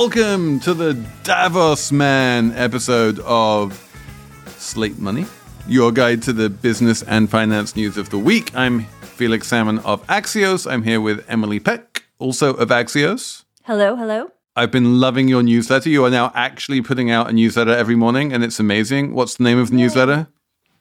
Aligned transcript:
welcome 0.00 0.58
to 0.58 0.72
the 0.72 0.94
Davos 1.24 1.92
Man 1.92 2.52
episode 2.52 3.18
of 3.18 3.74
Slate 4.56 4.98
Money, 4.98 5.26
your 5.68 5.92
guide 5.92 6.22
to 6.22 6.32
the 6.32 6.48
business 6.48 7.02
and 7.02 7.28
finance 7.28 7.76
news 7.76 7.98
of 7.98 8.08
the 8.08 8.18
week. 8.18 8.50
I'm 8.54 8.86
Felix 9.02 9.48
Salmon 9.48 9.78
of 9.80 10.02
Axios. 10.06 10.66
I'm 10.66 10.84
here 10.84 11.02
with 11.02 11.22
Emily 11.28 11.60
Peck, 11.60 12.04
also 12.18 12.54
of 12.54 12.70
Axios. 12.70 13.44
Hello, 13.64 13.94
hello. 13.94 14.30
I've 14.56 14.70
been 14.70 15.00
loving 15.00 15.28
your 15.28 15.42
newsletter. 15.42 15.90
You 15.90 16.06
are 16.06 16.10
now 16.10 16.32
actually 16.34 16.80
putting 16.80 17.10
out 17.10 17.28
a 17.28 17.34
newsletter 17.34 17.72
every 17.72 17.94
morning, 17.94 18.32
and 18.32 18.42
it's 18.42 18.58
amazing. 18.58 19.12
What's 19.12 19.36
the 19.36 19.44
name 19.44 19.58
of 19.58 19.68
the 19.68 19.76
Yay. 19.76 19.82
newsletter? 19.82 20.28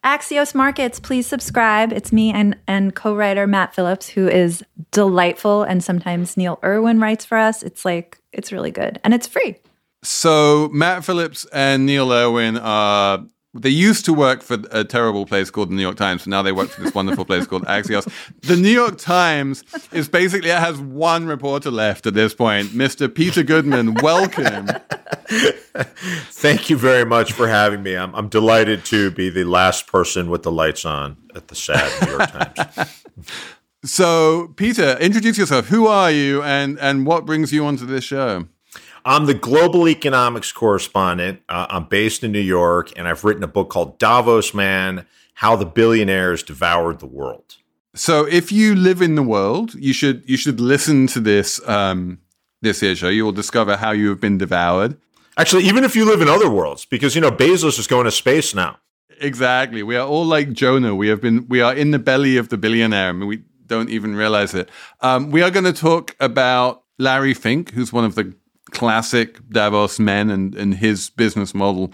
Axios 0.03 0.55
Markets, 0.55 0.99
please 0.99 1.27
subscribe. 1.27 1.91
It's 1.91 2.12
me 2.12 2.31
and, 2.31 2.58
and 2.67 2.95
co 2.95 3.16
writer 3.16 3.45
Matt 3.45 3.76
Phillips, 3.76 4.08
who 4.08 4.27
is 4.27 4.63
delightful. 4.91 5.63
And 5.63 5.84
sometimes 5.84 6.38
Neil 6.38 6.59
Irwin 6.63 6.99
writes 6.99 7.25
for 7.25 7.38
us. 7.38 7.63
It's 7.63 7.84
like, 7.84 8.20
it's 8.31 8.52
really 8.52 8.72
good 8.72 8.99
and 9.03 9.13
it's 9.13 9.27
free. 9.27 9.55
So, 10.02 10.70
Matt 10.72 11.03
Phillips 11.03 11.45
and 11.52 11.85
Neil 11.85 12.12
Irwin 12.13 12.58
are 12.58 13.25
they 13.53 13.70
used 13.70 14.05
to 14.05 14.13
work 14.13 14.44
for 14.44 14.58
a 14.71 14.84
terrible 14.84 15.26
place 15.26 15.49
called 15.49 15.70
the 15.70 15.73
New 15.73 15.81
York 15.81 15.95
Times, 15.95 16.21
but 16.21 16.30
now 16.30 16.44
they 16.44 16.52
work 16.52 16.70
for 16.70 16.81
this 16.81 16.94
wonderful 16.94 17.26
place 17.26 17.48
called 17.48 17.66
Axios. 17.66 18.08
The 18.41 18.55
New 18.55 18.70
York 18.70 18.99
Times 18.99 19.63
is 19.91 20.08
basically 20.08 20.52
it 20.52 20.59
has 20.59 20.80
one 20.80 21.25
reporter 21.25 21.72
left 21.72 22.05
at 22.05 22.13
this 22.13 22.35
point, 22.35 22.70
Mr. 22.70 23.13
Peter 23.13 23.41
Goodman. 23.41 23.95
Welcome. 23.95 24.67
Thank 26.31 26.70
you 26.70 26.77
very 26.77 27.05
much 27.05 27.34
for 27.34 27.48
having 27.48 27.81
me. 27.81 27.95
I'm, 27.95 28.13
I'm 28.13 28.30
delighted 28.30 28.85
to 28.85 29.09
be 29.12 29.30
the 29.30 29.45
last 29.45 29.88
person 29.88 30.30
with 30.30 30.44
the 30.44 30.52
lights 30.52 30.86
on 30.86 31.17
at 31.36 31.47
the 31.47 31.56
sad 31.56 32.08
New 32.08 32.17
York 32.17 32.31
Times. 32.31 33.03
so, 33.84 34.53
Peter, 34.58 34.95
introduce 35.00 35.39
yourself. 35.39 35.67
Who 35.69 35.88
are 35.88 36.11
you, 36.11 36.44
and 36.44 36.80
and 36.80 37.08
what 37.08 37.25
brings 37.25 37.52
you 37.52 37.66
onto 37.66 37.88
this 37.88 38.03
show? 38.03 38.47
I'm 39.05 39.25
the 39.25 39.33
global 39.33 39.88
economics 39.88 40.52
correspondent. 40.52 41.42
Uh, 41.50 41.67
I'm 41.69 41.86
based 41.86 42.23
in 42.23 42.31
New 42.31 42.39
York, 42.39 42.92
and 42.97 43.08
I've 43.08 43.23
written 43.23 43.44
a 43.44 43.47
book 43.47 43.69
called 43.69 43.97
Davos 44.00 44.53
Man 44.53 45.06
How 45.36 45.56
the 45.56 45.66
Billionaires 45.66 46.44
Devoured 46.44 47.00
the 47.00 47.06
World. 47.08 47.58
So, 47.95 48.25
if 48.25 48.52
you 48.52 48.75
live 48.75 49.02
in 49.02 49.16
the 49.16 49.23
world, 49.23 49.73
you 49.75 49.94
should 49.94 50.23
you 50.28 50.38
should 50.38 50.59
listen 50.59 51.08
to 51.08 51.19
this 51.19 51.59
um, 51.67 52.19
this 52.61 52.80
here 52.81 52.95
show. 52.95 53.09
You 53.09 53.25
will 53.25 53.31
discover 53.31 53.78
how 53.78 53.91
you 53.91 54.09
have 54.09 54.19
been 54.19 54.38
devoured. 54.38 54.97
Actually, 55.38 55.63
even 55.63 55.84
if 55.84 55.95
you 55.95 56.06
live 56.06 56.22
in 56.22 56.28
other 56.28 56.50
worlds, 56.50 56.86
because 56.86 57.16
you 57.16 57.22
know 57.22 57.31
Bezos 57.31 57.80
is 57.80 57.88
going 57.88 58.06
to 58.06 58.11
space 58.11 58.53
now. 58.53 58.78
Exactly. 59.22 59.84
We 59.84 59.95
are 59.95 60.08
all 60.08 60.25
like 60.25 60.53
Jonah. 60.53 60.95
We 60.95 61.08
have 61.08 61.22
been. 61.22 61.47
We 61.47 61.61
are 61.61 61.73
in 61.73 61.91
the 61.91 62.00
belly 62.00 62.38
of 62.38 62.50
the 62.50 62.58
billionaire, 62.58 63.09
and 63.09 63.28
we 63.28 63.44
don't 63.66 63.89
even 63.89 64.16
realize 64.16 64.53
it. 64.53 64.69
Um, 65.02 65.31
we 65.31 65.41
are 65.41 65.52
going 65.52 65.66
to 65.66 65.73
talk 65.73 66.16
about 66.19 66.84
Larry 66.97 67.34
Fink, 67.34 67.72
who's 67.72 67.94
one 67.94 68.03
of 68.03 68.16
the 68.16 68.36
classic 68.72 69.39
Davos 69.50 70.00
men 70.00 70.30
and, 70.30 70.56
and 70.56 70.75
his 70.75 71.09
business 71.09 71.53
model 71.53 71.94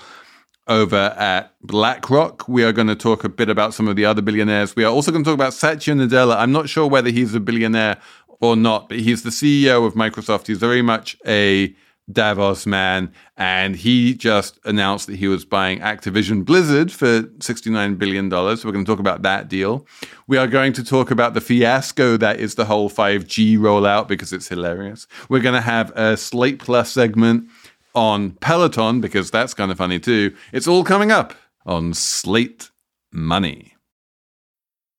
over 0.68 1.14
at 1.18 1.54
BlackRock. 1.62 2.48
We 2.48 2.64
are 2.64 2.72
going 2.72 2.88
to 2.88 2.95
talk 2.95 3.23
a 3.23 3.30
bit 3.30 3.50
about 3.50 3.73
some 3.73 3.88
of 3.88 3.95
the 3.95 4.06
other 4.06 4.22
billionaires. 4.22 4.76
We 4.76 4.84
are 4.84 4.92
also 4.92 5.12
going 5.12 5.23
to 5.23 5.28
talk 5.30 5.36
about 5.36 5.53
Satya 5.53 5.94
Nadella. 5.94 6.38
I'm 6.38 6.52
not 6.52 6.70
sure 6.70 6.88
whether 6.88 7.09
he's 7.09 7.36
a 7.36 7.40
billionaire 7.40 7.98
or 8.42 8.56
not, 8.56 8.90
but 8.90 9.00
he's 9.00 9.23
the 9.23 9.30
CEO 9.30 9.86
of 9.86 9.94
Microsoft. 9.94 10.48
He's 10.48 10.58
very 10.58 10.81
much 10.81 11.18
a 11.26 11.76
Davos 12.11 12.67
man, 12.67 13.11
and 13.36 13.75
he 13.75 14.14
just 14.14 14.59
announced 14.64 15.08
that 15.08 15.16
he 15.16 15.28
was 15.28 15.44
buying 15.44 15.80
Activision 15.80 16.45
Blizzard 16.45 16.92
for 16.92 17.23
$69 17.23 17.97
billion. 17.97 18.30
So 18.30 18.38
we're 18.39 18.72
going 18.72 18.86
to 18.86 18.92
talk 18.92 19.00
about 19.00 19.23
that 19.23 19.47
deal. 19.47 19.88
We 20.28 20.38
are 20.38 20.47
going 20.47 20.73
to 20.73 20.84
talk 20.84 21.09
about 21.09 21.34
the 21.34 21.42
fiasco 21.42 22.17
that 22.17 22.40
is 22.40 22.56
the 22.56 22.66
whole 22.66 22.90
5G 22.90 23.57
rollout 23.57 24.07
because 24.07 24.31
it's 24.34 24.47
hilarious. 24.47 25.07
We're 25.29 25.40
going 25.40 25.56
to 25.56 25.62
have 25.62 25.91
a 25.96 26.16
Slate 26.16 26.59
Plus 26.59 26.91
segment 26.91 27.50
on 27.96 28.31
Peloton 28.31 29.02
because 29.02 29.31
that's 29.31 29.53
kind 29.53 29.72
of 29.72 29.78
funny 29.78 30.00
too. 30.00 30.35
It's 30.52 30.68
all 30.68 30.84
coming 30.84 31.12
up 31.12 31.34
on 31.66 31.94
Slate 31.94 32.69
Money. 33.12 33.75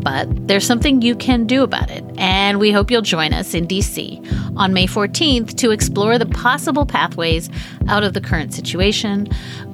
But 0.00 0.48
there's 0.48 0.66
something 0.66 1.02
you 1.02 1.16
can 1.16 1.46
do 1.46 1.62
about 1.62 1.90
it, 1.90 2.04
and 2.16 2.58
we 2.58 2.70
hope 2.70 2.90
you'll 2.90 3.02
join 3.02 3.32
us 3.32 3.54
in 3.54 3.66
DC 3.66 4.56
on 4.56 4.72
May 4.72 4.86
14th 4.86 5.56
to 5.56 5.70
explore 5.70 6.18
the 6.18 6.26
possible 6.26 6.86
pathways 6.86 7.50
out 7.88 8.04
of 8.04 8.14
the 8.14 8.20
current 8.20 8.54
situation. 8.54 9.28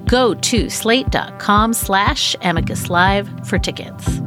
Go 0.07 0.35
to 0.35 0.69
slate.com 0.69 1.73
slash 1.75 2.37
amicus 2.43 2.91
live 2.91 3.29
for 3.49 3.59
tickets. 3.59 4.21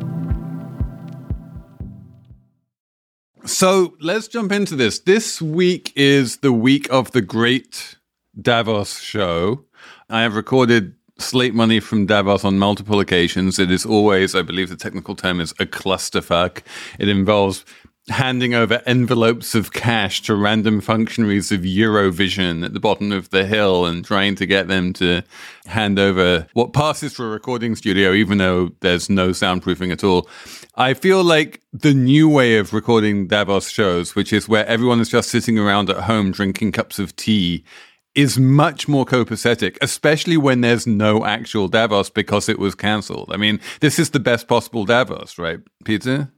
So 3.45 3.95
let's 4.01 4.27
jump 4.27 4.51
into 4.51 4.75
this. 4.75 4.99
This 4.99 5.41
week 5.41 5.93
is 5.95 6.37
the 6.37 6.51
week 6.51 6.91
of 6.91 7.11
the 7.11 7.21
great 7.21 7.95
Davos 8.39 8.99
show. 8.99 9.63
I 10.09 10.21
have 10.21 10.35
recorded 10.35 10.95
Slate 11.19 11.53
Money 11.53 11.79
from 11.79 12.05
Davos 12.05 12.43
on 12.43 12.59
multiple 12.59 12.99
occasions. 12.99 13.59
It 13.59 13.71
is 13.71 13.85
always, 13.85 14.35
I 14.35 14.41
believe 14.41 14.69
the 14.69 14.75
technical 14.75 15.15
term 15.15 15.39
is 15.39 15.51
a 15.59 15.65
clusterfuck. 15.65 16.61
It 16.99 17.09
involves 17.09 17.65
handing 18.09 18.53
over 18.53 18.81
envelopes 18.85 19.53
of 19.53 19.73
cash 19.73 20.21
to 20.21 20.33
random 20.35 20.79
functionaries 20.79 21.51
of 21.51 21.61
Eurovision 21.61 22.63
at 22.63 22.73
the 22.73 22.79
bottom 22.79 23.11
of 23.11 23.29
the 23.31 23.45
hill 23.45 23.85
and 23.85 24.05
trying 24.05 24.33
to 24.35 24.45
get 24.45 24.69
them 24.69 24.93
to 24.93 25.21
hand 25.65 25.99
over 25.99 26.47
what 26.53 26.71
passes 26.71 27.13
for 27.13 27.25
a 27.25 27.29
recording 27.29 27.75
studio, 27.75 28.13
even 28.13 28.37
though 28.37 28.71
there's 28.79 29.09
no 29.09 29.31
soundproofing 29.31 29.91
at 29.91 30.05
all. 30.05 30.29
I 30.75 30.93
feel 30.93 31.21
like 31.23 31.61
the 31.73 31.93
new 31.93 32.29
way 32.29 32.57
of 32.57 32.71
recording 32.71 33.27
Davos 33.27 33.69
shows, 33.69 34.15
which 34.15 34.31
is 34.31 34.47
where 34.47 34.65
everyone 34.67 35.01
is 35.01 35.09
just 35.09 35.29
sitting 35.29 35.59
around 35.59 35.89
at 35.89 35.97
home 35.97 36.31
drinking 36.31 36.71
cups 36.71 36.99
of 36.99 37.13
tea, 37.17 37.65
is 38.17 38.39
much 38.39 38.87
more 38.87 39.05
copacetic, 39.05 39.77
especially 39.79 40.37
when 40.37 40.61
there's 40.61 40.87
no 40.87 41.23
actual 41.23 41.67
Davos 41.67 42.09
because 42.09 42.49
it 42.49 42.57
was 42.57 42.73
cancelled. 42.73 43.29
I 43.31 43.37
mean, 43.37 43.59
this 43.79 43.99
is 43.99 44.09
the 44.09 44.19
best 44.19 44.47
possible 44.47 44.85
Davos, 44.85 45.37
right, 45.37 45.59
Peter? 45.85 46.31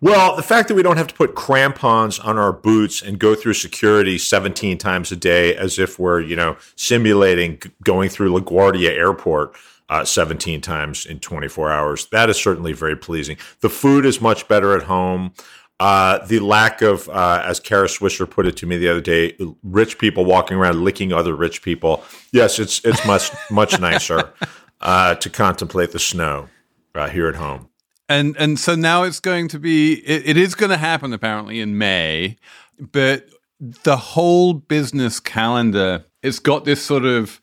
Well, 0.00 0.36
the 0.36 0.42
fact 0.42 0.68
that 0.68 0.74
we 0.74 0.82
don't 0.82 0.96
have 0.96 1.06
to 1.08 1.14
put 1.14 1.34
crampons 1.34 2.18
on 2.18 2.38
our 2.38 2.52
boots 2.52 3.02
and 3.02 3.18
go 3.18 3.34
through 3.34 3.54
security 3.54 4.16
17 4.16 4.78
times 4.78 5.12
a 5.12 5.16
day 5.16 5.54
as 5.54 5.78
if 5.78 5.98
we're, 5.98 6.20
you 6.20 6.34
know, 6.34 6.56
simulating 6.76 7.60
going 7.84 8.08
through 8.08 8.32
LaGuardia 8.32 8.90
Airport 8.90 9.54
uh, 9.88 10.04
17 10.04 10.62
times 10.62 11.04
in 11.04 11.20
24 11.20 11.70
hours, 11.70 12.06
that 12.06 12.30
is 12.30 12.40
certainly 12.40 12.72
very 12.72 12.96
pleasing. 12.96 13.36
The 13.60 13.68
food 13.68 14.06
is 14.06 14.20
much 14.20 14.48
better 14.48 14.74
at 14.74 14.84
home. 14.84 15.32
Uh, 15.78 16.24
the 16.26 16.40
lack 16.40 16.80
of, 16.80 17.08
uh, 17.10 17.42
as 17.44 17.60
Kara 17.60 17.86
Swisher 17.86 18.28
put 18.28 18.46
it 18.46 18.56
to 18.56 18.66
me 18.66 18.78
the 18.78 18.88
other 18.88 19.00
day, 19.02 19.36
rich 19.62 19.98
people 19.98 20.24
walking 20.24 20.56
around 20.56 20.82
licking 20.82 21.12
other 21.12 21.34
rich 21.34 21.60
people. 21.62 22.02
Yes, 22.32 22.58
it's 22.58 22.80
it's 22.84 23.04
much 23.06 23.30
much 23.50 23.78
nicer. 23.78 24.32
uh, 24.80 25.14
to 25.16 25.30
contemplate 25.30 25.92
the 25.92 25.98
snow 25.98 26.48
uh, 26.94 27.08
here 27.08 27.28
at 27.28 27.36
home. 27.36 27.68
And 28.08 28.36
and 28.38 28.58
so 28.58 28.74
now 28.74 29.02
it's 29.02 29.20
going 29.20 29.48
to 29.48 29.58
be 29.58 29.94
it, 30.06 30.26
it 30.26 30.36
is 30.36 30.54
going 30.54 30.70
to 30.70 30.76
happen 30.76 31.12
apparently 31.12 31.60
in 31.60 31.76
May, 31.76 32.36
but 32.78 33.28
the 33.58 33.96
whole 33.96 34.52
business 34.52 35.18
calendar 35.18 36.04
it's 36.22 36.38
got 36.38 36.64
this 36.64 36.82
sort 36.82 37.04
of 37.04 37.40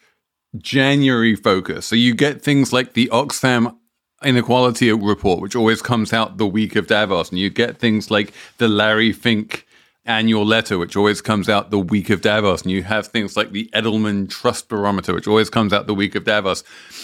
January 0.58 1.36
focus. 1.36 1.86
So 1.86 1.96
you 1.96 2.14
get 2.14 2.42
things 2.42 2.72
like 2.72 2.94
the 2.94 3.08
Oxfam 3.12 3.78
inequality 4.26 4.92
report, 4.92 5.42
which 5.42 5.56
always 5.56 5.82
comes 5.82 6.14
out 6.14 6.38
the 6.38 6.48
week 6.48 6.76
of 6.76 6.88
Davos, 6.88 7.30
and 7.30 7.40
you 7.40 7.50
get 7.50 7.78
things 7.78 8.10
like 8.12 8.34
the 8.58 8.68
Larry 8.68 9.12
Fink 9.12 9.66
annual 10.06 10.46
letter, 10.46 10.78
which 10.78 10.96
always 10.96 11.22
comes 11.22 11.48
out 11.48 11.70
the 11.70 11.80
week 11.80 12.10
of 12.10 12.22
Davos, 12.22 12.62
and 12.62 12.72
you 12.72 12.84
have 12.84 13.08
things 13.08 13.38
like 13.38 13.52
the 13.52 13.70
Edelman 13.74 14.30
Trust 14.30 14.68
Barometer, 14.68 15.14
which 15.14 15.28
always 15.28 15.50
comes 15.50 15.72
out 15.72 15.88
the 15.88 15.96
week 15.96 16.16
of 16.16 16.26
Davos. 16.26 16.64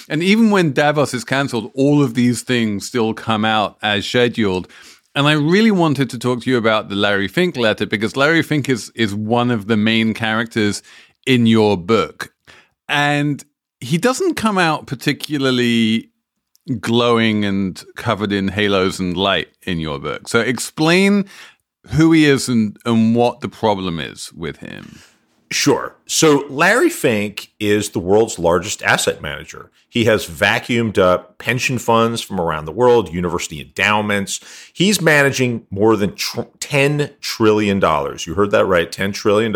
And 0.10 0.22
even 0.22 0.52
when 0.52 0.74
Davos 0.74 1.14
is 1.14 1.24
cancelled, 1.24 1.72
all 1.76 2.04
of 2.04 2.14
these 2.14 2.42
things 2.42 2.88
still 2.88 3.14
come 3.14 3.46
out 3.46 3.78
as 3.82 4.06
scheduled. 4.06 4.68
And 5.16 5.28
I 5.28 5.34
really 5.34 5.72
wanted 5.72 6.10
to 6.12 6.20
talk 6.20 6.42
to 6.44 6.50
you 6.50 6.58
about 6.58 6.90
the 6.90 6.96
Larry 6.96 7.28
Fink 7.28 7.58
letter 7.58 7.86
because 7.86 8.16
Larry 8.16 8.44
Fink 8.44 8.70
is 8.70 8.92
is 8.96 9.16
one 9.16 9.50
of 9.50 9.68
the 9.68 9.78
main 9.78 10.14
characters 10.14 10.84
in 11.26 11.46
your 11.46 11.78
book. 11.78 12.34
And 12.88 13.44
he 13.80 13.98
doesn't 13.98 14.36
come 14.36 14.58
out 14.58 14.88
particularly 14.88 16.09
glowing 16.80 17.46
and 17.46 17.84
covered 17.96 18.32
in 18.32 18.50
halos 18.50 19.00
and 19.00 19.16
light 19.18 19.50
in 19.64 19.80
your 19.80 20.00
book. 20.00 20.28
So 20.28 20.40
explain 20.40 21.26
who 21.92 22.12
he 22.12 22.26
is 22.26 22.50
and, 22.50 22.78
and 22.86 23.16
what 23.16 23.42
the 23.42 23.50
problem 23.50 24.00
is 24.00 24.32
with 24.34 24.58
him. 24.58 25.00
Sure. 25.52 25.96
So 26.06 26.46
Larry 26.48 26.90
Fink 26.90 27.52
is 27.60 27.90
the 27.90 28.00
world's 28.00 28.38
largest 28.38 28.84
asset 28.84 29.20
manager. 29.20 29.72
He 29.90 30.06
has 30.06 30.28
vacuumed 30.28 31.00
up 31.00 31.40
pension 31.40 31.80
funds 31.80 32.22
from 32.22 32.40
around 32.40 32.66
the 32.66 32.72
world, 32.72 33.12
university 33.12 33.60
endowments. 33.60 34.40
He's 34.74 35.02
managing 35.02 35.66
more 35.72 35.96
than 35.96 36.14
tr- 36.14 36.42
$10 36.42 37.20
trillion. 37.20 37.82
You 37.82 38.36
heard 38.36 38.52
that 38.52 38.68
right, 38.68 38.92
$10 38.92 39.12
trillion. 39.12 39.56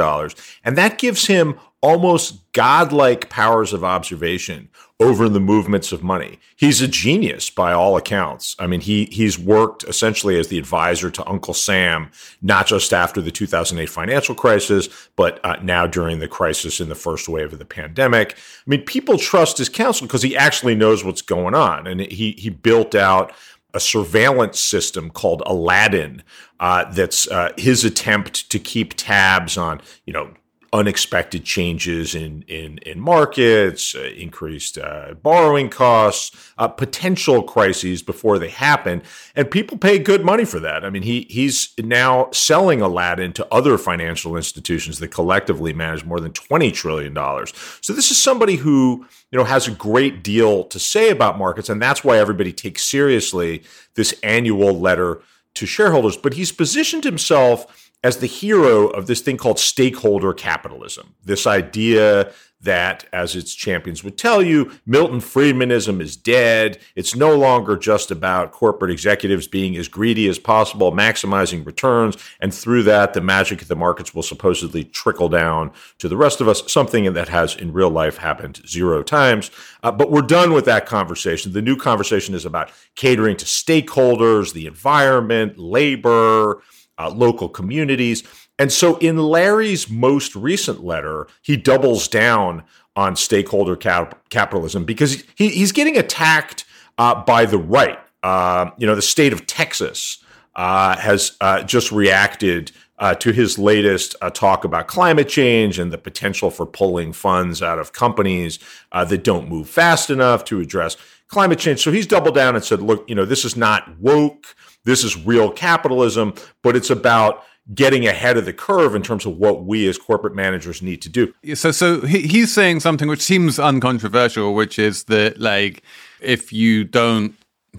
And 0.65 0.75
that 0.75 0.97
gives 0.97 1.27
him 1.27 1.59
almost 1.81 2.51
godlike 2.53 3.29
powers 3.29 3.71
of 3.71 3.83
observation 3.83 4.69
over 5.03 5.27
the 5.27 5.39
movements 5.39 5.91
of 5.91 6.01
money. 6.01 6.39
He's 6.55 6.81
a 6.81 6.87
genius 6.87 7.49
by 7.49 7.73
all 7.73 7.97
accounts. 7.97 8.55
I 8.57 8.67
mean, 8.67 8.79
he 8.79 9.05
he's 9.11 9.37
worked 9.37 9.83
essentially 9.83 10.39
as 10.39 10.47
the 10.47 10.57
advisor 10.57 11.11
to 11.11 11.29
Uncle 11.29 11.53
Sam, 11.53 12.09
not 12.41 12.67
just 12.67 12.93
after 12.93 13.21
the 13.21 13.29
2008 13.29 13.89
financial 13.89 14.33
crisis, 14.33 14.87
but 15.17 15.43
uh, 15.43 15.57
now 15.61 15.85
during 15.85 16.19
the 16.19 16.27
crisis 16.29 16.79
in 16.79 16.87
the 16.87 16.95
first 16.95 17.27
wave 17.27 17.51
of 17.51 17.59
the 17.59 17.65
pandemic. 17.65 18.37
I 18.37 18.69
mean, 18.69 18.83
people 18.83 19.17
trust 19.17 19.57
his 19.57 19.67
counsel 19.67 20.07
because 20.07 20.23
he 20.23 20.37
actually 20.37 20.75
knows 20.75 21.03
what's 21.03 21.21
going 21.21 21.53
on, 21.53 21.85
and 21.85 21.99
he 21.99 22.31
he 22.31 22.49
built 22.49 22.95
out 22.95 23.33
a 23.73 23.79
surveillance 23.79 24.59
system 24.59 25.09
called 25.09 25.43
Aladdin. 25.45 26.23
Uh, 26.61 26.89
that's 26.93 27.27
uh, 27.27 27.51
his 27.57 27.83
attempt 27.83 28.49
to 28.49 28.57
keep 28.57 28.93
tabs 28.93 29.57
on, 29.57 29.81
you 30.05 30.13
know, 30.13 30.33
unexpected 30.73 31.45
changes 31.45 32.15
in 32.15 32.41
in, 32.47 32.79
in 32.79 32.99
markets, 32.99 33.95
uh, 33.95 34.01
increased 34.17 34.77
uh, 34.77 35.13
borrowing 35.21 35.69
costs, 35.69 36.51
uh, 36.57 36.67
potential 36.67 37.43
crises 37.43 38.01
before 38.01 38.39
they 38.39 38.49
happen, 38.49 39.03
and 39.35 39.51
people 39.51 39.77
pay 39.77 39.99
good 39.99 40.25
money 40.25 40.43
for 40.43 40.59
that. 40.59 40.83
I 40.83 40.89
mean, 40.89 41.03
he 41.03 41.27
he's 41.29 41.73
now 41.77 42.29
selling 42.31 42.81
Aladdin 42.81 43.31
to 43.33 43.47
other 43.53 43.77
financial 43.77 44.35
institutions 44.35 44.99
that 44.99 45.09
collectively 45.09 45.73
manage 45.73 46.03
more 46.03 46.19
than 46.19 46.33
twenty 46.33 46.71
trillion 46.71 47.13
dollars. 47.13 47.53
So 47.81 47.93
this 47.93 48.09
is 48.09 48.21
somebody 48.21 48.55
who 48.55 49.05
you 49.31 49.37
know 49.37 49.45
has 49.45 49.67
a 49.67 49.71
great 49.71 50.23
deal 50.23 50.63
to 50.65 50.79
say 50.79 51.11
about 51.11 51.37
markets, 51.37 51.69
and 51.69 51.81
that's 51.81 52.03
why 52.03 52.17
everybody 52.17 52.51
takes 52.51 52.83
seriously 52.83 53.63
this 53.93 54.13
annual 54.23 54.77
letter 54.77 55.21
to 55.53 55.67
shareholders. 55.67 56.17
But 56.17 56.33
he's 56.33 56.51
positioned 56.51 57.03
himself 57.03 57.82
as 58.03 58.17
the 58.17 58.27
hero 58.27 58.87
of 58.87 59.07
this 59.07 59.21
thing 59.21 59.37
called 59.37 59.59
stakeholder 59.59 60.33
capitalism. 60.33 61.15
This 61.23 61.47
idea 61.47 62.31
that, 62.63 63.05
as 63.11 63.35
its 63.35 63.53
champions 63.53 64.03
would 64.03 64.17
tell 64.17 64.41
you, 64.41 64.71
Milton 64.85 65.19
Friedmanism 65.19 66.01
is 66.01 66.15
dead. 66.15 66.79
It's 66.95 67.15
no 67.15 67.35
longer 67.35 67.75
just 67.75 68.09
about 68.09 68.53
corporate 68.53 68.89
executives 68.89 69.47
being 69.47 69.75
as 69.75 69.89
greedy 69.89 70.29
as 70.29 70.39
possible, 70.39 70.91
maximizing 70.91 71.65
returns, 71.65 72.17
and 72.39 72.53
through 72.53 72.83
that, 72.83 73.13
the 73.13 73.21
magic 73.21 73.61
of 73.61 73.67
the 73.67 73.75
markets 73.75 74.15
will 74.15 74.23
supposedly 74.23 74.85
trickle 74.85 75.27
down 75.27 75.71
to 75.97 76.07
the 76.07 76.15
rest 76.17 76.39
of 76.39 76.47
us, 76.47 76.71
something 76.71 77.11
that 77.11 77.27
has 77.27 77.55
in 77.55 77.73
real 77.73 77.89
life 77.89 78.17
happened 78.17 78.61
zero 78.65 79.03
times. 79.03 79.51
Uh, 79.83 79.91
but 79.91 80.09
we're 80.09 80.21
done 80.21 80.53
with 80.53 80.63
that 80.63 80.85
conversation. 80.85 81.51
The 81.51 81.61
new 81.61 81.75
conversation 81.75 82.33
is 82.33 82.45
about 82.45 82.71
catering 82.95 83.35
to 83.37 83.45
stakeholders, 83.45 84.53
the 84.53 84.67
environment, 84.67 85.57
labor, 85.57 86.63
uh, 86.97 87.09
local 87.09 87.49
communities. 87.49 88.23
And 88.59 88.71
so 88.71 88.97
in 88.97 89.17
Larry's 89.17 89.89
most 89.89 90.35
recent 90.35 90.83
letter, 90.83 91.27
he 91.41 91.57
doubles 91.57 92.07
down 92.07 92.63
on 92.95 93.15
stakeholder 93.15 93.75
cap- 93.75 94.29
capitalism 94.29 94.85
because 94.85 95.23
he, 95.35 95.49
he's 95.49 95.71
getting 95.71 95.97
attacked 95.97 96.65
uh, 96.97 97.23
by 97.23 97.45
the 97.45 97.57
right. 97.57 97.99
Uh, 98.21 98.69
you 98.77 98.87
know, 98.87 98.95
the 98.95 99.01
state 99.01 99.33
of 99.33 99.47
Texas 99.47 100.23
uh, 100.55 100.95
has 100.97 101.35
uh, 101.41 101.63
just 101.63 101.91
reacted 101.91 102.71
uh, 102.99 103.15
to 103.15 103.31
his 103.31 103.57
latest 103.57 104.15
talk 104.33 104.63
about 104.63 104.87
climate 104.87 105.27
change 105.27 105.79
and 105.79 105.91
the 105.91 105.97
potential 105.97 106.51
for 106.51 106.65
pulling 106.65 107.11
funds 107.11 107.61
out 107.61 107.79
of 107.79 107.91
companies 107.91 108.59
that 108.93 109.23
don't 109.23 109.49
move 109.49 109.67
fast 109.67 110.09
enough 110.09 110.45
to 110.45 110.61
address 110.61 110.95
climate 111.27 111.59
change. 111.59 111.81
So 111.81 111.91
he's 111.91 112.07
doubled 112.07 112.35
down 112.35 112.55
and 112.55 112.63
said, 112.63 112.81
look, 112.81 113.09
you 113.09 113.15
know, 113.15 113.25
this 113.25 113.43
is 113.43 113.57
not 113.57 113.99
woke. 113.99 114.55
This 114.85 115.03
is 115.03 115.17
real 115.25 115.51
capitalism, 115.51 116.33
but 116.61 116.75
it's 116.75 116.89
about 116.89 117.43
getting 117.73 118.05
ahead 118.05 118.35
of 118.37 118.45
the 118.45 118.53
curve 118.53 118.93
in 118.93 119.01
terms 119.01 119.25
of 119.25 119.37
what 119.37 119.63
we 119.63 119.87
as 119.87 119.97
corporate 119.97 120.35
managers 120.35 120.81
need 120.81 121.01
to 121.01 121.09
do. 121.09 121.33
So, 121.55 121.71
so 121.71 122.01
he's 122.01 122.53
saying 122.53 122.81
something 122.81 123.07
which 123.07 123.21
seems 123.21 123.57
uncontroversial, 123.57 124.53
which 124.53 124.77
is 124.77 125.05
that 125.05 125.39
like 125.39 125.81
if 126.21 126.51
you 126.51 126.83
don't 126.83 127.35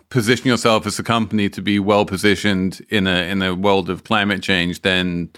position 0.09 0.49
yourself 0.49 0.87
as 0.87 0.99
a 0.99 1.03
company 1.03 1.49
to 1.51 1.61
be 1.61 1.79
well 1.79 2.07
positioned 2.07 2.85
in 2.89 3.07
a 3.07 3.31
in 3.31 3.43
a 3.43 3.55
world 3.55 3.91
of 3.91 4.05
climate 4.05 4.43
change, 4.43 4.83
then 4.83 5.31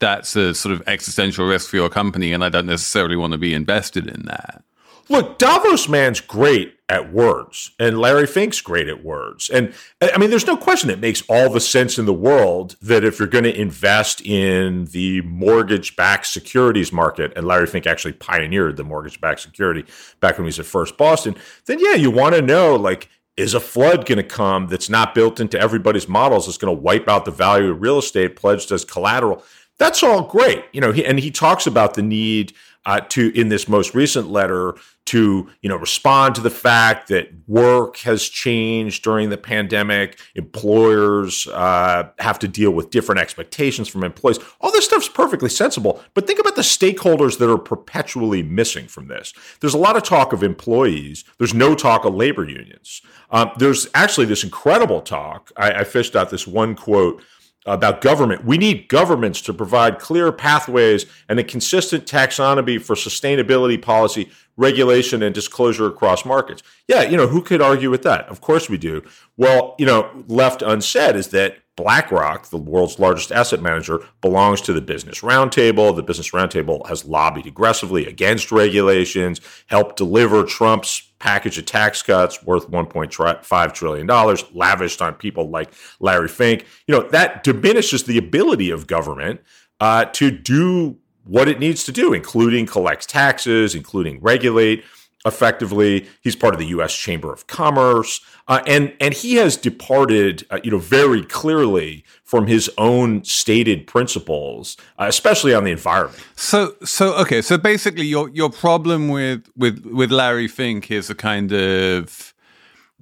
that's 0.00 0.34
a 0.34 0.54
sort 0.54 0.72
of 0.72 0.82
existential 0.86 1.46
risk 1.46 1.68
for 1.68 1.76
your 1.76 1.90
company, 1.90 2.32
and 2.32 2.42
I 2.42 2.48
don't 2.48 2.66
necessarily 2.66 3.16
want 3.16 3.32
to 3.32 3.38
be 3.38 3.52
invested 3.52 4.06
in 4.06 4.24
that. 4.24 4.64
Look, 5.10 5.38
Davos 5.38 5.88
man's 5.88 6.20
great 6.20 6.76
at 6.88 7.12
words, 7.12 7.72
and 7.80 7.98
Larry 7.98 8.28
Fink's 8.28 8.60
great 8.60 8.88
at 8.88 9.04
words. 9.04 9.50
And 9.50 9.74
I 10.00 10.16
mean, 10.18 10.30
there's 10.30 10.46
no 10.46 10.56
question 10.56 10.88
it 10.88 11.00
makes 11.00 11.22
all 11.28 11.50
the 11.50 11.58
sense 11.58 11.98
in 11.98 12.06
the 12.06 12.14
world 12.14 12.76
that 12.80 13.02
if 13.02 13.18
you're 13.18 13.26
going 13.26 13.42
to 13.42 13.60
invest 13.60 14.24
in 14.24 14.84
the 14.86 15.20
mortgage 15.22 15.96
backed 15.96 16.28
securities 16.28 16.92
market, 16.92 17.32
and 17.34 17.44
Larry 17.44 17.66
Fink 17.66 17.88
actually 17.88 18.12
pioneered 18.12 18.76
the 18.76 18.84
mortgage 18.84 19.20
backed 19.20 19.40
security 19.40 19.84
back 20.20 20.38
when 20.38 20.44
he 20.44 20.48
was 20.48 20.60
at 20.60 20.66
First 20.66 20.96
Boston, 20.96 21.34
then 21.66 21.80
yeah, 21.80 21.94
you 21.94 22.12
want 22.12 22.36
to 22.36 22.42
know 22.42 22.76
like, 22.76 23.08
is 23.36 23.54
a 23.54 23.60
flood 23.60 24.06
going 24.06 24.18
to 24.18 24.22
come 24.22 24.68
that's 24.68 24.88
not 24.88 25.12
built 25.12 25.40
into 25.40 25.58
everybody's 25.58 26.08
models 26.08 26.46
that's 26.46 26.58
going 26.58 26.74
to 26.74 26.80
wipe 26.80 27.08
out 27.08 27.24
the 27.24 27.32
value 27.32 27.70
of 27.70 27.80
real 27.80 27.98
estate 27.98 28.36
pledged 28.36 28.70
as 28.70 28.84
collateral? 28.84 29.42
That's 29.78 30.02
all 30.02 30.22
great, 30.22 30.66
you 30.72 30.80
know. 30.80 30.92
He, 30.92 31.04
and 31.04 31.18
he 31.18 31.30
talks 31.30 31.66
about 31.66 31.94
the 31.94 32.02
need 32.02 32.52
uh, 32.86 33.00
to 33.00 33.30
in 33.38 33.48
this 33.48 33.68
most 33.68 33.94
recent 33.94 34.30
letter 34.30 34.74
to 35.06 35.50
you 35.60 35.68
know 35.68 35.76
respond 35.76 36.34
to 36.34 36.40
the 36.40 36.50
fact 36.50 37.08
that 37.08 37.28
work 37.46 37.96
has 37.98 38.28
changed 38.28 39.02
during 39.02 39.30
the 39.30 39.36
pandemic. 39.36 40.18
Employers 40.34 41.46
uh, 41.48 42.08
have 42.18 42.38
to 42.38 42.48
deal 42.48 42.70
with 42.70 42.90
different 42.90 43.20
expectations 43.20 43.88
from 43.88 44.04
employees. 44.04 44.38
All 44.60 44.72
this 44.72 44.84
stuff's 44.84 45.08
perfectly 45.08 45.48
sensible 45.48 46.02
but 46.14 46.26
think 46.26 46.38
about 46.38 46.56
the 46.56 46.62
stakeholders 46.62 47.38
that 47.38 47.50
are 47.50 47.58
perpetually 47.58 48.42
missing 48.42 48.86
from 48.86 49.08
this. 49.08 49.32
There's 49.60 49.74
a 49.74 49.78
lot 49.78 49.96
of 49.96 50.02
talk 50.02 50.32
of 50.32 50.42
employees. 50.42 51.24
There's 51.38 51.54
no 51.54 51.74
talk 51.74 52.04
of 52.04 52.14
labor 52.14 52.48
unions. 52.48 53.02
Um, 53.30 53.50
there's 53.58 53.88
actually 53.94 54.26
this 54.26 54.44
incredible 54.44 55.00
talk. 55.00 55.52
I, 55.56 55.70
I 55.72 55.84
fished 55.84 56.16
out 56.16 56.30
this 56.30 56.46
one 56.46 56.74
quote 56.74 57.22
about 57.66 58.00
government. 58.00 58.44
We 58.44 58.56
need 58.56 58.88
governments 58.88 59.40
to 59.42 59.52
provide 59.52 59.98
clear 59.98 60.32
pathways 60.32 61.06
and 61.28 61.38
a 61.38 61.44
consistent 61.44 62.06
taxonomy 62.06 62.80
for 62.80 62.94
sustainability 62.94 63.80
policy, 63.80 64.30
regulation, 64.56 65.22
and 65.22 65.34
disclosure 65.34 65.86
across 65.86 66.24
markets. 66.24 66.62
Yeah, 66.88 67.02
you 67.02 67.16
know, 67.16 67.26
who 67.26 67.42
could 67.42 67.60
argue 67.60 67.90
with 67.90 68.02
that? 68.02 68.26
Of 68.28 68.40
course 68.40 68.70
we 68.70 68.78
do. 68.78 69.02
Well, 69.36 69.74
you 69.78 69.86
know, 69.86 70.24
left 70.26 70.62
unsaid 70.62 71.16
is 71.16 71.28
that 71.28 71.58
BlackRock, 71.80 72.50
the 72.50 72.58
world's 72.58 72.98
largest 72.98 73.32
asset 73.32 73.62
manager, 73.62 74.00
belongs 74.20 74.60
to 74.62 74.74
the 74.74 74.82
Business 74.82 75.20
Roundtable. 75.20 75.96
The 75.96 76.02
Business 76.02 76.30
Roundtable 76.30 76.86
has 76.88 77.06
lobbied 77.06 77.46
aggressively 77.46 78.06
against 78.06 78.52
regulations, 78.52 79.40
helped 79.66 79.96
deliver 79.96 80.44
Trump's 80.44 81.10
package 81.18 81.56
of 81.56 81.64
tax 81.64 82.02
cuts 82.02 82.42
worth 82.42 82.70
$1.5 82.70 83.74
trillion, 83.74 84.36
lavished 84.52 85.00
on 85.00 85.14
people 85.14 85.48
like 85.48 85.72
Larry 86.00 86.28
Fink. 86.28 86.66
You 86.86 86.96
know, 86.96 87.08
that 87.08 87.44
diminishes 87.44 88.04
the 88.04 88.18
ability 88.18 88.70
of 88.70 88.86
government 88.86 89.40
uh, 89.80 90.04
to 90.04 90.30
do 90.30 90.98
what 91.24 91.48
it 91.48 91.58
needs 91.58 91.84
to 91.84 91.92
do, 91.92 92.12
including 92.12 92.66
collect 92.66 93.08
taxes, 93.08 93.74
including 93.74 94.20
regulate. 94.20 94.84
Effectively. 95.24 96.08
He's 96.20 96.36
part 96.36 96.54
of 96.54 96.60
the 96.60 96.66
U.S. 96.66 96.94
Chamber 96.94 97.32
of 97.32 97.46
Commerce, 97.46 98.20
uh, 98.48 98.62
and 98.66 98.92
and 99.00 99.14
he 99.14 99.34
has 99.36 99.56
departed, 99.56 100.46
uh, 100.50 100.60
you 100.62 100.70
know, 100.70 100.78
very 100.78 101.24
clearly 101.24 102.04
from 102.24 102.46
his 102.46 102.70
own 102.78 103.24
stated 103.24 103.86
principles, 103.86 104.76
uh, 104.98 105.06
especially 105.08 105.54
on 105.54 105.64
the 105.64 105.70
environment. 105.70 106.22
So, 106.36 106.74
so 106.84 107.14
okay, 107.16 107.42
so 107.42 107.58
basically, 107.58 108.06
your 108.06 108.28
your 108.30 108.50
problem 108.50 109.08
with 109.08 109.48
with 109.56 109.84
with 109.86 110.10
Larry 110.10 110.48
Fink 110.48 110.90
is 110.90 111.10
a 111.10 111.14
kind 111.14 111.52
of 111.52 112.34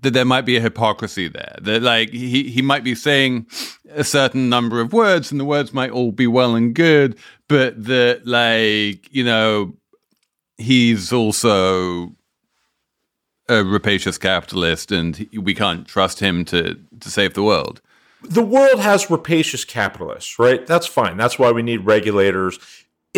that 0.01 0.13
there 0.13 0.25
might 0.25 0.43
be 0.43 0.57
a 0.57 0.61
hypocrisy 0.61 1.29
there. 1.29 1.57
That 1.63 1.83
like 1.83 2.11
he 2.11 2.45
he 2.45 2.63
might 2.63 2.85
be 2.85 2.95
saying 2.95 3.47
a 3.91 4.05
certain 4.05 4.49
number 4.49 4.81
of 4.81 4.93
words, 4.93 5.31
and 5.31 5.41
the 5.41 5.45
words 5.45 5.73
might 5.73 5.91
all 5.91 6.13
be 6.13 6.27
well 6.27 6.55
and 6.55 6.75
good, 6.75 7.17
but 7.49 7.85
that 7.85 8.27
like 8.27 9.13
you 9.13 9.25
know 9.25 9.75
he's 10.59 11.13
also 11.13 12.13
a 13.49 13.65
rapacious 13.65 14.19
capitalist, 14.19 14.93
and 14.93 15.29
we 15.33 15.55
can't 15.55 15.87
trust 15.87 16.21
him 16.21 16.45
to 16.47 16.79
to 17.01 17.11
save 17.11 17.35
the 17.35 17.43
world. 17.43 17.81
The 18.23 18.43
world 18.43 18.81
has 18.81 19.11
rapacious 19.11 19.65
capitalists, 19.65 20.39
right? 20.39 20.67
That's 20.67 20.87
fine. 20.87 21.17
That's 21.17 21.39
why 21.39 21.53
we 21.53 21.63
need 21.63 21.87
regulators. 21.87 22.59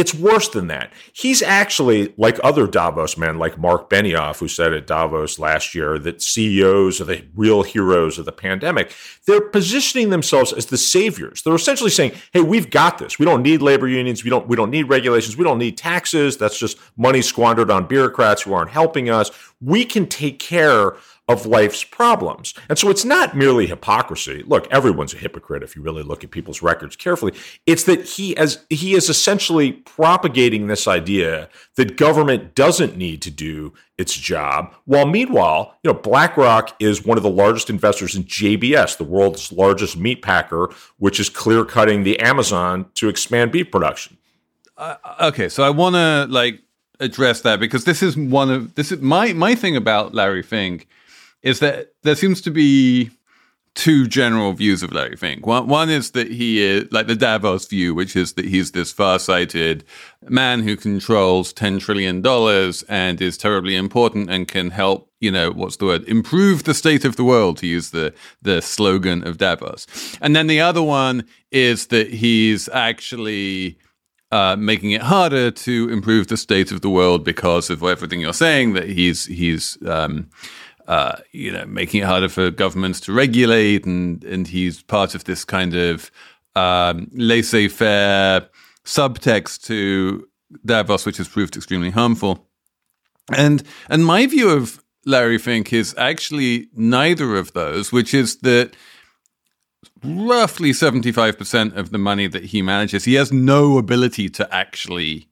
It's 0.01 0.15
worse 0.15 0.49
than 0.49 0.69
that. 0.69 0.91
He's 1.13 1.43
actually 1.43 2.15
like 2.17 2.41
other 2.43 2.67
Davos 2.67 3.19
men, 3.19 3.39
like 3.39 3.59
Mark 3.59 3.91
Benioff, 3.91 4.39
who 4.39 4.49
said 4.49 4.73
at 4.73 4.87
Davos 4.87 5.39
last 5.39 5.75
year 5.75 5.99
that 5.99 6.23
CEOs 6.23 7.03
are 7.03 7.05
the 7.05 7.27
real 7.35 7.63
heroes 7.65 8.19
of 8.19 8.25
the 8.25 8.33
pandemic. 8.33 8.95
They're 9.27 9.43
positioning 9.43 10.09
themselves 10.09 10.55
as 10.55 10.65
the 10.65 10.79
saviors. 10.79 11.43
They're 11.43 11.55
essentially 11.55 11.91
saying, 11.91 12.13
"Hey, 12.33 12.41
we've 12.41 12.71
got 12.71 12.97
this. 12.97 13.19
We 13.19 13.27
don't 13.27 13.43
need 13.43 13.61
labor 13.61 13.89
unions. 13.89 14.25
We 14.25 14.31
don't. 14.31 14.49
We 14.49 14.57
don't 14.57 14.71
need 14.71 14.89
regulations. 14.89 15.37
We 15.37 15.45
don't 15.45 15.59
need 15.59 15.77
taxes. 15.77 16.39
That's 16.39 16.59
just 16.59 16.79
money 16.97 17.21
squandered 17.21 17.71
on 17.71 17.85
bureaucrats 17.85 18.41
who 18.41 18.55
aren't 18.55 18.71
helping 18.71 19.11
us. 19.11 19.31
We 19.61 19.85
can 19.85 20.07
take 20.07 20.39
care 20.39 20.95
of 21.31 21.47
life's 21.47 21.85
problems. 21.85 22.55
And 22.69 22.79
so 22.79 22.91
it's 22.91 23.05
not 23.05 23.37
merely 23.37 23.67
hypocrisy. 23.67 24.43
Look, 24.47 24.67
everyone's 24.71 25.15
a 25.15 25.19
hypocrite 25.19 25.63
if 25.63 25.77
you 25.77 25.83
really 25.83 26.03
look 26.03 26.25
at 26.25 26.31
people's 26.31 26.63
records 26.63 26.97
carefully. 26.97 27.33
It's 27.67 27.85
that 27.85 28.05
he 28.05 28.37
as 28.37 28.65
he 28.69 28.95
is 28.95 29.09
essentially 29.09 29.73
propagating 29.73 30.67
this 30.67 30.89
idea 30.89 31.49
that 31.77 31.97
government 31.97 32.55
doesn't 32.55 32.97
need 32.97 33.23
to 33.23 33.31
do 33.31 33.73
its 33.97 34.15
job. 34.15 34.75
While 34.87 35.07
meanwhile, 35.07 35.77
you 35.83 35.93
know, 35.93 35.99
BlackRock 35.99 36.75
is 36.81 37.05
one 37.05 37.19
of 37.19 37.23
the 37.23 37.31
largest 37.31 37.71
investors 37.71 38.17
in 38.17 38.25
JBS, 38.25 38.97
the 38.97 39.05
world's 39.05 39.53
largest 39.53 39.97
meat 39.97 40.23
packer, 40.23 40.71
which 40.99 41.21
is 41.21 41.29
clear 41.29 41.65
cutting 41.65 42.03
the 42.03 42.19
Amazon 42.19 42.87
to 42.95 43.09
expand 43.09 43.53
beef 43.53 43.71
production. 43.71 44.17
Uh, 44.77 44.97
okay, 45.21 45.49
so 45.49 45.63
I 45.63 45.71
want 45.71 45.95
to 45.95 46.27
like 46.31 46.63
address 47.01 47.41
that 47.43 47.61
because 47.61 47.85
this 47.85 48.03
is 48.03 48.17
one 48.17 48.51
of 48.51 48.75
this 48.75 48.93
is 48.93 49.01
my 49.01 49.33
my 49.33 49.55
thing 49.55 49.77
about 49.77 50.15
Larry 50.15 50.43
Fink 50.43 50.87
is 51.43 51.61
that 51.61 51.93
there 52.03 52.17
seems 52.17 52.41
to 52.43 52.51
be 52.51 53.11
two 53.77 54.09
general 54.09 54.53
views 54.53 54.83
of 54.83 54.93
Larry 54.93 55.17
Fink. 55.17 55.47
One, 55.47 55.69
one 55.69 55.89
is 55.89 56.11
that 56.11 56.29
he 56.29 56.61
is 56.61 56.91
like 56.91 57.07
the 57.07 57.15
Davos 57.15 57.69
view, 57.69 57.95
which 57.95 58.17
is 58.17 58.33
that 58.33 58.45
he's 58.45 58.73
this 58.73 58.91
far-sighted 58.93 59.85
man 60.29 60.63
who 60.63 60.77
controls 60.77 61.53
ten 61.53 61.79
trillion 61.79 62.21
dollars 62.21 62.83
and 62.89 63.23
is 63.23 63.39
terribly 63.39 63.77
important 63.77 64.29
and 64.29 64.49
can 64.49 64.71
help. 64.71 65.09
You 65.21 65.31
know 65.31 65.53
what's 65.53 65.77
the 65.77 65.85
word? 65.85 66.05
Improve 66.09 66.65
the 66.65 66.75
state 66.75 67.05
of 67.05 67.15
the 67.15 67.25
world, 67.25 67.59
to 67.59 67.67
use 67.67 67.91
the 67.91 68.13
the 68.43 68.61
slogan 68.61 69.27
of 69.27 69.39
Davos. 69.39 69.87
And 70.21 70.35
then 70.35 70.49
the 70.49 70.61
other 70.61 70.83
one 70.83 71.25
is 71.53 71.87
that 71.89 72.13
he's 72.13 72.69
actually 72.71 73.79
uh, 74.33 74.57
making 74.59 74.91
it 74.93 75.03
harder 75.03 75.51
to 75.51 75.89
improve 75.91 76.27
the 76.27 76.37
state 76.37 76.73
of 76.73 76.81
the 76.81 76.91
world 76.91 77.25
because 77.25 77.71
of 77.71 77.83
everything 77.83 78.21
you're 78.21 78.33
saying. 78.33 78.73
That 78.73 78.89
he's 78.89 79.27
he's 79.27 79.79
um, 79.87 80.29
uh, 80.91 81.21
you 81.31 81.53
know, 81.53 81.65
making 81.67 82.03
it 82.03 82.07
harder 82.07 82.29
for 82.29 82.51
governments 82.51 82.99
to 82.99 83.13
regulate, 83.13 83.87
and 83.87 84.25
and 84.25 84.49
he's 84.49 84.83
part 84.83 85.15
of 85.15 85.23
this 85.23 85.45
kind 85.45 85.77
of 85.77 86.11
um, 86.57 87.09
laissez-faire 87.13 88.49
subtext 88.85 89.63
to 89.67 90.27
Davos, 90.67 91.07
which 91.07 91.19
has 91.19 91.29
proved 91.29 91.57
extremely 91.57 91.91
harmful. 91.91 92.45
And 93.33 93.63
and 93.89 94.05
my 94.05 94.27
view 94.27 94.51
of 94.51 94.83
Larry 95.07 95.39
Fink 95.39 95.73
is 95.73 95.95
actually 95.97 96.67
neither 96.75 97.37
of 97.37 97.53
those, 97.53 97.93
which 97.93 98.13
is 98.13 98.39
that 98.39 98.75
roughly 100.03 100.73
75% 100.73 101.77
of 101.77 101.91
the 101.91 101.99
money 101.99 102.27
that 102.27 102.47
he 102.47 102.63
manages, 102.63 103.05
he 103.05 103.15
has 103.15 103.33
no 103.33 103.79
ability 103.79 104.29
to 104.31 104.53
actually 104.53 105.29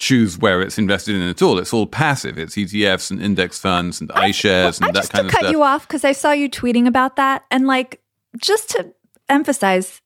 choose 0.00 0.38
where 0.38 0.62
it's 0.62 0.78
invested 0.78 1.14
in 1.14 1.22
at 1.22 1.40
all. 1.42 1.58
It's 1.58 1.72
all 1.72 1.86
passive. 1.86 2.38
It's 2.38 2.56
ETFs 2.56 3.10
and 3.10 3.22
index 3.22 3.58
funds 3.58 4.00
and 4.00 4.08
iShares 4.10 4.80
well, 4.80 4.88
and 4.88 4.98
I 4.98 5.00
that 5.00 5.10
kind 5.10 5.26
of 5.26 5.30
stuff. 5.30 5.40
to 5.40 5.46
cut 5.46 5.50
you 5.52 5.62
off 5.62 5.86
because 5.86 6.04
I 6.04 6.12
saw 6.12 6.32
you 6.32 6.50
tweeting 6.50 6.88
about 6.88 7.16
that, 7.16 7.44
and 7.50 7.66
like 7.66 8.00
just 8.38 8.70
to 8.70 8.92
emphasize, 9.28 10.00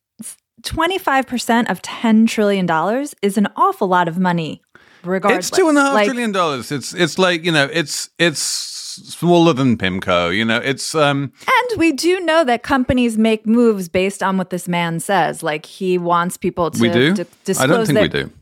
twenty 0.63 0.99
five 0.99 1.27
percent 1.27 1.71
of 1.71 1.81
ten 1.81 2.27
trillion 2.27 2.67
dollars 2.67 3.15
is 3.23 3.39
an 3.39 3.49
awful 3.57 3.89
lot 3.89 4.09
of 4.09 4.19
money. 4.19 4.61
Regardless, 5.05 5.49
it's 5.49 5.57
two 5.57 5.69
and 5.69 5.79
a 5.79 5.83
half 5.83 5.95
like, 5.95 6.07
trillion 6.07 6.33
dollars. 6.33 6.73
It's 6.73 6.93
it's 6.93 7.19
like 7.19 7.45
you 7.45 7.53
know, 7.53 7.69
it's 7.73 8.11
it's 8.19 8.41
smaller 8.41 9.53
than 9.53 9.77
PIMCO. 9.79 10.35
You 10.37 10.45
know, 10.45 10.59
it's 10.59 10.95
um. 10.95 11.33
And 11.47 11.79
we 11.79 11.93
do 11.93 12.21
know 12.21 12.43
that 12.43 12.65
companies 12.65 13.17
make 13.17 13.47
moves 13.47 13.89
based 13.89 14.23
on 14.25 14.39
what 14.39 14.51
this 14.51 14.67
man 14.67 14.99
says. 14.99 15.43
Like 15.43 15.67
he 15.67 15.99
wants 15.99 16.37
people 16.37 16.73
to. 16.73 16.81
We 16.81 16.89
do. 16.89 17.15
D- 17.15 17.25
disclose 17.45 17.71
I 17.71 17.73
don't 17.73 17.87
think 17.87 17.95
their, 17.95 18.03
we 18.03 18.09
do 18.09 18.33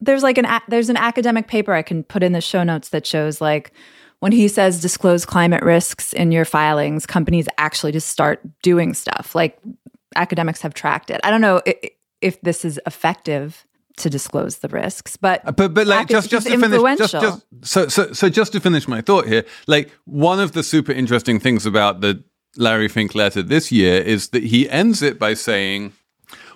there's 0.00 0.22
like 0.22 0.38
an 0.38 0.46
there's 0.68 0.88
an 0.88 0.96
academic 0.96 1.48
paper 1.48 1.72
I 1.72 1.82
can 1.82 2.04
put 2.04 2.22
in 2.22 2.32
the 2.32 2.40
show 2.40 2.62
notes 2.62 2.90
that 2.90 3.06
shows 3.06 3.40
like 3.40 3.72
when 4.20 4.32
he 4.32 4.48
says 4.48 4.80
disclose 4.80 5.24
climate 5.24 5.62
risks 5.62 6.12
in 6.12 6.32
your 6.32 6.44
filings, 6.44 7.06
companies 7.06 7.46
actually 7.56 7.92
just 7.92 8.08
start 8.08 8.40
doing 8.62 8.94
stuff. 8.94 9.34
Like 9.34 9.58
academics 10.16 10.60
have 10.62 10.74
tracked 10.74 11.10
it. 11.10 11.20
I 11.22 11.30
don't 11.30 11.40
know 11.40 11.62
if, 11.64 11.90
if 12.20 12.40
this 12.40 12.64
is 12.64 12.80
effective 12.86 13.64
to 13.98 14.10
disclose 14.10 14.58
the 14.58 14.68
risks, 14.68 15.16
but 15.16 15.46
uh, 15.46 15.52
but 15.52 15.74
but 15.74 15.86
like 15.86 16.08
just 16.08 16.30
just 16.30 16.46
to 16.46 16.58
finish, 16.58 16.98
just, 16.98 17.12
just 17.12 17.46
so 17.62 17.88
so 17.88 18.12
so 18.12 18.28
just 18.28 18.52
to 18.52 18.60
finish 18.60 18.86
my 18.86 19.00
thought 19.00 19.26
here, 19.26 19.44
like 19.66 19.90
one 20.04 20.40
of 20.40 20.52
the 20.52 20.62
super 20.62 20.92
interesting 20.92 21.40
things 21.40 21.66
about 21.66 22.00
the 22.00 22.22
Larry 22.56 22.88
Fink 22.88 23.14
letter 23.14 23.42
this 23.42 23.70
year 23.70 24.00
is 24.00 24.30
that 24.30 24.44
he 24.44 24.68
ends 24.70 25.02
it 25.02 25.18
by 25.18 25.34
saying 25.34 25.92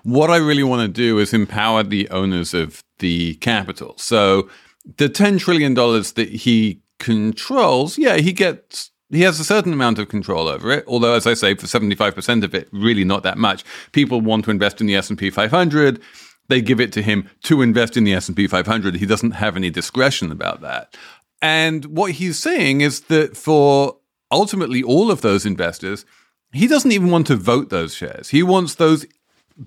what 0.02 0.30
I 0.30 0.36
really 0.36 0.62
want 0.62 0.82
to 0.82 0.88
do 0.88 1.18
is 1.18 1.32
empower 1.32 1.82
the 1.82 2.08
owners 2.10 2.54
of 2.54 2.82
the 3.02 3.34
capital. 3.34 3.94
So 3.98 4.48
the 4.96 5.08
$10 5.08 5.38
trillion 5.38 5.74
that 5.74 6.28
he 6.32 6.80
controls, 6.98 7.98
yeah, 7.98 8.16
he 8.16 8.32
gets 8.32 8.90
he 9.10 9.20
has 9.20 9.38
a 9.38 9.44
certain 9.44 9.74
amount 9.74 9.98
of 9.98 10.08
control 10.08 10.48
over 10.48 10.72
it 10.72 10.84
although 10.86 11.12
as 11.12 11.26
i 11.26 11.34
say 11.34 11.54
for 11.54 11.66
75% 11.66 12.44
of 12.44 12.54
it 12.54 12.66
really 12.72 13.04
not 13.04 13.22
that 13.24 13.36
much. 13.36 13.62
People 13.92 14.22
want 14.22 14.46
to 14.46 14.50
invest 14.50 14.80
in 14.80 14.86
the 14.86 14.96
s&p 14.96 15.28
500 15.28 16.00
they 16.48 16.62
give 16.62 16.80
it 16.80 16.92
to 16.92 17.02
him 17.02 17.28
to 17.42 17.60
invest 17.60 17.98
in 17.98 18.04
the 18.04 18.14
s&p 18.14 18.46
500 18.46 18.94
he 18.94 19.04
doesn't 19.04 19.32
have 19.32 19.54
any 19.54 19.68
discretion 19.68 20.32
about 20.32 20.62
that. 20.62 20.96
And 21.42 21.84
what 21.86 22.12
he's 22.12 22.38
saying 22.38 22.80
is 22.80 23.00
that 23.12 23.36
for 23.36 23.98
ultimately 24.30 24.82
all 24.82 25.10
of 25.10 25.20
those 25.20 25.44
investors 25.44 26.06
he 26.52 26.66
doesn't 26.66 26.92
even 26.92 27.10
want 27.10 27.26
to 27.26 27.36
vote 27.36 27.68
those 27.68 27.94
shares. 27.94 28.30
He 28.30 28.42
wants 28.42 28.76
those 28.76 29.04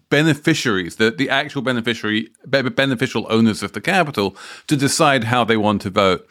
beneficiaries, 0.10 0.98
the, 0.98 1.12
the 1.12 1.30
actual 1.30 1.62
beneficiary, 1.62 2.30
beneficial 2.46 3.28
owners 3.30 3.64
of 3.64 3.74
the 3.74 3.82
capital, 3.82 4.36
to 4.68 4.75
decide 4.75 5.25
how 5.25 5.44
they 5.44 5.58
want 5.58 5.82
to 5.84 5.90
vote 5.90 6.28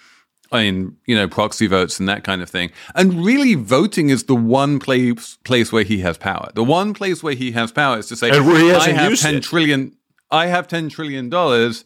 in 0.52 0.96
you 1.06 1.16
know 1.16 1.26
proxy 1.26 1.66
votes 1.66 1.98
and 1.98 2.08
that 2.08 2.24
kind 2.24 2.42
of 2.42 2.50
thing. 2.50 2.70
And 2.94 3.24
really, 3.24 3.54
voting 3.54 4.10
is 4.10 4.24
the 4.24 4.34
one 4.34 4.78
place 4.78 5.36
place 5.44 5.72
where 5.72 5.84
he 5.84 5.98
has 6.00 6.18
power. 6.18 6.50
The 6.54 6.64
one 6.64 6.94
place 6.94 7.22
where 7.22 7.34
he 7.34 7.52
has 7.52 7.72
power 7.72 7.98
is 7.98 8.06
to 8.08 8.16
say, 8.16 8.30
"I 8.30 8.90
have 8.90 9.18
ten 9.18 9.36
it. 9.36 9.42
trillion. 9.42 9.96
I 10.30 10.46
have 10.46 10.68
ten 10.68 10.88
trillion 10.88 11.28
dollars." 11.28 11.84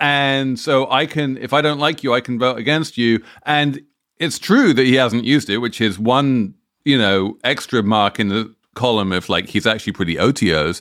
And 0.00 0.60
so 0.60 0.88
I 0.90 1.06
can, 1.06 1.36
if 1.38 1.52
I 1.52 1.60
don't 1.60 1.80
like 1.80 2.04
you, 2.04 2.14
I 2.14 2.20
can 2.20 2.38
vote 2.38 2.56
against 2.56 2.96
you. 2.96 3.20
And 3.44 3.82
it's 4.18 4.38
true 4.38 4.72
that 4.72 4.86
he 4.86 4.94
hasn't 4.94 5.24
used 5.24 5.50
it, 5.50 5.58
which 5.58 5.80
is 5.80 5.98
one, 5.98 6.54
you 6.84 6.96
know, 6.96 7.36
extra 7.42 7.82
mark 7.82 8.20
in 8.20 8.28
the 8.28 8.54
column 8.74 9.12
of 9.12 9.28
like 9.28 9.48
he's 9.48 9.66
actually 9.66 9.92
pretty 9.92 10.14
OTOs. 10.14 10.80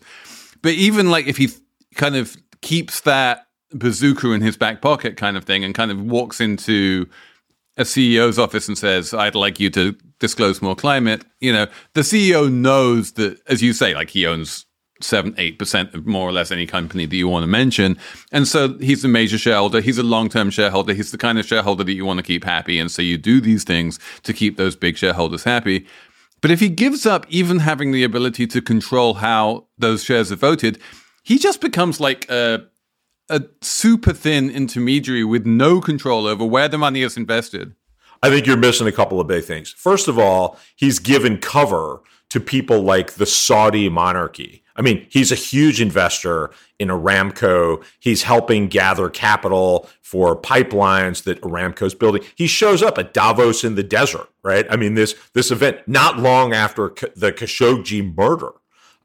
But 0.61 0.73
even 0.73 1.09
like 1.09 1.27
if 1.27 1.37
he 1.37 1.49
kind 1.95 2.15
of 2.15 2.35
keeps 2.61 3.01
that 3.01 3.47
bazooka 3.71 4.31
in 4.31 4.41
his 4.41 4.57
back 4.57 4.81
pocket 4.81 5.17
kind 5.17 5.37
of 5.37 5.43
thing 5.43 5.63
and 5.63 5.75
kind 5.75 5.91
of 5.91 6.01
walks 6.01 6.39
into 6.39 7.07
a 7.77 7.83
CEO's 7.83 8.39
office 8.39 8.67
and 8.67 8.77
says, 8.77 9.13
I'd 9.13 9.35
like 9.35 9.59
you 9.59 9.69
to 9.71 9.95
disclose 10.19 10.61
more 10.61 10.75
climate, 10.75 11.23
you 11.39 11.53
know, 11.53 11.67
the 11.93 12.01
CEO 12.01 12.51
knows 12.51 13.13
that, 13.13 13.39
as 13.47 13.61
you 13.61 13.73
say, 13.73 13.93
like 13.93 14.09
he 14.09 14.25
owns 14.25 14.65
seven, 15.01 15.35
eight 15.37 15.59
percent 15.59 15.93
of 15.93 16.07
more 16.07 16.27
or 16.27 16.31
less 16.31 16.51
any 16.51 16.65
company 16.65 17.05
that 17.05 17.15
you 17.15 17.27
want 17.27 17.43
to 17.43 17.47
mention. 17.47 17.97
And 18.31 18.47
so 18.47 18.77
he's 18.79 19.05
a 19.05 19.07
major 19.07 19.37
shareholder. 19.37 19.81
He's 19.81 19.97
a 19.97 20.03
long 20.03 20.29
term 20.29 20.49
shareholder. 20.49 20.93
He's 20.93 21.11
the 21.11 21.17
kind 21.17 21.37
of 21.37 21.45
shareholder 21.45 21.83
that 21.83 21.93
you 21.93 22.05
want 22.05 22.17
to 22.17 22.23
keep 22.23 22.43
happy. 22.43 22.79
And 22.79 22.89
so 22.89 23.01
you 23.01 23.17
do 23.17 23.39
these 23.39 23.63
things 23.63 23.99
to 24.23 24.33
keep 24.33 24.57
those 24.57 24.75
big 24.75 24.97
shareholders 24.97 25.43
happy. 25.43 25.85
But 26.41 26.51
if 26.51 26.59
he 26.59 26.69
gives 26.69 27.05
up 27.05 27.25
even 27.29 27.59
having 27.59 27.91
the 27.91 28.03
ability 28.03 28.47
to 28.47 28.61
control 28.61 29.15
how 29.15 29.67
those 29.77 30.03
shares 30.03 30.31
are 30.31 30.35
voted, 30.35 30.79
he 31.23 31.37
just 31.37 31.61
becomes 31.61 31.99
like 31.99 32.29
a, 32.29 32.65
a 33.29 33.43
super 33.61 34.13
thin 34.13 34.49
intermediary 34.49 35.23
with 35.23 35.45
no 35.45 35.81
control 35.81 36.27
over 36.27 36.45
where 36.45 36.67
the 36.67 36.77
money 36.77 37.01
is 37.01 37.17
invested. 37.17 37.75
I 38.23 38.29
think 38.29 38.45
you're 38.45 38.57
missing 38.57 38.87
a 38.87 38.91
couple 38.91 39.19
of 39.19 39.27
big 39.27 39.43
things. 39.43 39.71
First 39.71 40.07
of 40.07 40.17
all, 40.17 40.57
he's 40.75 40.99
given 40.99 41.37
cover 41.37 42.01
to 42.29 42.39
people 42.39 42.81
like 42.81 43.13
the 43.13 43.25
Saudi 43.25 43.89
monarchy. 43.89 44.63
I 44.77 44.81
mean, 44.81 45.07
he's 45.09 45.31
a 45.31 45.35
huge 45.35 45.81
investor 45.81 46.51
in 46.79 46.89
Aramco. 46.89 47.83
He's 47.99 48.23
helping 48.23 48.67
gather 48.67 49.09
capital 49.09 49.89
for 50.01 50.39
pipelines 50.39 51.23
that 51.23 51.41
Aramco's 51.41 51.95
building. 51.95 52.23
He 52.35 52.47
shows 52.47 52.83
up 52.83 52.97
at 52.97 53.13
Davos 53.13 53.63
in 53.63 53.75
the 53.75 53.83
desert, 53.83 54.29
right? 54.43 54.65
I 54.69 54.75
mean, 54.75 54.93
this 54.93 55.15
this 55.33 55.51
event 55.51 55.79
not 55.87 56.19
long 56.19 56.53
after 56.53 56.93
the 57.15 57.31
Khashoggi 57.31 58.15
murder. 58.15 58.51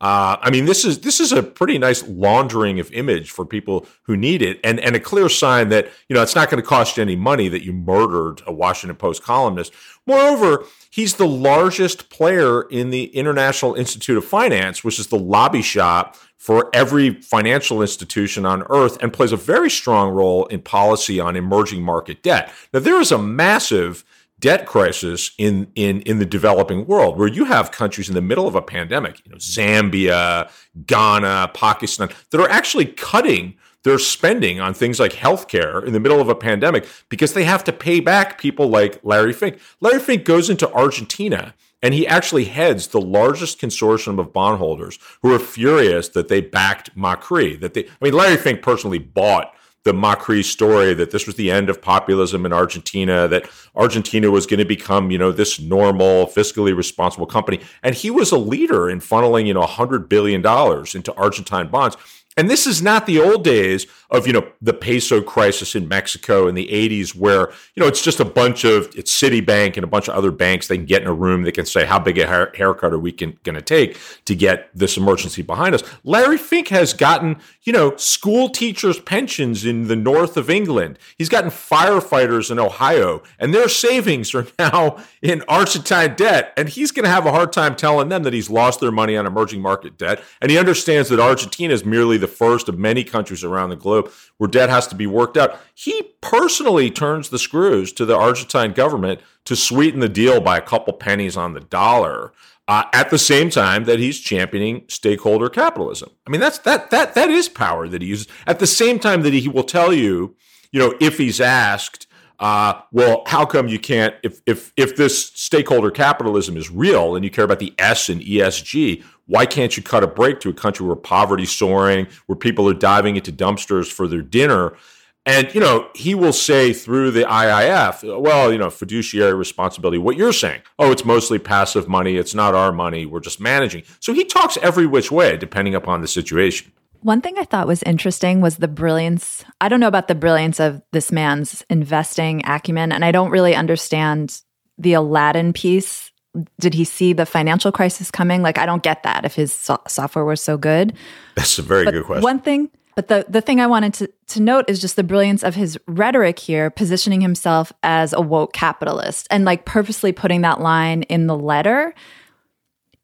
Uh, 0.02 0.36
I 0.40 0.50
mean, 0.50 0.64
this 0.64 0.84
is 0.84 0.98
this 1.00 1.20
is 1.20 1.30
a 1.30 1.44
pretty 1.44 1.78
nice 1.78 2.06
laundering 2.08 2.80
of 2.80 2.90
image 2.90 3.30
for 3.30 3.46
people 3.46 3.86
who 4.02 4.16
need 4.16 4.42
it, 4.42 4.58
and 4.64 4.80
and 4.80 4.96
a 4.96 5.00
clear 5.00 5.28
sign 5.28 5.68
that 5.68 5.88
you 6.08 6.14
know 6.14 6.22
it's 6.22 6.34
not 6.34 6.50
going 6.50 6.60
to 6.60 6.68
cost 6.68 6.96
you 6.96 7.02
any 7.02 7.14
money 7.14 7.48
that 7.48 7.64
you 7.64 7.72
murdered 7.72 8.42
a 8.44 8.52
Washington 8.52 8.96
Post 8.96 9.22
columnist. 9.22 9.72
Moreover, 10.04 10.64
he's 10.92 11.14
the 11.14 11.26
largest 11.26 12.10
player 12.10 12.62
in 12.62 12.90
the 12.90 13.04
International 13.06 13.74
Institute 13.74 14.18
of 14.18 14.24
Finance, 14.24 14.84
which 14.84 15.00
is 15.00 15.06
the 15.08 15.18
lobby 15.18 15.62
shop 15.62 16.16
for 16.36 16.68
every 16.72 17.14
financial 17.22 17.80
institution 17.80 18.44
on 18.44 18.62
earth, 18.68 19.02
and 19.02 19.12
plays 19.12 19.32
a 19.32 19.36
very 19.36 19.70
strong 19.70 20.10
role 20.10 20.44
in 20.46 20.60
policy 20.60 21.18
on 21.18 21.34
emerging 21.34 21.82
market 21.82 22.22
debt. 22.22 22.52
Now, 22.72 22.80
there 22.80 23.00
is 23.00 23.10
a 23.10 23.18
massive 23.18 24.04
debt 24.38 24.66
crisis 24.66 25.30
in 25.38 25.68
in 25.76 26.02
in 26.02 26.18
the 26.18 26.26
developing 26.26 26.84
world 26.86 27.16
where 27.16 27.28
you 27.28 27.44
have 27.44 27.70
countries 27.70 28.08
in 28.08 28.14
the 28.16 28.20
middle 28.20 28.48
of 28.48 28.56
a 28.56 28.60
pandemic 28.60 29.24
you 29.24 29.30
know 29.30 29.38
Zambia 29.38 30.50
Ghana 30.84 31.52
Pakistan 31.54 32.10
that 32.30 32.40
are 32.40 32.50
actually 32.50 32.86
cutting 32.86 33.54
their 33.84 33.98
spending 33.98 34.60
on 34.60 34.74
things 34.74 35.00
like 35.00 35.12
healthcare 35.12 35.84
in 35.84 35.92
the 35.92 36.00
middle 36.00 36.20
of 36.20 36.28
a 36.28 36.34
pandemic 36.34 36.86
because 37.08 37.34
they 37.34 37.44
have 37.44 37.64
to 37.64 37.72
pay 37.72 38.00
back 38.00 38.38
people 38.38 38.68
like 38.68 39.00
Larry 39.02 39.32
Fink. 39.32 39.58
Larry 39.80 40.00
Fink 40.00 40.24
goes 40.24 40.48
into 40.48 40.72
Argentina 40.72 41.54
and 41.82 41.94
he 41.94 42.06
actually 42.06 42.44
heads 42.44 42.88
the 42.88 43.00
largest 43.00 43.60
consortium 43.60 44.20
of 44.20 44.32
bondholders 44.32 44.98
who 45.20 45.34
are 45.34 45.38
furious 45.38 46.08
that 46.10 46.28
they 46.28 46.40
backed 46.40 46.96
Macri. 46.96 47.58
That 47.58 47.74
they, 47.74 47.84
I 47.84 48.04
mean, 48.04 48.14
Larry 48.14 48.36
Fink 48.36 48.62
personally 48.62 48.98
bought 48.98 49.52
the 49.84 49.92
Macri 49.92 50.44
story 50.44 50.94
that 50.94 51.10
this 51.10 51.26
was 51.26 51.34
the 51.34 51.50
end 51.50 51.68
of 51.68 51.82
populism 51.82 52.46
in 52.46 52.52
Argentina, 52.52 53.26
that 53.26 53.50
Argentina 53.74 54.30
was 54.30 54.46
going 54.46 54.58
to 54.58 54.64
become, 54.64 55.10
you 55.10 55.18
know, 55.18 55.32
this 55.32 55.58
normal, 55.58 56.26
fiscally 56.26 56.76
responsible 56.76 57.26
company. 57.26 57.60
And 57.82 57.96
he 57.96 58.08
was 58.08 58.30
a 58.30 58.38
leader 58.38 58.88
in 58.88 59.00
funneling, 59.00 59.46
you 59.46 59.54
know, 59.54 59.62
$100 59.62 60.08
billion 60.08 60.40
into 60.40 61.14
Argentine 61.14 61.68
bonds. 61.68 61.96
And 62.36 62.48
this 62.48 62.66
is 62.66 62.80
not 62.80 63.06
the 63.06 63.20
old 63.20 63.44
days 63.44 63.86
of, 64.10 64.26
you 64.26 64.32
know, 64.32 64.46
the 64.60 64.72
peso 64.72 65.20
crisis 65.20 65.74
in 65.74 65.86
Mexico 65.88 66.48
in 66.48 66.54
the 66.54 66.66
80s 66.68 67.14
where, 67.14 67.50
you 67.74 67.80
know, 67.80 67.86
it's 67.86 68.02
just 68.02 68.20
a 68.20 68.24
bunch 68.24 68.64
of, 68.64 68.90
it's 68.96 69.12
Citibank 69.12 69.76
and 69.76 69.84
a 69.84 69.86
bunch 69.86 70.08
of 70.08 70.14
other 70.14 70.30
banks 70.30 70.68
they 70.68 70.76
can 70.76 70.86
get 70.86 71.02
in 71.02 71.08
a 71.08 71.12
room, 71.12 71.42
they 71.42 71.52
can 71.52 71.66
say, 71.66 71.84
how 71.84 71.98
big 71.98 72.18
a 72.18 72.26
haircut 72.26 72.92
are 72.92 72.98
we 72.98 73.12
going 73.12 73.36
to 73.44 73.62
take 73.62 73.98
to 74.24 74.34
get 74.34 74.70
this 74.74 74.96
emergency 74.96 75.42
behind 75.42 75.74
us? 75.74 75.82
Larry 76.04 76.38
Fink 76.38 76.68
has 76.68 76.94
gotten, 76.94 77.38
you 77.64 77.72
know, 77.72 77.96
school 77.96 78.48
teachers' 78.48 78.98
pensions 78.98 79.64
in 79.64 79.86
the 79.86 79.94
north 79.94 80.36
of 80.36 80.50
England. 80.50 80.98
He's 81.16 81.28
gotten 81.28 81.50
firefighters 81.50 82.50
in 82.50 82.58
Ohio, 82.58 83.22
and 83.38 83.54
their 83.54 83.68
savings 83.68 84.34
are 84.34 84.46
now 84.58 85.02
in 85.20 85.42
Argentine 85.46 86.16
debt. 86.16 86.52
And 86.56 86.68
he's 86.68 86.90
going 86.90 87.04
to 87.04 87.10
have 87.10 87.26
a 87.26 87.30
hard 87.30 87.52
time 87.52 87.76
telling 87.76 88.08
them 88.08 88.24
that 88.24 88.32
he's 88.32 88.50
lost 88.50 88.80
their 88.80 88.90
money 88.90 89.16
on 89.16 89.26
emerging 89.26 89.62
market 89.62 89.96
debt. 89.96 90.22
And 90.40 90.50
he 90.50 90.58
understands 90.58 91.08
that 91.10 91.20
Argentina 91.20 91.72
is 91.72 91.84
merely 91.84 92.18
the 92.18 92.26
first 92.26 92.68
of 92.68 92.78
many 92.78 93.04
countries 93.04 93.44
around 93.44 93.70
the 93.70 93.76
globe 93.76 94.10
where 94.38 94.48
debt 94.48 94.68
has 94.68 94.88
to 94.88 94.96
be 94.96 95.06
worked 95.06 95.36
out. 95.36 95.60
He 95.74 96.14
personally 96.20 96.90
turns 96.90 97.28
the 97.28 97.38
screws 97.38 97.92
to 97.92 98.04
the 98.04 98.16
Argentine 98.16 98.72
government 98.72 99.20
to 99.44 99.56
sweeten 99.56 100.00
the 100.00 100.08
deal 100.08 100.40
by 100.40 100.56
a 100.56 100.62
couple 100.62 100.92
pennies 100.92 101.36
on 101.36 101.54
the 101.54 101.60
dollar. 101.60 102.32
Uh, 102.72 102.88
at 102.94 103.10
the 103.10 103.18
same 103.18 103.50
time 103.50 103.84
that 103.84 103.98
he's 103.98 104.18
championing 104.18 104.82
stakeholder 104.88 105.50
capitalism. 105.50 106.08
I 106.26 106.30
mean, 106.30 106.40
that's 106.40 106.56
that 106.60 106.88
that 106.88 107.14
that 107.14 107.28
is 107.28 107.46
power 107.50 107.86
that 107.86 108.00
he 108.00 108.08
uses. 108.08 108.28
At 108.46 108.60
the 108.60 108.66
same 108.66 108.98
time 108.98 109.20
that 109.24 109.34
he 109.34 109.46
will 109.46 109.62
tell 109.62 109.92
you, 109.92 110.36
you 110.70 110.80
know, 110.80 110.94
if 110.98 111.18
he's 111.18 111.38
asked, 111.38 112.06
uh, 112.40 112.80
well, 112.90 113.24
how 113.26 113.44
come 113.44 113.68
you 113.68 113.78
can't? 113.78 114.14
If 114.22 114.40
if 114.46 114.72
if 114.78 114.96
this 114.96 115.26
stakeholder 115.34 115.90
capitalism 115.90 116.56
is 116.56 116.70
real 116.70 117.14
and 117.14 117.26
you 117.26 117.30
care 117.30 117.44
about 117.44 117.58
the 117.58 117.74
S 117.78 118.08
and 118.08 118.22
ESG, 118.22 119.04
why 119.26 119.44
can't 119.44 119.76
you 119.76 119.82
cut 119.82 120.02
a 120.02 120.06
break 120.06 120.40
to 120.40 120.48
a 120.48 120.54
country 120.54 120.86
where 120.86 120.96
poverty's 120.96 121.52
soaring, 121.52 122.06
where 122.24 122.36
people 122.36 122.66
are 122.70 122.74
diving 122.74 123.16
into 123.16 123.30
dumpsters 123.32 123.92
for 123.92 124.08
their 124.08 124.22
dinner? 124.22 124.78
And, 125.24 125.54
you 125.54 125.60
know, 125.60 125.88
he 125.94 126.14
will 126.16 126.32
say 126.32 126.72
through 126.72 127.12
the 127.12 127.22
IIF, 127.22 128.20
well, 128.20 128.52
you 128.52 128.58
know, 128.58 128.70
fiduciary 128.70 129.34
responsibility, 129.34 129.98
what 129.98 130.16
you're 130.16 130.32
saying. 130.32 130.62
Oh, 130.80 130.90
it's 130.90 131.04
mostly 131.04 131.38
passive 131.38 131.88
money. 131.88 132.16
It's 132.16 132.34
not 132.34 132.54
our 132.54 132.72
money. 132.72 133.06
We're 133.06 133.20
just 133.20 133.40
managing. 133.40 133.84
So 134.00 134.12
he 134.12 134.24
talks 134.24 134.56
every 134.62 134.86
which 134.86 135.12
way, 135.12 135.36
depending 135.36 135.76
upon 135.76 136.00
the 136.00 136.08
situation. 136.08 136.72
One 137.02 137.20
thing 137.20 137.38
I 137.38 137.44
thought 137.44 137.68
was 137.68 137.82
interesting 137.84 138.40
was 138.40 138.56
the 138.56 138.68
brilliance. 138.68 139.44
I 139.60 139.68
don't 139.68 139.80
know 139.80 139.88
about 139.88 140.08
the 140.08 140.14
brilliance 140.14 140.58
of 140.58 140.82
this 140.92 141.12
man's 141.12 141.64
investing 141.70 142.42
acumen, 142.44 142.90
and 142.92 143.04
I 143.04 143.12
don't 143.12 143.30
really 143.30 143.54
understand 143.54 144.40
the 144.78 144.94
Aladdin 144.94 145.52
piece 145.52 146.12
did 146.58 146.74
he 146.74 146.84
see 146.84 147.12
the 147.12 147.26
financial 147.26 147.70
crisis 147.72 148.10
coming? 148.10 148.42
Like, 148.42 148.58
I 148.58 148.66
don't 148.66 148.82
get 148.82 149.02
that 149.02 149.24
if 149.24 149.34
his 149.34 149.52
so- 149.52 149.82
software 149.86 150.24
was 150.24 150.40
so 150.40 150.56
good. 150.56 150.94
That's 151.34 151.58
a 151.58 151.62
very 151.62 151.84
but 151.84 151.92
good 151.92 152.04
question. 152.04 152.22
One 152.22 152.40
thing, 152.40 152.70
but 152.94 153.08
the, 153.08 153.24
the 153.28 153.40
thing 153.40 153.60
I 153.60 153.66
wanted 153.66 153.94
to, 153.94 154.12
to 154.28 154.42
note 154.42 154.66
is 154.68 154.80
just 154.80 154.96
the 154.96 155.04
brilliance 155.04 155.42
of 155.42 155.54
his 155.54 155.78
rhetoric 155.86 156.38
here, 156.38 156.70
positioning 156.70 157.20
himself 157.20 157.72
as 157.82 158.12
a 158.12 158.20
woke 158.20 158.52
capitalist 158.52 159.26
and 159.30 159.44
like 159.44 159.64
purposely 159.64 160.12
putting 160.12 160.42
that 160.42 160.60
line 160.60 161.02
in 161.04 161.26
the 161.26 161.36
letter. 161.36 161.94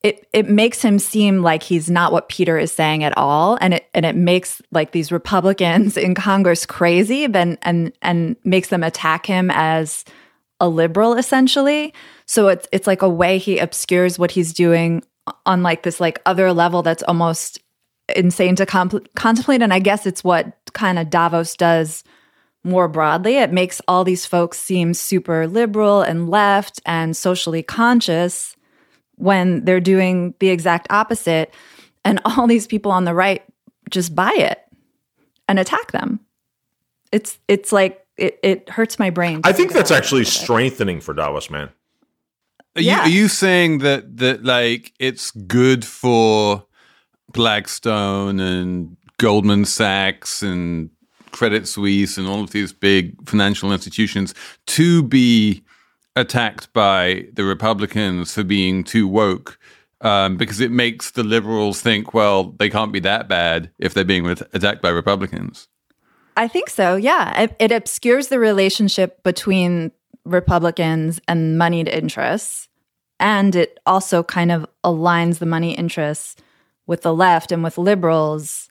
It, 0.02 0.28
it 0.32 0.48
makes 0.48 0.80
him 0.80 0.98
seem 0.98 1.42
like 1.42 1.62
he's 1.62 1.90
not 1.90 2.12
what 2.12 2.28
Peter 2.28 2.58
is 2.58 2.70
saying 2.70 3.02
at 3.02 3.16
all. 3.16 3.58
And 3.60 3.74
it, 3.74 3.88
and 3.94 4.06
it 4.06 4.14
makes 4.14 4.62
like 4.70 4.92
these 4.92 5.10
Republicans 5.10 5.96
in 5.96 6.14
Congress 6.14 6.66
crazy 6.66 7.24
and, 7.24 7.58
and, 7.62 7.92
and 8.02 8.36
makes 8.44 8.68
them 8.68 8.84
attack 8.84 9.26
him 9.26 9.50
as 9.52 10.04
a 10.60 10.68
liberal 10.68 11.14
essentially. 11.14 11.94
So 12.26 12.48
it's 12.48 12.66
it's 12.72 12.86
like 12.86 13.02
a 13.02 13.08
way 13.08 13.38
he 13.38 13.58
obscures 13.58 14.18
what 14.18 14.32
he's 14.32 14.52
doing 14.52 15.02
on 15.46 15.62
like 15.62 15.82
this 15.82 16.00
like 16.00 16.20
other 16.26 16.52
level 16.52 16.82
that's 16.82 17.02
almost 17.04 17.60
insane 18.16 18.56
to 18.56 18.66
comp- 18.66 19.14
contemplate 19.14 19.62
and 19.62 19.72
I 19.72 19.78
guess 19.78 20.06
it's 20.06 20.24
what 20.24 20.52
kind 20.72 20.98
of 20.98 21.10
Davos 21.10 21.56
does 21.56 22.04
more 22.64 22.88
broadly. 22.88 23.36
It 23.36 23.52
makes 23.52 23.80
all 23.88 24.04
these 24.04 24.26
folks 24.26 24.58
seem 24.58 24.94
super 24.94 25.46
liberal 25.46 26.02
and 26.02 26.28
left 26.28 26.80
and 26.86 27.16
socially 27.16 27.62
conscious 27.62 28.56
when 29.16 29.64
they're 29.64 29.80
doing 29.80 30.34
the 30.38 30.48
exact 30.48 30.86
opposite 30.90 31.52
and 32.04 32.20
all 32.24 32.46
these 32.46 32.66
people 32.66 32.92
on 32.92 33.04
the 33.04 33.14
right 33.14 33.42
just 33.90 34.14
buy 34.14 34.32
it 34.36 34.60
and 35.48 35.58
attack 35.58 35.92
them. 35.92 36.20
It's 37.10 37.38
it's 37.48 37.72
like 37.72 38.04
it, 38.16 38.38
it 38.42 38.68
hurts 38.68 38.98
my 38.98 39.10
brain. 39.10 39.40
I 39.44 39.52
think 39.52 39.72
that's 39.72 39.90
actually 39.90 40.24
strengthening 40.24 41.00
for 41.00 41.14
Davos, 41.14 41.48
man. 41.48 41.70
Are 42.76 42.82
yeah. 42.82 42.98
you 42.98 43.02
are 43.02 43.08
you 43.08 43.28
saying 43.28 43.78
that 43.78 44.18
that 44.18 44.44
like 44.44 44.92
it's 44.98 45.30
good 45.30 45.84
for 45.84 46.64
Blackstone 47.32 48.40
and 48.40 48.96
Goldman 49.18 49.64
Sachs 49.64 50.42
and 50.42 50.90
Credit 51.32 51.68
Suisse 51.68 52.16
and 52.16 52.26
all 52.26 52.42
of 52.42 52.50
these 52.50 52.72
big 52.72 53.28
financial 53.28 53.72
institutions 53.72 54.34
to 54.66 55.02
be 55.02 55.62
attacked 56.16 56.72
by 56.72 57.26
the 57.34 57.44
Republicans 57.44 58.34
for 58.34 58.44
being 58.44 58.82
too 58.82 59.06
woke 59.06 59.58
um, 60.00 60.36
because 60.36 60.60
it 60.60 60.70
makes 60.70 61.12
the 61.12 61.22
liberals 61.22 61.80
think, 61.80 62.14
well, 62.14 62.54
they 62.58 62.70
can't 62.70 62.92
be 62.92 63.00
that 63.00 63.28
bad 63.28 63.70
if 63.78 63.94
they're 63.94 64.04
being 64.04 64.26
attacked 64.26 64.82
by 64.82 64.88
Republicans. 64.88 65.68
I 66.36 66.48
think 66.48 66.70
so. 66.70 66.96
Yeah. 66.96 67.42
It, 67.42 67.56
it 67.58 67.72
obscures 67.72 68.28
the 68.28 68.38
relationship 68.38 69.22
between 69.24 69.90
Republicans 70.24 71.20
and 71.26 71.58
moneyed 71.58 71.88
interests. 71.88 72.68
And 73.20 73.56
it 73.56 73.80
also 73.86 74.22
kind 74.22 74.52
of 74.52 74.66
aligns 74.84 75.38
the 75.38 75.46
money 75.46 75.74
interests 75.74 76.36
with 76.88 77.02
the 77.02 77.14
left 77.14 77.52
and 77.52 77.62
with 77.62 77.78
liberals 77.78 78.68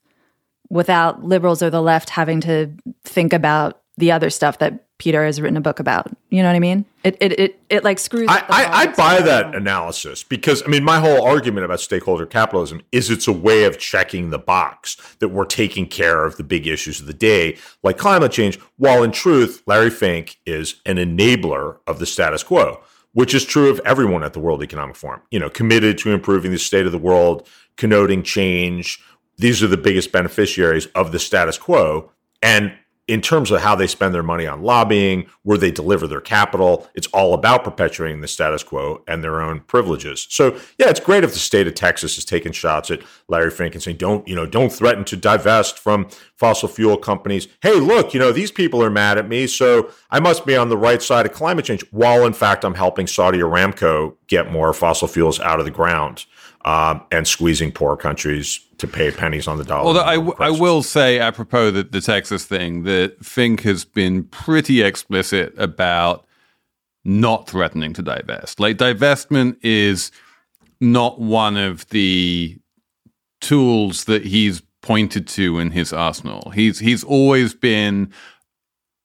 without 0.69 1.23
liberals 1.23 1.63
or 1.63 1.69
the 1.69 1.81
left 1.81 2.09
having 2.09 2.41
to 2.41 2.69
think 3.05 3.31
about 3.31 3.81
the 3.95 4.11
other 4.11 4.29
stuff 4.29 4.59
that 4.59 4.83
Peter 4.97 5.23
has 5.23 5.39
written 5.39 5.57
a 5.57 5.61
book 5.61 5.79
about. 5.79 6.11
You 6.29 6.41
know 6.41 6.49
what 6.49 6.55
I 6.55 6.59
mean? 6.59 6.85
It 7.03 7.17
it 7.21 7.39
it, 7.39 7.59
it 7.69 7.83
like 7.83 7.99
screws. 7.99 8.27
I, 8.27 8.43
I, 8.49 8.81
I 8.81 8.87
buy 8.87 9.21
that 9.21 9.55
analysis 9.55 10.23
because 10.23 10.63
I 10.63 10.67
mean 10.67 10.83
my 10.83 10.99
whole 10.99 11.23
argument 11.23 11.65
about 11.65 11.79
stakeholder 11.79 12.25
capitalism 12.25 12.81
is 12.91 13.09
it's 13.09 13.27
a 13.27 13.31
way 13.31 13.65
of 13.65 13.77
checking 13.77 14.31
the 14.31 14.39
box 14.39 14.97
that 15.19 15.29
we're 15.29 15.45
taking 15.45 15.87
care 15.87 16.25
of 16.25 16.37
the 16.37 16.43
big 16.43 16.65
issues 16.65 16.99
of 16.99 17.05
the 17.05 17.13
day, 17.13 17.57
like 17.83 17.97
climate 17.97 18.31
change. 18.31 18.59
While 18.77 19.03
in 19.03 19.11
truth, 19.11 19.61
Larry 19.67 19.91
Fink 19.91 20.39
is 20.45 20.81
an 20.85 20.97
enabler 20.97 21.77
of 21.85 21.99
the 21.99 22.07
status 22.07 22.41
quo, 22.41 22.79
which 23.13 23.35
is 23.35 23.45
true 23.45 23.69
of 23.69 23.79
everyone 23.85 24.23
at 24.23 24.33
the 24.33 24.39
World 24.39 24.63
Economic 24.63 24.95
Forum. 24.95 25.21
You 25.29 25.39
know, 25.39 25.49
committed 25.49 25.99
to 25.99 26.11
improving 26.11 26.51
the 26.51 26.59
state 26.59 26.87
of 26.87 26.91
the 26.91 26.97
world, 26.97 27.47
connoting 27.77 28.23
change. 28.23 28.99
These 29.37 29.63
are 29.63 29.67
the 29.67 29.77
biggest 29.77 30.11
beneficiaries 30.11 30.87
of 30.87 31.11
the 31.11 31.19
status 31.19 31.57
quo, 31.57 32.11
and 32.41 32.73
in 33.07 33.21
terms 33.21 33.51
of 33.51 33.61
how 33.61 33.73
they 33.73 33.87
spend 33.87 34.13
their 34.13 34.23
money 34.23 34.45
on 34.45 34.61
lobbying, 34.61 35.27
where 35.43 35.57
they 35.57 35.71
deliver 35.71 36.07
their 36.07 36.19
capital, 36.19 36.89
it's 36.93 37.07
all 37.07 37.33
about 37.33 37.63
perpetuating 37.63 38.19
the 38.19 38.27
status 38.27 38.63
quo 38.63 39.01
and 39.07 39.23
their 39.23 39.39
own 39.39 39.61
privileges. 39.61 40.27
So, 40.29 40.59
yeah, 40.77 40.89
it's 40.89 40.99
great 40.99 41.23
if 41.23 41.31
the 41.31 41.39
state 41.39 41.67
of 41.67 41.73
Texas 41.73 42.17
is 42.17 42.25
taking 42.25 42.51
shots 42.51 42.91
at 42.91 43.01
Larry 43.29 43.49
Fink 43.49 43.75
and 43.75 43.81
saying, 43.81 43.97
"Don't, 43.97 44.27
you 44.27 44.35
know, 44.35 44.45
don't 44.45 44.71
threaten 44.71 45.05
to 45.05 45.15
divest 45.15 45.79
from 45.79 46.07
fossil 46.35 46.67
fuel 46.67 46.97
companies." 46.97 47.47
Hey, 47.61 47.75
look, 47.75 48.13
you 48.13 48.19
know, 48.19 48.33
these 48.33 48.51
people 48.51 48.83
are 48.83 48.89
mad 48.89 49.17
at 49.17 49.29
me, 49.29 49.47
so 49.47 49.89
I 50.11 50.19
must 50.19 50.45
be 50.45 50.57
on 50.57 50.67
the 50.67 50.77
right 50.77 51.01
side 51.01 51.25
of 51.25 51.31
climate 51.31 51.63
change. 51.63 51.85
While 51.91 52.25
in 52.25 52.33
fact, 52.33 52.65
I'm 52.65 52.75
helping 52.75 53.07
Saudi 53.07 53.39
Aramco 53.39 54.15
get 54.27 54.51
more 54.51 54.73
fossil 54.73 55.07
fuels 55.07 55.39
out 55.39 55.59
of 55.59 55.65
the 55.65 55.71
ground 55.71 56.25
um, 56.67 57.01
and 57.13 57.25
squeezing 57.25 57.71
poor 57.71 57.95
countries 57.95 58.59
to 58.77 58.87
pay 58.87 59.09
pennies 59.09 59.47
on 59.47 59.57
the 59.57 59.63
dollar. 59.63 59.87
Although 59.87 60.01
I, 60.01 60.15
w- 60.15 60.35
I 60.37 60.49
will 60.49 60.83
say, 60.83 61.17
apropos 61.17 61.71
the, 61.71 61.83
the 61.83 62.01
Texas 62.01 62.43
thing, 62.43 62.83
that 62.83 63.23
Fink 63.23 63.61
has 63.61 63.85
been 63.85 64.25
pretty 64.25 64.81
explicit 64.81 65.53
about 65.57 66.25
not 67.05 67.49
threatening 67.49 67.93
to 67.93 68.01
divest. 68.01 68.59
Like, 68.59 68.75
divestment 68.75 69.55
is 69.61 70.11
not 70.81 71.21
one 71.21 71.55
of 71.55 71.87
the 71.87 72.57
tools 73.39 74.03
that 74.03 74.25
he's 74.25 74.61
pointed 74.81 75.25
to 75.29 75.59
in 75.59 75.71
his 75.71 75.93
arsenal. 75.93 76.51
He's 76.51 76.79
he's 76.79 77.03
always 77.03 77.53
been, 77.53 78.11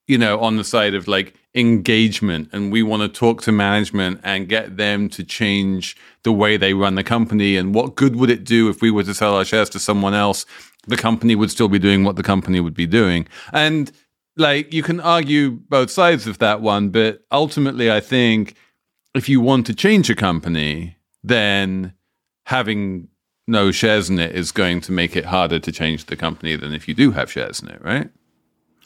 you 0.09 0.19
know, 0.19 0.41
on 0.41 0.57
the 0.57 0.65
side 0.65 0.95
of 0.95 1.07
like 1.07 1.35
engagement 1.55 2.49
and 2.53 2.73
we 2.73 2.83
want 2.83 3.03
to 3.03 3.09
talk 3.09 3.43
to 3.43 3.53
management 3.53 4.21
and 4.25 4.49
get 4.49 4.77
them 4.77 5.09
to 5.11 5.23
change 5.23 5.97
the 6.23 6.33
way 6.33 6.57
they 6.57 6.73
run 6.73 6.95
the 6.95 7.05
company 7.05 7.57
and 7.57 7.75
what 7.75 7.95
good 7.95 8.17
would 8.17 8.31
it 8.31 8.45
do 8.45 8.71
if 8.71 8.81
we 8.81 8.91
were 8.91 9.05
to 9.05 9.13
sell 9.13 9.35
our 9.35 9.45
shares 9.45 9.69
to 9.71 9.79
someone 9.79 10.15
else? 10.15 10.47
The 10.87 10.97
company 10.97 11.35
would 11.35 11.51
still 11.51 11.69
be 11.69 11.79
doing 11.79 12.05
what 12.05 12.17
the 12.17 12.23
company 12.23 12.59
would 12.59 12.75
be 12.75 12.87
doing. 12.87 13.29
And 13.53 13.93
like 14.37 14.73
you 14.73 14.83
can 14.83 15.01
argue 15.01 15.51
both 15.51 15.91
sides 15.91 16.27
of 16.27 16.39
that 16.39 16.61
one 16.61 16.89
but 16.89 17.23
ultimately 17.31 17.91
i 17.91 18.01
think 18.01 18.55
if 19.15 19.29
you 19.29 19.41
want 19.41 19.67
to 19.67 19.75
change 19.75 20.09
a 20.09 20.15
company 20.15 20.97
then 21.23 21.93
having 22.47 23.09
no 23.47 23.71
shares 23.71 24.09
in 24.09 24.19
it 24.19 24.35
is 24.35 24.53
going 24.53 24.81
to 24.81 24.93
make 24.93 25.17
it 25.17 25.27
harder 25.27 25.59
to 25.59 25.73
change 25.73 26.07
the 26.07 26.17
company 26.17 26.57
than 26.57 26.73
if 26.73 26.89
you 26.89 26.95
do 26.95 27.11
have 27.11 27.31
shares 27.31 27.61
in 27.61 27.69
it 27.69 27.83
right? 27.83 28.11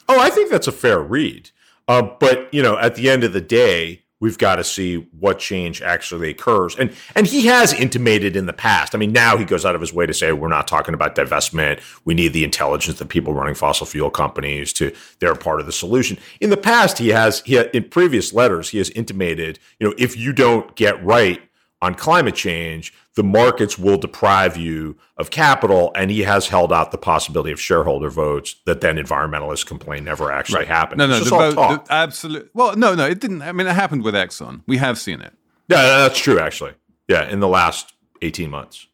Oh 0.09 0.19
i 0.19 0.29
think 0.29 0.49
that's 0.49 0.67
a 0.67 0.71
fair 0.71 0.99
read 0.99 1.51
uh, 1.87 2.01
but 2.19 2.53
you 2.53 2.61
know, 2.61 2.77
at 2.77 2.95
the 2.95 3.09
end 3.09 3.23
of 3.23 3.33
the 3.33 3.41
day, 3.41 4.03
we've 4.19 4.37
got 4.37 4.55
to 4.55 4.63
see 4.63 4.95
what 5.19 5.39
change 5.39 5.81
actually 5.81 6.29
occurs. 6.29 6.75
And 6.75 6.93
and 7.15 7.27
he 7.27 7.45
has 7.47 7.73
intimated 7.73 8.35
in 8.35 8.45
the 8.45 8.53
past. 8.53 8.95
I 8.95 8.97
mean, 8.97 9.11
now 9.11 9.37
he 9.37 9.45
goes 9.45 9.65
out 9.65 9.75
of 9.75 9.81
his 9.81 9.93
way 9.93 10.05
to 10.05 10.13
say 10.13 10.31
we're 10.31 10.47
not 10.47 10.67
talking 10.67 10.93
about 10.93 11.15
divestment. 11.15 11.81
We 12.05 12.13
need 12.13 12.33
the 12.33 12.43
intelligence 12.43 12.99
of 12.99 13.09
people 13.09 13.33
running 13.33 13.55
fossil 13.55 13.85
fuel 13.85 14.09
companies 14.09 14.73
to 14.73 14.93
they're 15.19 15.35
part 15.35 15.59
of 15.59 15.65
the 15.65 15.71
solution. 15.71 16.17
In 16.41 16.49
the 16.49 16.57
past, 16.57 16.97
he 16.97 17.09
has 17.09 17.41
he 17.41 17.57
in 17.57 17.89
previous 17.89 18.33
letters 18.33 18.69
he 18.69 18.77
has 18.79 18.89
intimated, 18.91 19.59
you 19.79 19.87
know, 19.87 19.95
if 19.97 20.17
you 20.17 20.33
don't 20.33 20.75
get 20.75 21.03
right 21.03 21.41
on 21.81 21.95
climate 21.95 22.35
change, 22.35 22.93
the 23.15 23.23
markets 23.23 23.77
will 23.77 23.97
deprive 23.97 24.57
you 24.57 24.97
of 25.17 25.29
capital. 25.29 25.91
And 25.95 26.09
he 26.09 26.21
has 26.21 26.47
held 26.47 26.73
out 26.73 26.91
the 26.91 26.97
possibility 26.97 27.51
of 27.51 27.59
shareholder 27.59 28.09
votes 28.09 28.55
that 28.65 28.81
then 28.81 28.97
environmentalists 28.97 29.65
complain 29.65 30.03
never 30.03 30.31
actually 30.31 30.59
right. 30.59 30.67
happened. 30.67 30.99
No, 30.99 31.07
no, 31.07 31.19
the 31.19 31.29
vote, 31.29 31.85
the 31.85 31.93
absolute. 31.93 32.49
Well, 32.53 32.75
no, 32.75 32.95
no, 32.95 33.05
it 33.05 33.19
didn't. 33.19 33.41
I 33.41 33.51
mean, 33.51 33.67
it 33.67 33.75
happened 33.75 34.03
with 34.03 34.15
Exxon. 34.15 34.61
We 34.67 34.77
have 34.77 34.97
seen 34.97 35.21
it. 35.21 35.33
Yeah, 35.69 35.81
that's 35.81 36.19
true, 36.19 36.39
actually. 36.39 36.73
Yeah, 37.07 37.29
in 37.29 37.39
the 37.39 37.47
last 37.47 37.93
18 38.21 38.49
months. 38.49 38.87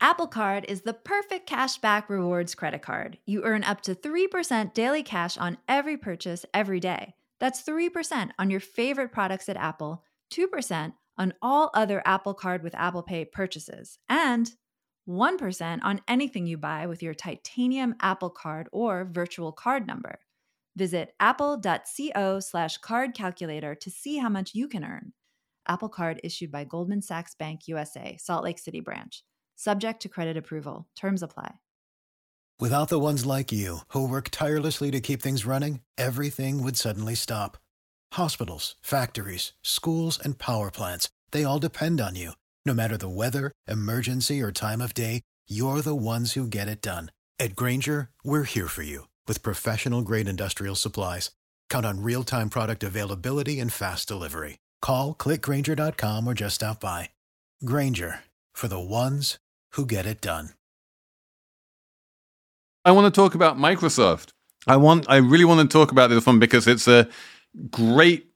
Apple 0.00 0.28
Card 0.28 0.64
is 0.68 0.82
the 0.82 0.94
perfect 0.94 1.50
cashback 1.50 2.08
rewards 2.08 2.54
credit 2.54 2.82
card. 2.82 3.18
You 3.26 3.42
earn 3.42 3.64
up 3.64 3.80
to 3.82 3.96
3% 3.96 4.72
daily 4.72 5.02
cash 5.02 5.36
on 5.36 5.58
every 5.68 5.96
purchase 5.96 6.46
every 6.54 6.78
day. 6.78 7.14
That's 7.40 7.62
3% 7.62 8.30
on 8.38 8.50
your 8.50 8.60
favorite 8.60 9.10
products 9.10 9.48
at 9.48 9.56
Apple, 9.56 10.04
2% 10.32 10.92
on 11.18 11.34
all 11.42 11.70
other 11.74 12.00
Apple 12.06 12.34
Card 12.34 12.62
with 12.62 12.74
Apple 12.74 13.02
Pay 13.02 13.24
purchases, 13.24 13.98
and 14.08 14.50
1% 15.08 15.78
on 15.82 16.00
anything 16.06 16.46
you 16.46 16.56
buy 16.56 16.86
with 16.86 17.02
your 17.02 17.14
titanium 17.14 17.94
Apple 18.00 18.30
Card 18.30 18.68
or 18.72 19.08
virtual 19.10 19.52
card 19.52 19.86
number. 19.86 20.20
Visit 20.76 21.14
apple.co 21.18 22.40
slash 22.40 22.78
card 22.78 23.14
calculator 23.14 23.74
to 23.74 23.90
see 23.90 24.18
how 24.18 24.28
much 24.28 24.54
you 24.54 24.68
can 24.68 24.84
earn. 24.84 25.12
Apple 25.66 25.88
Card 25.88 26.20
issued 26.22 26.52
by 26.52 26.64
Goldman 26.64 27.02
Sachs 27.02 27.34
Bank 27.34 27.66
USA, 27.66 28.16
Salt 28.20 28.44
Lake 28.44 28.58
City 28.58 28.80
branch. 28.80 29.24
Subject 29.56 30.00
to 30.02 30.08
credit 30.08 30.36
approval. 30.36 30.86
Terms 30.94 31.22
apply. 31.22 31.54
Without 32.60 32.88
the 32.88 32.98
ones 32.98 33.24
like 33.26 33.52
you, 33.52 33.80
who 33.88 34.06
work 34.08 34.28
tirelessly 34.30 34.90
to 34.90 35.00
keep 35.00 35.22
things 35.22 35.46
running, 35.46 35.80
everything 35.96 36.62
would 36.62 36.76
suddenly 36.76 37.14
stop 37.14 37.56
Hospitals, 38.12 38.74
factories, 38.82 39.52
schools, 39.62 40.18
and 40.18 40.38
power 40.38 40.72
plants, 40.72 41.08
they 41.30 41.44
all 41.44 41.60
depend 41.60 42.00
on 42.00 42.16
you. 42.16 42.32
No 42.66 42.74
matter 42.74 42.96
the 42.96 43.08
weather, 43.08 43.52
emergency, 43.68 44.42
or 44.42 44.50
time 44.50 44.80
of 44.80 44.92
day, 44.92 45.22
you're 45.48 45.82
the 45.82 45.94
ones 45.94 46.32
who 46.32 46.48
get 46.48 46.66
it 46.66 46.82
done. 46.82 47.12
At 47.38 47.54
Grainger, 47.54 48.08
we're 48.24 48.42
here 48.42 48.66
for 48.66 48.82
you 48.82 49.06
with 49.28 49.42
professional 49.44 50.02
grade 50.02 50.28
industrial 50.28 50.74
supplies. 50.74 51.30
Count 51.70 51.86
on 51.86 52.02
real 52.02 52.24
time 52.24 52.50
product 52.50 52.82
availability 52.82 53.60
and 53.60 53.72
fast 53.72 54.08
delivery. 54.08 54.58
Call 54.82 55.14
clickgrainger.com 55.14 56.26
or 56.26 56.34
just 56.34 56.56
stop 56.56 56.80
by. 56.80 57.10
Grainger 57.64 58.24
for 58.52 58.68
the 58.68 58.80
ones 58.80 59.38
who 59.72 59.86
get 59.86 60.04
it 60.04 60.20
done. 60.20 60.50
I 62.84 62.90
want 62.90 63.12
to 63.12 63.20
talk 63.20 63.34
about 63.34 63.58
Microsoft. 63.58 64.32
I 64.66 64.76
want 64.76 65.06
I 65.08 65.16
really 65.16 65.44
want 65.44 65.60
to 65.60 65.72
talk 65.72 65.92
about 65.92 66.10
this 66.10 66.26
one 66.26 66.38
because 66.38 66.66
it's 66.66 66.88
a 66.88 67.08
great 67.70 68.26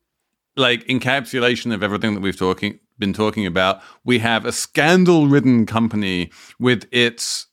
like 0.56 0.85
encapsulation 0.87 1.72
of 1.72 1.82
everything 1.82 2.14
that 2.14 2.20
we've 2.20 2.37
talking 2.37 2.78
been 2.98 3.12
talking 3.12 3.46
about. 3.46 3.80
We 4.04 4.18
have 4.20 4.44
a 4.44 4.52
scandal-ridden 4.52 5.66
company 5.66 6.30
with 6.58 6.87
its 6.92 7.46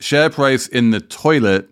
share 0.00 0.30
price 0.30 0.66
in 0.66 0.90
the 0.90 1.00
toilet 1.00 1.68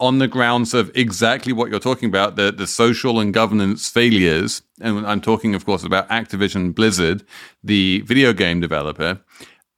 on 0.00 0.18
the 0.18 0.28
grounds 0.28 0.74
of 0.74 0.90
exactly 0.94 1.52
what 1.52 1.70
you're 1.70 1.78
talking 1.78 2.08
about 2.08 2.36
the 2.36 2.52
the 2.52 2.66
social 2.66 3.20
and 3.20 3.32
governance 3.32 3.88
failures 3.88 4.62
and 4.80 5.06
I'm 5.06 5.20
talking 5.20 5.54
of 5.54 5.64
course 5.64 5.84
about 5.84 6.08
Activision 6.08 6.74
Blizzard 6.74 7.24
the 7.62 8.00
video 8.00 8.32
game 8.32 8.60
developer 8.60 9.20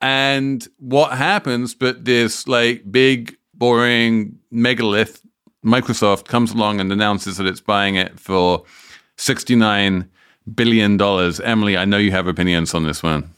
and 0.01 0.67
what 0.79 1.13
happens 1.19 1.75
but 1.75 2.07
this 2.07 2.49
like 2.49 2.91
big 2.91 3.37
boring 3.55 4.39
megalith 4.51 5.23
Microsoft 5.65 6.25
comes 6.25 6.53
along 6.53 6.81
and 6.81 6.91
announces 6.93 7.37
that 7.37 7.47
it's 7.47 7.61
buying 7.61 7.97
it 7.97 8.19
for 8.19 8.65
$69 9.19 10.09
billion. 10.55 11.01
Emily, 11.01 11.77
I 11.77 11.85
know 11.85 11.99
you 11.99 12.11
have 12.11 12.27
opinions 12.27 12.75
on 12.75 12.85
this 12.85 13.03
one. 13.03 13.31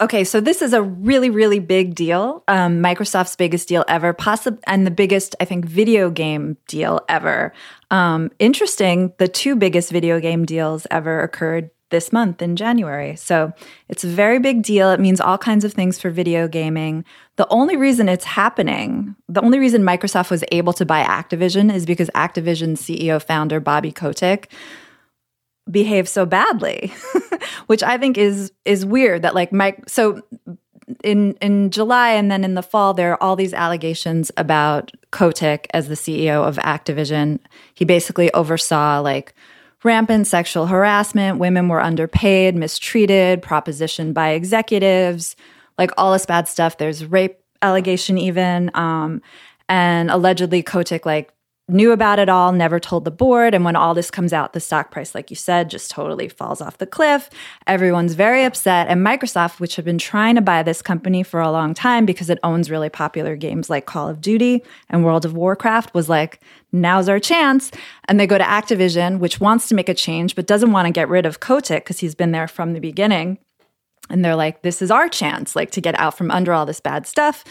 Okay, 0.00 0.22
so 0.22 0.40
this 0.40 0.62
is 0.62 0.72
a 0.72 0.80
really, 0.80 1.28
really 1.28 1.58
big 1.58 1.96
deal. 1.96 2.44
Um, 2.46 2.80
Microsoft's 2.80 3.34
biggest 3.34 3.66
deal 3.66 3.84
ever, 3.88 4.12
possible, 4.12 4.60
and 4.64 4.86
the 4.86 4.92
biggest, 4.92 5.34
I 5.40 5.44
think, 5.44 5.64
video 5.64 6.08
game 6.08 6.56
deal 6.68 7.00
ever. 7.08 7.52
Um, 7.90 8.30
interesting, 8.38 9.12
the 9.18 9.26
two 9.26 9.56
biggest 9.56 9.90
video 9.90 10.20
game 10.20 10.44
deals 10.44 10.86
ever 10.92 11.20
occurred 11.20 11.70
this 11.90 12.12
month 12.12 12.42
in 12.42 12.56
January. 12.56 13.16
So 13.16 13.52
it's 13.88 14.04
a 14.04 14.08
very 14.08 14.38
big 14.38 14.62
deal. 14.62 14.90
It 14.90 15.00
means 15.00 15.20
all 15.20 15.38
kinds 15.38 15.64
of 15.64 15.72
things 15.72 15.98
for 15.98 16.10
video 16.10 16.48
gaming. 16.48 17.04
The 17.36 17.48
only 17.48 17.76
reason 17.76 18.08
it's 18.08 18.24
happening, 18.24 19.16
the 19.28 19.40
only 19.40 19.58
reason 19.58 19.82
Microsoft 19.82 20.30
was 20.30 20.44
able 20.52 20.72
to 20.74 20.84
buy 20.84 21.02
Activision 21.02 21.72
is 21.72 21.86
because 21.86 22.10
Activision 22.14 22.76
CEO 22.76 23.22
founder 23.22 23.60
Bobby 23.60 23.92
Kotick 23.92 24.50
behaved 25.70 26.08
so 26.08 26.26
badly, 26.26 26.92
which 27.66 27.82
I 27.82 27.98
think 27.98 28.18
is 28.18 28.52
is 28.64 28.84
weird 28.84 29.22
that 29.22 29.34
like 29.34 29.52
Mike 29.52 29.88
so 29.88 30.22
in 31.04 31.34
in 31.34 31.70
July 31.70 32.10
and 32.10 32.30
then 32.30 32.44
in 32.44 32.54
the 32.54 32.62
fall 32.62 32.94
there 32.94 33.12
are 33.12 33.22
all 33.22 33.36
these 33.36 33.52
allegations 33.52 34.30
about 34.36 34.90
Kotick 35.10 35.66
as 35.74 35.88
the 35.88 35.94
CEO 35.94 36.46
of 36.46 36.56
Activision. 36.56 37.40
He 37.74 37.84
basically 37.84 38.32
oversaw 38.32 39.00
like 39.00 39.34
rampant 39.84 40.26
sexual 40.26 40.66
harassment, 40.66 41.38
women 41.38 41.68
were 41.68 41.80
underpaid, 41.80 42.54
mistreated, 42.54 43.42
propositioned 43.42 44.14
by 44.14 44.30
executives, 44.30 45.36
like 45.78 45.90
all 45.96 46.12
this 46.12 46.26
bad 46.26 46.48
stuff. 46.48 46.78
There's 46.78 47.04
rape 47.04 47.38
allegation 47.62 48.18
even. 48.18 48.70
Um, 48.74 49.22
and 49.68 50.10
allegedly 50.10 50.62
Kotick 50.62 51.04
like 51.04 51.32
knew 51.68 51.92
about 51.92 52.18
it 52.18 52.28
all, 52.28 52.50
never 52.52 52.80
told 52.80 53.04
the 53.04 53.10
board. 53.10 53.54
And 53.54 53.64
when 53.64 53.76
all 53.76 53.94
this 53.94 54.10
comes 54.10 54.32
out, 54.32 54.54
the 54.54 54.60
stock 54.60 54.90
price, 54.90 55.14
like 55.14 55.30
you 55.30 55.36
said, 55.36 55.68
just 55.68 55.90
totally 55.90 56.28
falls 56.28 56.60
off 56.60 56.78
the 56.78 56.86
cliff. 56.86 57.28
Everyone's 57.66 58.14
very 58.14 58.44
upset. 58.44 58.88
And 58.88 59.06
Microsoft, 59.06 59.60
which 59.60 59.76
had 59.76 59.84
been 59.84 59.98
trying 59.98 60.34
to 60.36 60.40
buy 60.40 60.62
this 60.62 60.80
company 60.80 61.22
for 61.22 61.40
a 61.40 61.52
long 61.52 61.74
time 61.74 62.06
because 62.06 62.30
it 62.30 62.38
owns 62.42 62.70
really 62.70 62.88
popular 62.88 63.36
games 63.36 63.68
like 63.68 63.86
Call 63.86 64.08
of 64.08 64.20
Duty 64.20 64.64
and 64.88 65.04
World 65.04 65.24
of 65.24 65.34
Warcraft, 65.34 65.92
was 65.94 66.08
like, 66.08 66.40
now's 66.72 67.08
our 67.08 67.20
chance. 67.20 67.70
And 68.06 68.18
they 68.18 68.26
go 68.26 68.38
to 68.38 68.44
Activision, 68.44 69.18
which 69.18 69.40
wants 69.40 69.68
to 69.68 69.74
make 69.74 69.90
a 69.90 69.94
change, 69.94 70.34
but 70.34 70.46
doesn't 70.46 70.72
want 70.72 70.86
to 70.86 70.92
get 70.92 71.08
rid 71.08 71.26
of 71.26 71.40
Kotick 71.40 71.84
because 71.84 72.00
he's 72.00 72.14
been 72.14 72.32
there 72.32 72.48
from 72.48 72.72
the 72.72 72.80
beginning. 72.80 73.38
And 74.10 74.24
they're 74.24 74.36
like, 74.36 74.62
this 74.62 74.80
is 74.80 74.90
our 74.90 75.08
chance, 75.08 75.54
like 75.54 75.70
to 75.72 75.82
get 75.82 75.98
out 76.00 76.16
from 76.16 76.30
under 76.30 76.54
all 76.54 76.64
this 76.64 76.80
bad 76.80 77.06
stuff 77.06 77.44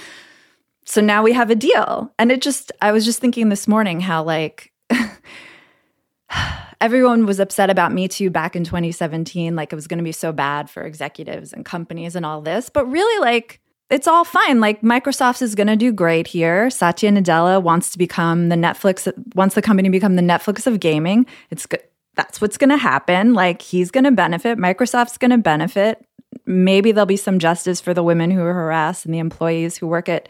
so 0.87 1.01
now 1.01 1.21
we 1.21 1.33
have 1.33 1.49
a 1.49 1.55
deal. 1.55 2.13
And 2.17 2.31
it 2.31 2.41
just, 2.41 2.71
I 2.81 2.93
was 2.93 3.03
just 3.03 3.19
thinking 3.19 3.49
this 3.49 3.67
morning 3.67 3.99
how, 3.99 4.23
like, 4.23 4.71
everyone 6.81 7.25
was 7.25 7.41
upset 7.41 7.69
about 7.69 7.91
Me 7.91 8.07
Too 8.07 8.29
back 8.29 8.55
in 8.55 8.63
2017, 8.63 9.53
like 9.53 9.73
it 9.73 9.75
was 9.75 9.85
going 9.85 9.97
to 9.97 10.03
be 10.03 10.13
so 10.13 10.31
bad 10.31 10.69
for 10.69 10.83
executives 10.83 11.51
and 11.51 11.65
companies 11.65 12.15
and 12.15 12.25
all 12.25 12.39
this. 12.41 12.69
But 12.69 12.85
really, 12.85 13.19
like, 13.19 13.59
it's 13.89 14.07
all 14.07 14.23
fine. 14.23 14.61
Like 14.61 14.81
Microsoft 14.81 15.41
is 15.41 15.55
going 15.55 15.67
to 15.67 15.75
do 15.75 15.91
great 15.91 16.25
here. 16.27 16.69
Satya 16.69 17.11
Nadella 17.11 17.61
wants 17.61 17.91
to 17.91 17.97
become 17.97 18.47
the 18.47 18.55
Netflix, 18.55 19.11
wants 19.35 19.55
the 19.55 19.61
company 19.61 19.89
to 19.89 19.91
become 19.91 20.15
the 20.15 20.21
Netflix 20.21 20.67
of 20.67 20.79
gaming. 20.79 21.25
It's 21.51 21.65
good. 21.65 21.83
That's 22.15 22.39
what's 22.41 22.57
going 22.57 22.71
to 22.71 22.77
happen. 22.77 23.33
Like 23.33 23.61
he's 23.61 23.91
going 23.91 24.05
to 24.05 24.11
benefit. 24.11 24.57
Microsoft's 24.57 25.17
going 25.17 25.31
to 25.31 25.37
benefit. 25.37 26.03
Maybe 26.45 26.91
there'll 26.91 27.05
be 27.05 27.17
some 27.17 27.39
justice 27.39 27.79
for 27.79 27.93
the 27.93 28.03
women 28.03 28.31
who 28.31 28.41
were 28.41 28.53
harassed 28.53 29.05
and 29.05 29.13
the 29.13 29.19
employees 29.19 29.77
who 29.77 29.87
work 29.87 30.09
at 30.09 30.27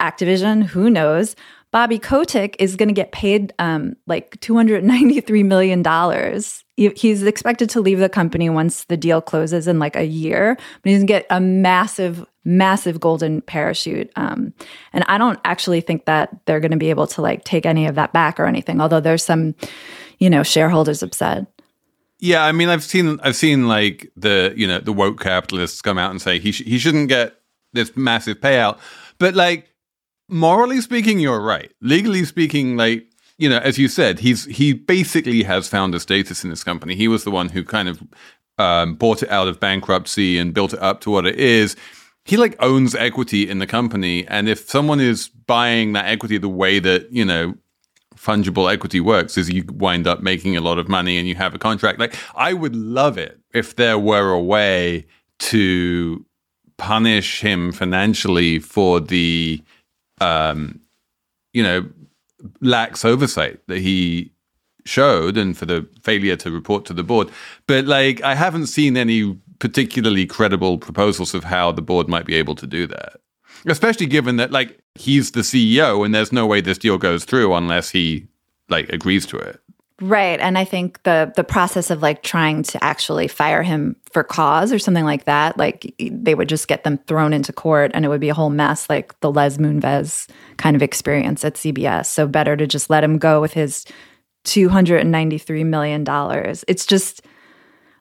Activision. 0.00 0.64
Who 0.64 0.90
knows? 0.90 1.36
Bobby 1.72 1.98
Kotick 1.98 2.54
is 2.58 2.76
going 2.76 2.90
to 2.90 2.94
get 2.94 3.12
paid 3.12 3.54
um, 3.58 3.96
like 4.06 4.38
$293 4.40 5.44
million. 5.44 5.82
He's 6.76 7.22
expected 7.22 7.70
to 7.70 7.80
leave 7.80 7.98
the 7.98 8.10
company 8.10 8.50
once 8.50 8.84
the 8.84 8.96
deal 8.98 9.22
closes 9.22 9.66
in 9.66 9.78
like 9.78 9.96
a 9.96 10.04
year, 10.04 10.56
but 10.56 10.90
he's 10.90 10.98
going 10.98 11.06
to 11.06 11.12
get 11.12 11.26
a 11.30 11.40
massive, 11.40 12.26
massive 12.44 13.00
golden 13.00 13.40
parachute. 13.40 14.10
Um, 14.16 14.52
and 14.92 15.02
I 15.08 15.16
don't 15.16 15.40
actually 15.46 15.80
think 15.80 16.04
that 16.04 16.44
they're 16.44 16.60
going 16.60 16.72
to 16.72 16.76
be 16.76 16.90
able 16.90 17.06
to 17.06 17.22
like 17.22 17.44
take 17.44 17.64
any 17.64 17.86
of 17.86 17.94
that 17.94 18.12
back 18.12 18.38
or 18.38 18.44
anything, 18.44 18.78
although 18.78 19.00
there's 19.00 19.24
some, 19.24 19.54
you 20.18 20.28
know, 20.28 20.42
shareholders 20.42 21.02
upset. 21.02 21.46
Yeah, 22.18 22.44
I 22.44 22.52
mean, 22.52 22.68
I've 22.68 22.84
seen, 22.84 23.18
I've 23.22 23.34
seen 23.34 23.66
like 23.66 24.12
the, 24.14 24.52
you 24.54 24.66
know, 24.66 24.78
the 24.78 24.92
woke 24.92 25.20
capitalists 25.20 25.80
come 25.80 25.96
out 25.96 26.10
and 26.10 26.20
say 26.20 26.38
he 26.38 26.52
sh- 26.52 26.64
he 26.64 26.78
shouldn't 26.78 27.08
get 27.08 27.40
this 27.72 27.96
massive 27.96 28.40
payout, 28.40 28.78
but 29.18 29.34
like 29.34 29.71
morally 30.28 30.80
speaking, 30.80 31.18
you're 31.20 31.40
right. 31.40 31.72
Legally 31.80 32.24
speaking, 32.24 32.76
like 32.76 33.06
you 33.38 33.48
know, 33.48 33.58
as 33.58 33.78
you 33.78 33.88
said, 33.88 34.20
he's 34.20 34.44
he 34.44 34.72
basically 34.72 35.42
has 35.42 35.68
founder 35.68 35.98
status 35.98 36.44
in 36.44 36.50
this 36.50 36.64
company. 36.64 36.94
He 36.94 37.08
was 37.08 37.24
the 37.24 37.30
one 37.30 37.48
who 37.48 37.64
kind 37.64 37.88
of 37.88 38.02
um, 38.58 38.94
bought 38.94 39.22
it 39.22 39.30
out 39.30 39.48
of 39.48 39.58
bankruptcy 39.58 40.38
and 40.38 40.54
built 40.54 40.72
it 40.72 40.80
up 40.80 41.00
to 41.02 41.10
what 41.10 41.26
it 41.26 41.36
is. 41.36 41.74
He 42.24 42.36
like 42.36 42.54
owns 42.60 42.94
equity 42.94 43.48
in 43.48 43.58
the 43.58 43.66
company, 43.66 44.26
and 44.28 44.48
if 44.48 44.68
someone 44.68 45.00
is 45.00 45.28
buying 45.28 45.92
that 45.94 46.06
equity 46.06 46.38
the 46.38 46.48
way 46.48 46.78
that 46.78 47.10
you 47.10 47.24
know 47.24 47.54
fungible 48.14 48.72
equity 48.72 49.00
works, 49.00 49.36
is 49.36 49.50
you 49.50 49.64
wind 49.72 50.06
up 50.06 50.22
making 50.22 50.56
a 50.56 50.60
lot 50.60 50.78
of 50.78 50.88
money 50.88 51.18
and 51.18 51.26
you 51.26 51.34
have 51.34 51.54
a 51.54 51.58
contract. 51.58 51.98
Like 51.98 52.14
I 52.36 52.52
would 52.52 52.76
love 52.76 53.18
it 53.18 53.40
if 53.52 53.74
there 53.76 53.98
were 53.98 54.30
a 54.30 54.40
way 54.40 55.06
to 55.40 56.24
punish 56.76 57.40
him 57.40 57.72
financially 57.72 58.60
for 58.60 59.00
the 59.00 59.62
um, 60.22 60.80
you 61.52 61.62
know, 61.62 61.88
lax 62.60 63.04
oversight 63.04 63.60
that 63.68 63.78
he 63.78 64.32
showed 64.84 65.36
and 65.36 65.56
for 65.56 65.66
the 65.66 65.88
failure 66.02 66.36
to 66.36 66.50
report 66.50 66.84
to 66.86 66.92
the 66.92 67.02
board. 67.04 67.30
But 67.66 67.86
like, 67.86 68.22
I 68.22 68.34
haven't 68.34 68.66
seen 68.66 68.96
any 68.96 69.38
particularly 69.58 70.26
credible 70.26 70.78
proposals 70.78 71.34
of 71.34 71.44
how 71.44 71.72
the 71.72 71.82
board 71.82 72.08
might 72.08 72.26
be 72.26 72.34
able 72.34 72.54
to 72.56 72.66
do 72.66 72.86
that. 72.88 73.20
Especially 73.66 74.06
given 74.06 74.36
that 74.36 74.50
like 74.50 74.80
he's 74.96 75.32
the 75.32 75.40
CEO 75.40 76.04
and 76.04 76.14
there's 76.14 76.32
no 76.32 76.46
way 76.46 76.60
this 76.60 76.78
deal 76.78 76.98
goes 76.98 77.24
through 77.24 77.54
unless 77.54 77.90
he 77.90 78.26
like 78.68 78.88
agrees 78.88 79.24
to 79.26 79.36
it. 79.36 79.60
Right. 80.02 80.40
And 80.40 80.58
I 80.58 80.64
think 80.64 81.00
the 81.04 81.32
the 81.36 81.44
process 81.44 81.88
of 81.88 82.02
like 82.02 82.24
trying 82.24 82.64
to 82.64 82.82
actually 82.82 83.28
fire 83.28 83.62
him 83.62 83.94
for 84.10 84.24
cause 84.24 84.72
or 84.72 84.78
something 84.80 85.04
like 85.04 85.26
that, 85.26 85.56
like 85.56 85.94
they 86.00 86.34
would 86.34 86.48
just 86.48 86.66
get 86.66 86.82
them 86.82 86.98
thrown 87.06 87.32
into 87.32 87.52
court 87.52 87.92
and 87.94 88.04
it 88.04 88.08
would 88.08 88.20
be 88.20 88.28
a 88.28 88.34
whole 88.34 88.50
mess, 88.50 88.90
like 88.90 89.18
the 89.20 89.30
Les 89.30 89.58
Moonves 89.58 90.28
kind 90.56 90.74
of 90.74 90.82
experience 90.82 91.44
at 91.44 91.54
CBS. 91.54 92.06
So 92.06 92.26
better 92.26 92.56
to 92.56 92.66
just 92.66 92.90
let 92.90 93.04
him 93.04 93.16
go 93.16 93.40
with 93.40 93.52
his 93.52 93.86
$293 94.44 95.64
million. 95.64 96.04
It's 96.66 96.84
just, 96.84 97.22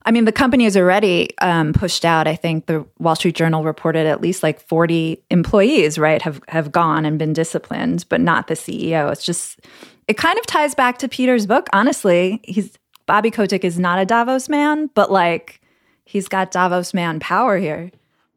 I 0.03 0.11
mean, 0.11 0.25
the 0.25 0.31
company 0.31 0.65
is 0.65 0.75
already 0.75 1.37
um, 1.39 1.71
pushed 1.71 2.03
out. 2.03 2.27
I 2.27 2.35
think 2.35 2.65
the 2.65 2.83
Wall 2.97 3.15
Street 3.15 3.35
Journal 3.35 3.63
reported 3.63 4.07
at 4.07 4.21
least 4.21 4.41
like 4.41 4.59
40 4.59 5.23
employees, 5.29 5.99
right, 5.99 6.19
have, 6.23 6.41
have 6.47 6.71
gone 6.71 7.05
and 7.05 7.19
been 7.19 7.33
disciplined, 7.33 8.05
but 8.09 8.21
not 8.21 8.47
the 8.47 8.55
CEO. 8.55 9.11
It's 9.11 9.23
just, 9.23 9.59
it 10.07 10.17
kind 10.17 10.37
of 10.37 10.45
ties 10.45 10.75
back 10.75 10.97
to 10.99 11.07
Peter's 11.07 11.45
book. 11.45 11.67
Honestly, 11.73 12.39
he's 12.43 12.77
Bobby 13.05 13.31
Kotick 13.31 13.63
is 13.63 13.79
not 13.79 13.99
a 13.99 14.05
Davos 14.05 14.49
man, 14.49 14.89
but 14.93 15.11
like 15.11 15.61
he's 16.05 16.27
got 16.27 16.51
Davos 16.51 16.93
man 16.93 17.19
power 17.19 17.57
here. 17.57 17.91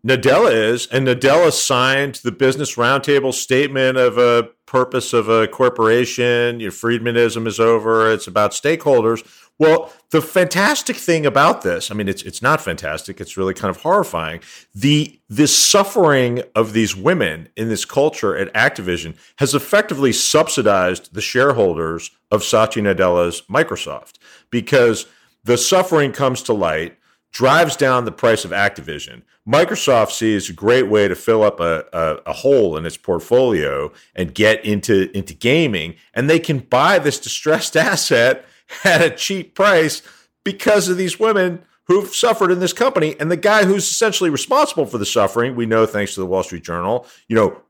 Nadella 0.05 0.53
is, 0.53 0.87
and 0.89 1.07
Nadella 1.07 1.51
signed 1.51 2.17
the 2.17 2.33
Business 2.33 2.77
Roundtable 2.77 3.33
statement 3.33 3.97
of 3.97 4.19
a 4.19 4.51
purpose 4.67 5.13
of 5.13 5.29
a 5.29 5.49
corporation. 5.49 6.61
Your 6.61 6.73
Friedmanism 6.73 7.47
is 7.47 7.59
over. 7.59 8.11
It's 8.13 8.27
about 8.27 8.51
stakeholders. 8.51 9.27
Well, 9.59 9.93
the 10.11 10.21
fantastic 10.21 10.97
thing 10.97 11.25
about 11.25 11.63
this, 11.63 11.91
I 11.91 11.95
mean, 11.95 12.09
it's 12.09 12.23
it's 12.23 12.43
not 12.43 12.61
fantastic. 12.61 13.21
It's 13.21 13.37
really 13.37 13.55
kind 13.55 13.75
of 13.75 13.83
horrifying. 13.83 14.41
The 14.75 15.21
this 15.29 15.57
suffering 15.57 16.43
of 16.57 16.73
these 16.73 16.97
women 16.97 17.49
in 17.57 17.69
this 17.69 17.85
culture 17.85 18.37
at 18.37 18.53
Activision 18.53 19.17
has 19.39 19.55
effectively 19.55 20.13
subsidized 20.13 21.15
the 21.15 21.21
shareholders 21.21 22.11
of 22.31 22.43
Satya 22.43 22.83
Nadella's 22.83 23.43
Microsoft 23.43 24.19
because 24.51 25.07
the 25.45 25.57
suffering 25.57 26.13
comes 26.13 26.43
to 26.43 26.53
light, 26.53 26.99
drives 27.35 27.75
down 27.75 28.05
the 28.05 28.13
price 28.13 28.45
of 28.45 28.53
Activision. 28.53 29.23
Microsoft 29.47 30.13
sees 30.13 30.49
a 30.49 30.53
great 30.55 30.89
way 30.89 31.09
to 31.09 31.17
fill 31.17 31.43
up 31.43 31.61
a, 31.61 31.85
a, 31.93 32.31
a, 32.31 32.33
hole 32.33 32.77
in 32.77 32.87
its 32.87 32.97
portfolio 32.97 33.93
and 34.15 34.35
get 34.35 34.65
into 34.65 35.15
into 35.15 35.35
gaming, 35.35 35.97
and 36.15 36.31
they 36.31 36.39
can 36.39 36.61
buy 36.61 36.99
this 36.99 37.19
distressed 37.19 37.77
asset 37.93 38.47
at 38.85 39.03
a 39.03 39.11
cheap 39.11 39.55
price 39.55 40.01
because 40.45 40.89
of 40.89 40.97
these 40.97 41.21
women 41.21 41.63
who've 41.87 42.15
suffered 42.15 42.51
in 42.51 42.61
this 42.61 42.73
company. 42.73 43.17
And 43.21 43.31
the 43.31 43.37
guy 43.37 43.65
who's 43.65 43.91
essentially 43.91 44.31
responsible 44.31 44.87
for 44.87 44.97
the 44.97 45.05
suffering, 45.05 45.55
we 45.55 45.67
know 45.67 45.85
thanks 45.85 46.15
to 46.15 46.21
the 46.21 46.27
Wall 46.27 46.43
Street 46.43 46.63
Journal, 46.63 47.07
you 47.29 47.37
know, 47.37 47.61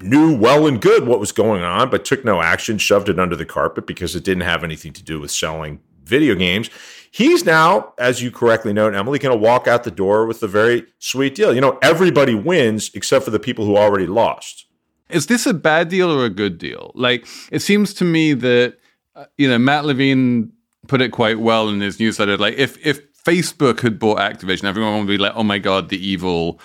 knew 0.00 0.36
well 0.36 0.66
and 0.66 0.82
good 0.82 1.06
what 1.06 1.20
was 1.20 1.32
going 1.32 1.62
on, 1.62 1.88
but 1.88 2.04
took 2.04 2.24
no 2.24 2.42
action, 2.42 2.76
shoved 2.76 3.08
it 3.08 3.18
under 3.18 3.36
the 3.36 3.46
carpet 3.46 3.86
because 3.86 4.14
it 4.14 4.24
didn't 4.24 4.42
have 4.42 4.62
anything 4.62 4.92
to 4.92 5.02
do 5.02 5.20
with 5.20 5.30
selling 5.30 5.80
video 6.04 6.34
games. 6.34 6.68
He's 7.16 7.46
now, 7.46 7.94
as 7.96 8.20
you 8.20 8.30
correctly 8.30 8.74
note, 8.74 8.94
Emily, 8.94 9.18
going 9.18 9.34
to 9.34 9.42
walk 9.42 9.66
out 9.66 9.84
the 9.84 9.90
door 9.90 10.26
with 10.26 10.42
a 10.42 10.46
very 10.46 10.84
sweet 10.98 11.34
deal. 11.34 11.54
You 11.54 11.62
know, 11.62 11.78
everybody 11.80 12.34
wins 12.34 12.90
except 12.92 13.24
for 13.24 13.30
the 13.30 13.38
people 13.38 13.64
who 13.64 13.74
already 13.74 14.04
lost. 14.04 14.66
Is 15.08 15.26
this 15.26 15.46
a 15.46 15.54
bad 15.54 15.88
deal 15.88 16.12
or 16.12 16.26
a 16.26 16.28
good 16.28 16.58
deal? 16.58 16.92
Like, 16.94 17.26
it 17.50 17.60
seems 17.60 17.94
to 17.94 18.04
me 18.04 18.34
that 18.34 18.76
uh, 19.14 19.24
you 19.38 19.48
know, 19.48 19.56
Matt 19.56 19.86
Levine 19.86 20.52
put 20.88 21.00
it 21.00 21.10
quite 21.10 21.40
well 21.40 21.70
in 21.70 21.80
his 21.80 21.98
newsletter. 21.98 22.36
Like, 22.36 22.58
if 22.58 22.76
if 22.86 23.00
Facebook 23.14 23.80
had 23.80 23.98
bought 23.98 24.18
Activision, 24.18 24.64
everyone 24.64 24.98
would 24.98 25.08
be 25.08 25.16
like, 25.16 25.32
"Oh 25.34 25.42
my 25.42 25.56
god, 25.58 25.88
the 25.88 26.06
evil." 26.06 26.60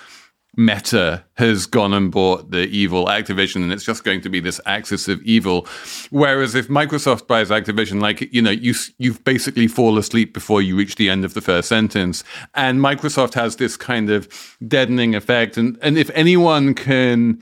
Meta 0.58 1.24
has 1.38 1.66
gone 1.66 1.94
and 1.94 2.12
bought 2.12 2.52
the 2.52 2.68
evil 2.68 3.06
Activision, 3.06 3.58
and 3.58 3.72
it's 3.72 3.86
just 3.86 4.04
going 4.04 4.20
to 4.22 4.30
be 4.30 4.42
this 4.42 4.60
axis 4.66 5.08
of 5.08 5.22
evil. 5.24 5.66
Whereas 6.10 6.56
if 6.56 6.68
Microsoft 6.68 7.28
buys 7.28 7.50
Activision, 7.50 8.02
like 8.02 8.22
you 8.34 8.42
know, 8.42 8.52
you 8.52 8.74
you've 8.98 9.24
basically 9.24 9.68
fall 9.68 9.98
asleep 9.98 10.34
before 10.34 10.62
you 10.62 10.76
reach 10.76 10.96
the 10.96 11.10
end 11.10 11.24
of 11.24 11.36
the 11.36 11.42
first 11.42 11.70
sentence, 11.70 12.24
and 12.54 12.80
Microsoft 12.80 13.34
has 13.36 13.56
this 13.56 13.78
kind 13.78 14.10
of 14.10 14.58
deadening 14.68 15.16
effect. 15.16 15.56
And 15.56 15.78
and 15.82 15.98
if 15.98 16.10
anyone 16.14 16.74
can 16.74 17.42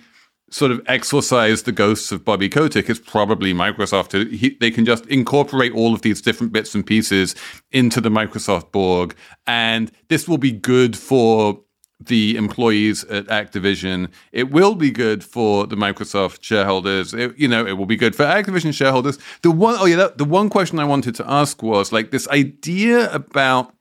sort 0.52 0.72
of 0.72 0.82
exorcise 0.88 1.64
the 1.64 1.72
ghosts 1.72 2.12
of 2.12 2.26
Bobby 2.26 2.50
Kotick 2.50 2.90
it's 2.90 3.00
probably 3.00 3.54
Microsoft. 3.54 4.32
He, 4.32 4.58
they 4.60 4.72
can 4.72 4.84
just 4.86 5.06
incorporate 5.06 5.74
all 5.74 5.94
of 5.94 6.02
these 6.02 6.22
different 6.22 6.52
bits 6.52 6.74
and 6.74 6.86
pieces 6.86 7.36
into 7.72 8.02
the 8.02 8.10
Microsoft 8.10 8.72
Borg, 8.72 9.16
and 9.48 9.92
this 10.10 10.28
will 10.28 10.38
be 10.38 10.52
good 10.52 10.98
for 10.98 11.62
the 12.00 12.38
employees 12.38 13.04
at 13.06 13.26
Activision. 13.28 14.10
It 14.32 14.52
will 14.52 14.76
be 14.76 14.90
good 14.90 15.24
for 15.24 15.68
the 15.68 15.76
Microsoft 15.76 16.44
shareholders. 16.44 17.14
It, 17.14 17.38
you 17.38 17.48
know, 17.48 17.66
it 17.66 17.74
will 17.74 17.86
be 17.86 17.98
good 17.98 18.16
for 18.16 18.24
Activision 18.24 18.74
shareholders. 18.74 19.20
The 19.42 19.52
one, 19.52 19.76
oh 19.80 19.86
yeah, 19.86 19.98
that, 19.98 20.18
the 20.18 20.26
one 20.26 20.50
question 20.50 20.80
I 20.80 20.86
wanted 20.86 21.16
to 21.16 21.30
ask 21.30 21.62
was 21.62 21.92
like 21.92 22.12
this 22.12 22.28
idea 22.30 23.12
about 23.12 23.74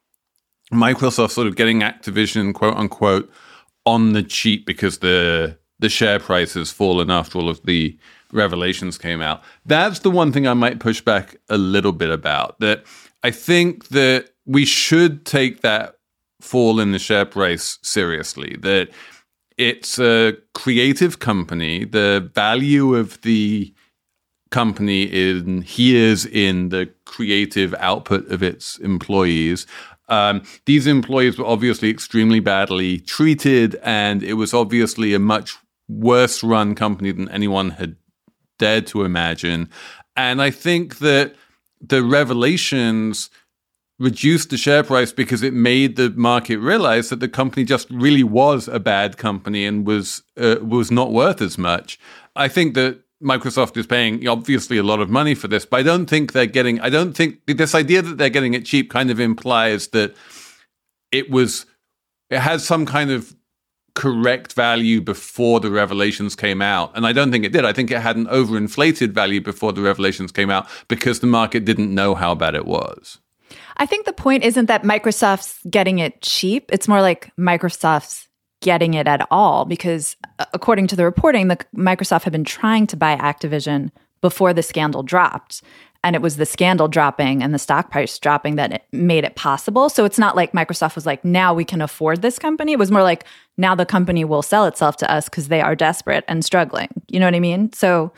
Microsoft 0.72 1.30
sort 1.30 1.46
of 1.46 1.56
getting 1.56 1.80
Activision, 1.80 2.52
quote 2.54 2.76
unquote, 2.76 3.30
on 3.86 4.12
the 4.12 4.22
cheap 4.22 4.66
because 4.66 4.98
the 4.98 5.56
the 5.80 5.88
share 5.88 6.18
price 6.18 6.54
has 6.54 6.72
fallen 6.72 7.08
after 7.08 7.38
all 7.38 7.48
of 7.48 7.62
the 7.62 7.96
revelations 8.32 8.98
came 8.98 9.20
out. 9.20 9.42
That's 9.64 10.00
the 10.00 10.10
one 10.10 10.32
thing 10.32 10.46
I 10.46 10.54
might 10.54 10.80
push 10.80 11.00
back 11.00 11.36
a 11.48 11.56
little 11.56 11.92
bit 11.92 12.10
about. 12.10 12.58
That 12.58 12.84
I 13.22 13.30
think 13.30 13.88
that 13.88 14.30
we 14.44 14.64
should 14.64 15.24
take 15.24 15.60
that 15.60 15.97
fall 16.40 16.80
in 16.80 16.92
the 16.92 16.98
share 16.98 17.24
price 17.24 17.78
seriously. 17.82 18.56
That 18.60 18.88
it's 19.56 19.98
a 19.98 20.36
creative 20.54 21.18
company. 21.18 21.84
The 21.84 22.30
value 22.34 22.94
of 22.94 23.20
the 23.22 23.74
company 24.50 25.02
in 25.02 25.62
in 25.62 26.68
the 26.70 26.90
creative 27.04 27.74
output 27.74 28.30
of 28.30 28.42
its 28.42 28.78
employees. 28.78 29.66
Um, 30.08 30.42
these 30.64 30.86
employees 30.86 31.38
were 31.38 31.46
obviously 31.46 31.90
extremely 31.90 32.40
badly 32.40 33.00
treated, 33.00 33.76
and 33.82 34.22
it 34.22 34.34
was 34.34 34.54
obviously 34.54 35.12
a 35.12 35.18
much 35.18 35.56
worse 35.88 36.42
run 36.42 36.74
company 36.74 37.12
than 37.12 37.28
anyone 37.28 37.70
had 37.70 37.96
dared 38.58 38.86
to 38.88 39.04
imagine. 39.04 39.68
And 40.16 40.40
I 40.40 40.50
think 40.50 40.98
that 40.98 41.34
the 41.80 42.02
revelations 42.02 43.30
reduced 43.98 44.50
the 44.50 44.56
share 44.56 44.82
price 44.82 45.12
because 45.12 45.42
it 45.42 45.52
made 45.52 45.96
the 45.96 46.10
market 46.10 46.58
realize 46.58 47.08
that 47.08 47.20
the 47.20 47.28
company 47.28 47.64
just 47.64 47.90
really 47.90 48.22
was 48.22 48.68
a 48.68 48.78
bad 48.78 49.16
company 49.16 49.64
and 49.64 49.86
was 49.86 50.22
uh, 50.36 50.56
was 50.62 50.90
not 50.90 51.12
worth 51.12 51.40
as 51.42 51.58
much. 51.58 51.98
I 52.36 52.48
think 52.48 52.74
that 52.74 53.00
Microsoft 53.22 53.76
is 53.76 53.86
paying 53.86 54.26
obviously 54.28 54.78
a 54.78 54.84
lot 54.84 55.00
of 55.00 55.10
money 55.10 55.34
for 55.34 55.48
this, 55.48 55.66
but 55.66 55.80
I 55.80 55.82
don't 55.82 56.06
think 56.06 56.32
they're 56.32 56.46
getting. 56.46 56.80
I 56.80 56.90
don't 56.90 57.14
think 57.14 57.44
this 57.46 57.74
idea 57.74 58.02
that 58.02 58.18
they're 58.18 58.28
getting 58.28 58.54
it 58.54 58.64
cheap 58.64 58.90
kind 58.90 59.10
of 59.10 59.18
implies 59.18 59.88
that 59.88 60.14
it 61.10 61.30
was. 61.30 61.66
It 62.30 62.40
has 62.40 62.64
some 62.64 62.84
kind 62.84 63.10
of 63.10 63.34
correct 63.94 64.52
value 64.52 65.00
before 65.00 65.58
the 65.58 65.70
revelations 65.72 66.36
came 66.36 66.62
out. 66.62 66.92
And 66.94 67.04
I 67.04 67.12
don't 67.12 67.32
think 67.32 67.44
it 67.44 67.52
did. 67.52 67.64
I 67.64 67.72
think 67.72 67.90
it 67.90 68.00
had 68.00 68.16
an 68.16 68.26
overinflated 68.26 69.10
value 69.10 69.40
before 69.40 69.72
the 69.72 69.82
revelations 69.82 70.30
came 70.30 70.50
out 70.50 70.68
because 70.86 71.18
the 71.18 71.26
market 71.26 71.64
didn't 71.64 71.92
know 71.92 72.14
how 72.14 72.36
bad 72.36 72.54
it 72.54 72.64
was. 72.64 73.18
I 73.76 73.86
think 73.86 74.06
the 74.06 74.12
point 74.12 74.44
isn't 74.44 74.66
that 74.66 74.82
Microsoft's 74.82 75.58
getting 75.70 75.98
it 75.98 76.20
cheap. 76.22 76.70
It's 76.72 76.88
more 76.88 77.00
like 77.00 77.32
Microsoft's 77.38 78.28
getting 78.60 78.94
it 78.94 79.06
at 79.06 79.26
all 79.30 79.64
because 79.64 80.16
uh, 80.38 80.44
according 80.52 80.86
to 80.88 80.96
the 80.96 81.04
reporting, 81.04 81.48
the 81.48 81.58
Microsoft 81.76 82.24
had 82.24 82.32
been 82.32 82.44
trying 82.44 82.86
to 82.88 82.96
buy 82.96 83.16
Activision 83.16 83.90
before 84.20 84.52
the 84.52 84.62
scandal 84.62 85.02
dropped. 85.02 85.62
And 86.04 86.14
it 86.14 86.22
was 86.22 86.36
the 86.36 86.46
scandal 86.46 86.86
dropping 86.86 87.42
and 87.42 87.52
the 87.52 87.58
stock 87.58 87.90
price 87.90 88.18
dropping 88.18 88.54
that 88.56 88.72
it 88.72 88.84
made 88.92 89.24
it 89.24 89.34
possible. 89.34 89.88
So 89.88 90.04
it's 90.04 90.18
not 90.18 90.36
like 90.36 90.52
Microsoft 90.52 90.94
was 90.94 91.06
like, 91.06 91.24
now 91.24 91.52
we 91.52 91.64
can 91.64 91.80
afford 91.80 92.22
this 92.22 92.38
company. 92.38 92.72
It 92.72 92.78
was 92.78 92.92
more 92.92 93.02
like, 93.02 93.24
now 93.56 93.74
the 93.74 93.84
company 93.84 94.24
will 94.24 94.42
sell 94.42 94.64
itself 94.66 94.96
to 94.98 95.10
us 95.10 95.28
because 95.28 95.48
they 95.48 95.60
are 95.60 95.74
desperate 95.74 96.24
and 96.28 96.44
struggling. 96.44 96.88
You 97.08 97.18
know 97.18 97.26
what 97.26 97.34
I 97.34 97.40
mean? 97.40 97.72
So 97.72 98.12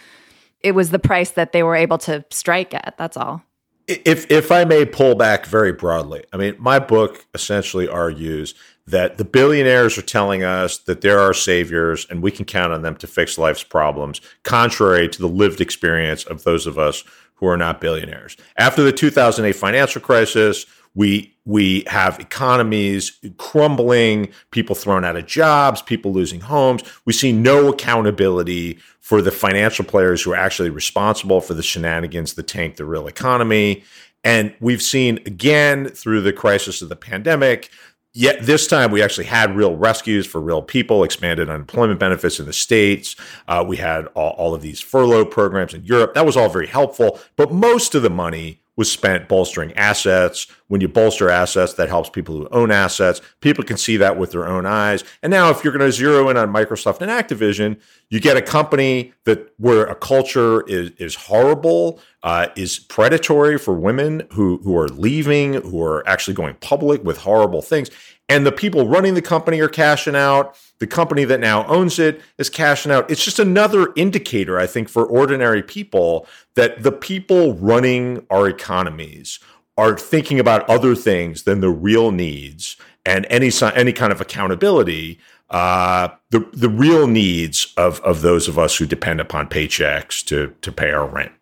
it 0.60 0.72
was 0.72 0.90
the 0.90 0.98
price 0.98 1.30
that 1.32 1.52
they 1.52 1.62
were 1.62 1.74
able 1.74 1.96
to 1.98 2.24
strike 2.30 2.74
at. 2.74 2.94
That's 2.98 3.16
all. 3.16 3.42
If 3.90 4.31
if 4.31 4.53
I 4.53 4.64
may 4.64 4.85
pull 4.85 5.14
back 5.14 5.46
very 5.46 5.72
broadly, 5.72 6.24
I 6.33 6.37
mean, 6.37 6.55
my 6.59 6.79
book 6.79 7.26
essentially 7.35 7.88
argues 7.88 8.55
that 8.87 9.18
the 9.18 9.24
billionaires 9.24 9.96
are 9.98 10.03
telling 10.03 10.42
us 10.42 10.79
that 10.79 11.00
they're 11.00 11.20
our 11.20 11.35
saviors 11.35 12.07
and 12.11 12.22
we 12.22 12.31
can 12.31 12.44
count 12.44 12.72
on 12.72 12.83
them 12.83 12.96
to 12.96 13.07
fix 13.07 13.38
life's 13.38 13.62
problems, 13.62 14.20
contrary 14.42 15.09
to 15.09 15.20
the 15.20 15.29
lived 15.29 15.61
experience 15.61 16.24
of 16.24 16.44
those 16.44 16.66
of 16.66 16.79
us 16.79 17.05
who 17.35 17.46
are 17.46 17.57
not 17.57 17.81
billionaires. 17.81 18.37
After 18.57 18.83
the 18.83 18.92
2008 18.92 19.53
financial 19.55 20.00
crisis, 20.00 20.66
we 20.94 21.35
we 21.44 21.85
have 21.87 22.20
economies 22.20 23.18
crumbling, 23.38 24.29
people 24.50 24.76
thrown 24.76 25.05
out 25.05 25.16
of 25.16 25.26
jobs, 25.26 25.83
people 25.83 26.12
losing 26.12 26.40
homes. 26.40 26.83
We 27.05 27.12
see 27.12 27.33
no 27.33 27.68
accountability 27.68 28.79
for 29.00 29.22
the 29.22 29.31
financial 29.31 29.85
players 29.85 30.22
who 30.22 30.33
are 30.33 30.37
actually 30.37 30.70
responsible 30.70 31.40
for 31.40 31.55
the 31.55 31.62
shenanigans 31.62 32.35
that 32.35 32.46
tank 32.46 32.76
the 32.76 32.85
real 32.85 33.07
economy. 33.09 33.85
And 34.22 34.55
we've 34.61 34.83
seen 34.83 35.18
again 35.26 35.88
through 35.88 36.20
the 36.20 36.33
crisis 36.33 36.83
of 36.83 36.88
the 36.88 36.96
pandemic 36.96 37.70
Yet 38.12 38.42
this 38.42 38.66
time 38.66 38.90
we 38.90 39.03
actually 39.03 39.26
had 39.26 39.55
real 39.55 39.76
rescues 39.76 40.26
for 40.26 40.40
real 40.40 40.62
people, 40.62 41.05
expanded 41.05 41.48
unemployment 41.48 42.00
benefits 42.00 42.40
in 42.40 42.46
the 42.46 42.53
States. 42.53 43.14
Uh, 43.46 43.64
we 43.66 43.76
had 43.76 44.07
all, 44.09 44.31
all 44.33 44.53
of 44.53 44.62
these 44.62 44.81
furlough 44.81 45.24
programs 45.24 45.74
in 45.74 45.85
Europe. 45.85 46.14
That 46.14 46.26
was 46.26 46.37
all 46.37 46.48
very 46.48 46.66
helpful. 46.66 47.20
But 47.37 47.53
most 47.53 47.94
of 47.94 48.03
the 48.03 48.11
money 48.11 48.61
was 48.80 48.90
spent 48.90 49.28
bolstering 49.28 49.74
assets. 49.74 50.46
When 50.68 50.80
you 50.80 50.88
bolster 50.88 51.28
assets, 51.28 51.74
that 51.74 51.90
helps 51.90 52.08
people 52.08 52.34
who 52.34 52.48
own 52.50 52.70
assets. 52.70 53.20
People 53.42 53.62
can 53.62 53.76
see 53.76 53.98
that 53.98 54.16
with 54.16 54.32
their 54.32 54.48
own 54.48 54.64
eyes. 54.64 55.04
And 55.22 55.30
now, 55.30 55.50
if 55.50 55.62
you're 55.62 55.76
going 55.76 55.84
to 55.84 55.92
zero 55.92 56.30
in 56.30 56.38
on 56.38 56.50
Microsoft 56.50 57.02
and 57.02 57.10
Activision, 57.10 57.78
you 58.08 58.20
get 58.20 58.38
a 58.38 58.42
company 58.42 59.12
that 59.26 59.52
where 59.58 59.84
a 59.84 59.94
culture 59.94 60.62
is 60.62 60.92
is 60.92 61.14
horrible, 61.14 62.00
uh, 62.22 62.46
is 62.56 62.78
predatory 62.78 63.58
for 63.58 63.74
women 63.74 64.26
who 64.32 64.60
who 64.64 64.74
are 64.78 64.88
leaving, 64.88 65.52
who 65.60 65.82
are 65.82 66.02
actually 66.08 66.32
going 66.32 66.54
public 66.54 67.04
with 67.04 67.18
horrible 67.18 67.60
things, 67.60 67.90
and 68.30 68.46
the 68.46 68.52
people 68.52 68.86
running 68.86 69.14
the 69.14 69.22
company 69.22 69.60
are 69.60 69.68
cashing 69.68 70.14
out. 70.14 70.56
The 70.78 70.86
company 70.86 71.24
that 71.24 71.40
now 71.40 71.66
owns 71.66 71.98
it 71.98 72.22
is 72.38 72.48
cashing 72.48 72.92
out. 72.92 73.10
It's 73.10 73.24
just 73.24 73.40
another 73.40 73.92
indicator, 73.96 74.58
I 74.58 74.68
think, 74.68 74.88
for 74.88 75.04
ordinary 75.04 75.64
people 75.64 76.26
that 76.54 76.84
the 76.84 76.92
people 76.92 77.54
running 77.54 78.24
our 78.30 78.48
economies 78.48 79.40
are 79.76 79.98
thinking 79.98 80.38
about 80.38 80.68
other 80.70 80.94
things 80.94 81.42
than 81.42 81.60
the 81.60 81.70
real 81.70 82.12
needs 82.12 82.76
and 83.04 83.26
any 83.28 83.50
any 83.74 83.92
kind 83.92 84.12
of 84.12 84.20
accountability. 84.20 85.18
Uh, 85.50 86.10
the 86.30 86.48
the 86.52 86.68
real 86.68 87.08
needs 87.08 87.74
of 87.76 88.00
of 88.02 88.22
those 88.22 88.46
of 88.46 88.56
us 88.58 88.76
who 88.76 88.86
depend 88.86 89.20
upon 89.20 89.48
paychecks 89.48 90.24
to 90.26 90.54
to 90.62 90.70
pay 90.70 90.92
our 90.92 91.06
rent. 91.06 91.32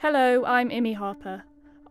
Hello, 0.00 0.44
I'm 0.44 0.68
Imi 0.68 0.94
Harper. 0.94 1.44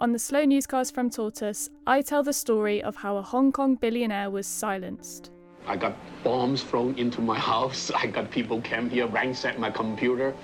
On 0.03 0.11
the 0.11 0.19
Slow 0.19 0.43
Newscast 0.43 0.93
from 0.93 1.09
Tortoise, 1.09 1.69
I 1.87 2.01
tell 2.01 2.23
the 2.23 2.33
story 2.33 2.83
of 2.83 2.93
how 2.93 3.15
a 3.15 3.21
Hong 3.21 3.53
Kong 3.53 3.75
billionaire 3.75 4.29
was 4.29 4.45
silenced. 4.45 5.31
I 5.65 5.77
got 5.77 5.95
bombs 6.25 6.61
thrown 6.61 6.93
into 6.97 7.21
my 7.21 7.39
house. 7.39 7.89
I 7.89 8.07
got 8.07 8.29
people 8.29 8.59
came 8.59 8.89
here, 8.89 9.07
ransacked 9.07 9.59
my 9.59 9.71
computer. 9.71 10.35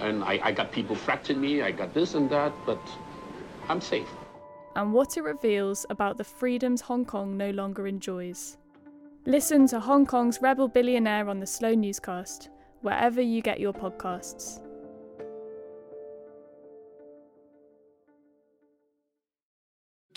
And 0.00 0.24
I, 0.24 0.40
I 0.42 0.50
got 0.50 0.72
people 0.72 0.96
threatening 0.96 1.40
me. 1.40 1.62
I 1.62 1.70
got 1.70 1.94
this 1.94 2.14
and 2.14 2.28
that, 2.30 2.52
but 2.66 2.80
I'm 3.68 3.80
safe. 3.80 4.08
And 4.74 4.92
what 4.92 5.16
it 5.16 5.22
reveals 5.22 5.86
about 5.88 6.16
the 6.16 6.24
freedoms 6.24 6.80
Hong 6.80 7.04
Kong 7.04 7.36
no 7.36 7.50
longer 7.50 7.86
enjoys. 7.86 8.58
Listen 9.24 9.68
to 9.68 9.78
Hong 9.78 10.04
Kong's 10.04 10.42
Rebel 10.42 10.66
Billionaire 10.66 11.28
on 11.28 11.38
the 11.38 11.46
Slow 11.46 11.76
Newscast, 11.76 12.48
wherever 12.80 13.20
you 13.20 13.40
get 13.40 13.60
your 13.60 13.72
podcasts. 13.72 14.58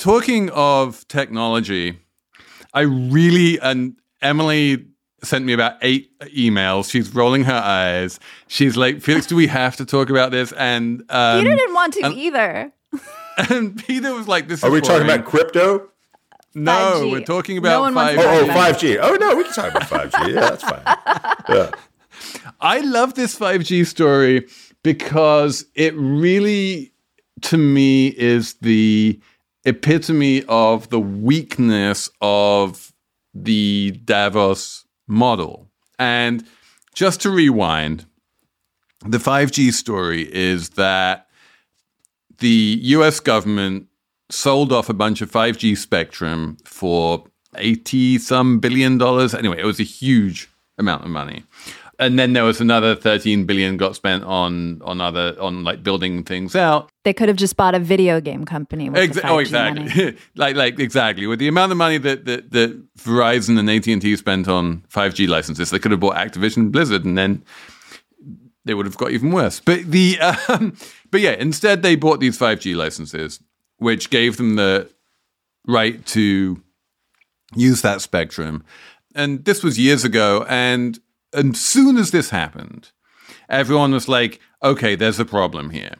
Talking 0.03 0.49
of 0.49 1.07
technology, 1.07 1.97
I 2.73 2.81
really, 2.81 3.57
and 3.61 3.95
Emily 4.21 4.85
sent 5.23 5.45
me 5.45 5.53
about 5.53 5.77
eight 5.81 6.11
emails. 6.23 6.91
She's 6.91 7.15
rolling 7.15 7.45
her 7.45 7.53
eyes. 7.53 8.19
She's 8.49 8.75
like, 8.75 9.01
Felix, 9.01 9.27
do 9.27 9.37
we 9.37 9.47
have 9.47 9.77
to 9.77 9.85
talk 9.85 10.09
about 10.09 10.31
this? 10.31 10.51
And 10.51 11.05
um, 11.07 11.41
Peter 11.41 11.55
didn't 11.55 11.73
want 11.73 11.93
to 11.93 12.01
and, 12.01 12.13
either. 12.15 12.73
And 13.49 13.81
Peter 13.81 14.13
was 14.13 14.27
like, 14.27 14.49
"This 14.49 14.61
are 14.63 14.69
we 14.69 14.81
boring. 14.81 15.05
talking 15.05 15.09
about 15.09 15.25
crypto?" 15.25 15.89
No, 16.53 17.01
5G. 17.01 17.11
we're 17.11 17.21
talking 17.21 17.57
about 17.57 17.93
No 17.93 18.01
5G. 18.01 18.17
Oh, 18.17 18.41
oh, 18.41 18.47
5G. 18.47 18.99
Oh 19.01 19.15
no, 19.15 19.35
we 19.37 19.43
can 19.45 19.53
talk 19.53 19.71
about 19.71 19.83
5G. 19.83 20.33
Yeah, 20.33 20.39
that's 20.41 20.63
fine. 20.63 20.83
Yeah. 21.47 21.71
I 22.59 22.81
love 22.81 23.13
this 23.13 23.39
5G 23.39 23.87
story 23.87 24.49
because 24.83 25.65
it 25.75 25.95
really, 25.95 26.91
to 27.43 27.57
me, 27.57 28.09
is 28.09 28.55
the 28.55 29.19
epitome 29.65 30.43
of 30.47 30.89
the 30.89 30.99
weakness 30.99 32.09
of 32.21 32.93
the 33.33 33.91
Davos 34.03 34.85
model. 35.07 35.69
And 35.97 36.45
just 36.93 37.21
to 37.21 37.29
rewind, 37.29 38.05
the 39.05 39.17
5G 39.17 39.73
story 39.73 40.33
is 40.33 40.69
that 40.71 41.27
the 42.39 42.79
US 42.81 43.19
government 43.19 43.87
sold 44.29 44.71
off 44.71 44.89
a 44.89 44.93
bunch 44.93 45.21
of 45.21 45.31
5G 45.31 45.77
spectrum 45.77 46.57
for 46.65 47.25
80 47.55 48.17
some 48.19 48.59
billion 48.59 48.97
dollars. 48.97 49.33
Anyway, 49.33 49.59
it 49.59 49.65
was 49.65 49.79
a 49.79 49.83
huge 49.83 50.49
amount 50.77 51.03
of 51.03 51.09
money. 51.09 51.43
And 52.03 52.19
then 52.19 52.33
there 52.33 52.43
was 52.43 52.59
another 52.59 52.95
13 52.95 53.45
billion 53.45 53.77
got 53.77 53.95
spent 53.95 54.23
on 54.25 54.81
on 54.83 54.99
other 54.99 55.35
on 55.39 55.63
like 55.63 55.83
building 55.83 56.23
things 56.23 56.55
out. 56.55 56.89
They 57.03 57.13
could 57.13 57.29
have 57.29 57.37
just 57.37 57.55
bought 57.55 57.75
a 57.75 57.79
video 57.79 58.19
game 58.19 58.43
company. 58.43 58.89
With 58.89 59.11
Exa- 59.11 59.13
the 59.15 59.21
5G 59.21 59.29
oh, 59.29 59.37
exactly. 59.39 60.17
like, 60.35 60.55
like 60.55 60.79
exactly. 60.79 61.27
With 61.27 61.39
the 61.39 61.47
amount 61.47 61.71
of 61.71 61.77
money 61.77 61.97
that, 61.99 62.25
that 62.25 62.51
that 62.51 62.95
Verizon 62.97 63.57
and 63.57 63.69
AT 63.69 63.87
and 63.87 64.01
T 64.01 64.15
spent 64.17 64.47
on 64.47 64.83
5G 64.93 65.27
licenses, 65.27 65.69
they 65.69 65.79
could 65.79 65.91
have 65.91 66.01
bought 66.01 66.15
Activision 66.15 66.71
Blizzard, 66.71 67.05
and 67.05 67.17
then 67.17 67.43
they 68.65 68.73
would 68.73 68.85
have 68.85 68.97
got 68.97 69.11
even 69.11 69.31
worse. 69.31 69.59
But 69.59 69.85
the 69.85 70.19
um, 70.19 70.75
but 71.11 71.21
yeah, 71.21 71.31
instead 71.31 71.83
they 71.83 71.95
bought 71.95 72.19
these 72.19 72.37
5G 72.37 72.75
licenses, 72.75 73.39
which 73.77 74.09
gave 74.09 74.37
them 74.37 74.55
the 74.55 74.89
right 75.65 76.05
to 76.07 76.61
use 77.55 77.81
that 77.81 78.01
spectrum. 78.01 78.63
And 79.15 79.45
this 79.45 79.63
was 79.63 79.77
years 79.77 80.03
ago. 80.03 80.45
And 80.49 80.99
as 81.33 81.59
soon 81.59 81.97
as 81.97 82.11
this 82.11 82.29
happened, 82.29 82.91
everyone 83.49 83.91
was 83.91 84.07
like, 84.07 84.39
okay, 84.61 84.95
there's 84.95 85.19
a 85.19 85.25
problem 85.25 85.69
here. 85.69 85.95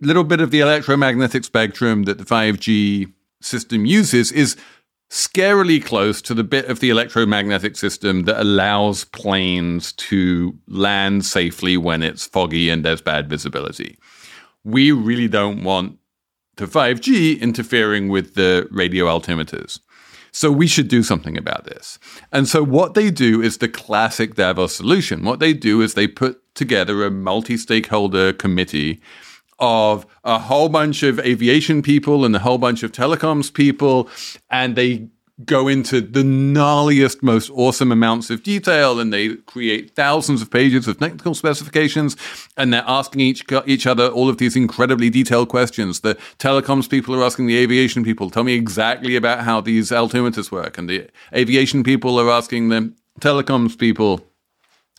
Little 0.00 0.24
bit 0.24 0.40
of 0.40 0.50
the 0.50 0.60
electromagnetic 0.60 1.44
spectrum 1.44 2.04
that 2.04 2.18
the 2.18 2.24
5G 2.24 3.12
system 3.40 3.84
uses 3.84 4.30
is 4.32 4.56
scarily 5.10 5.82
close 5.82 6.20
to 6.22 6.34
the 6.34 6.44
bit 6.44 6.66
of 6.66 6.80
the 6.80 6.90
electromagnetic 6.90 7.76
system 7.76 8.24
that 8.24 8.40
allows 8.40 9.04
planes 9.06 9.92
to 9.94 10.56
land 10.68 11.24
safely 11.24 11.76
when 11.76 12.02
it's 12.02 12.26
foggy 12.26 12.68
and 12.68 12.84
there's 12.84 13.00
bad 13.00 13.28
visibility. 13.28 13.98
We 14.64 14.92
really 14.92 15.28
don't 15.28 15.64
want 15.64 15.98
the 16.56 16.66
5G 16.66 17.40
interfering 17.40 18.08
with 18.08 18.34
the 18.34 18.68
radio 18.70 19.06
altimeters. 19.06 19.80
So 20.32 20.50
we 20.50 20.66
should 20.66 20.88
do 20.88 21.02
something 21.02 21.36
about 21.36 21.64
this. 21.64 21.98
And 22.32 22.48
so 22.48 22.62
what 22.62 22.94
they 22.94 23.10
do 23.10 23.40
is 23.40 23.58
the 23.58 23.68
classic 23.68 24.34
Davos 24.34 24.74
solution. 24.74 25.24
What 25.24 25.40
they 25.40 25.52
do 25.52 25.80
is 25.80 25.94
they 25.94 26.06
put 26.06 26.42
together 26.54 27.04
a 27.04 27.10
multi 27.10 27.56
stakeholder 27.56 28.32
committee 28.32 29.00
of 29.58 30.06
a 30.24 30.38
whole 30.38 30.68
bunch 30.68 31.02
of 31.02 31.18
aviation 31.20 31.82
people 31.82 32.24
and 32.24 32.34
a 32.36 32.38
whole 32.38 32.58
bunch 32.58 32.82
of 32.82 32.92
telecoms 32.92 33.52
people, 33.52 34.08
and 34.50 34.76
they 34.76 35.08
go 35.44 35.68
into 35.68 36.00
the 36.00 36.22
gnarliest, 36.22 37.22
most 37.22 37.50
awesome 37.50 37.92
amounts 37.92 38.28
of 38.30 38.42
detail, 38.42 38.98
and 38.98 39.12
they 39.12 39.36
create 39.36 39.94
thousands 39.94 40.42
of 40.42 40.50
pages 40.50 40.88
of 40.88 40.98
technical 40.98 41.34
specifications, 41.34 42.16
and 42.56 42.72
they're 42.72 42.84
asking 42.86 43.20
each 43.20 43.44
each 43.66 43.86
other 43.86 44.08
all 44.08 44.28
of 44.28 44.38
these 44.38 44.56
incredibly 44.56 45.10
detailed 45.10 45.48
questions. 45.48 46.00
The 46.00 46.16
telecoms 46.38 46.88
people 46.88 47.14
are 47.14 47.24
asking 47.24 47.46
the 47.46 47.56
aviation 47.56 48.02
people, 48.02 48.30
"Tell 48.30 48.44
me 48.44 48.54
exactly 48.54 49.14
about 49.16 49.44
how 49.44 49.60
these 49.60 49.90
altimeters 49.90 50.50
work," 50.50 50.76
and 50.78 50.88
the 50.88 51.06
aviation 51.34 51.82
people 51.84 52.18
are 52.18 52.30
asking 52.30 52.68
the 52.68 52.92
telecoms 53.20 53.78
people. 53.78 54.24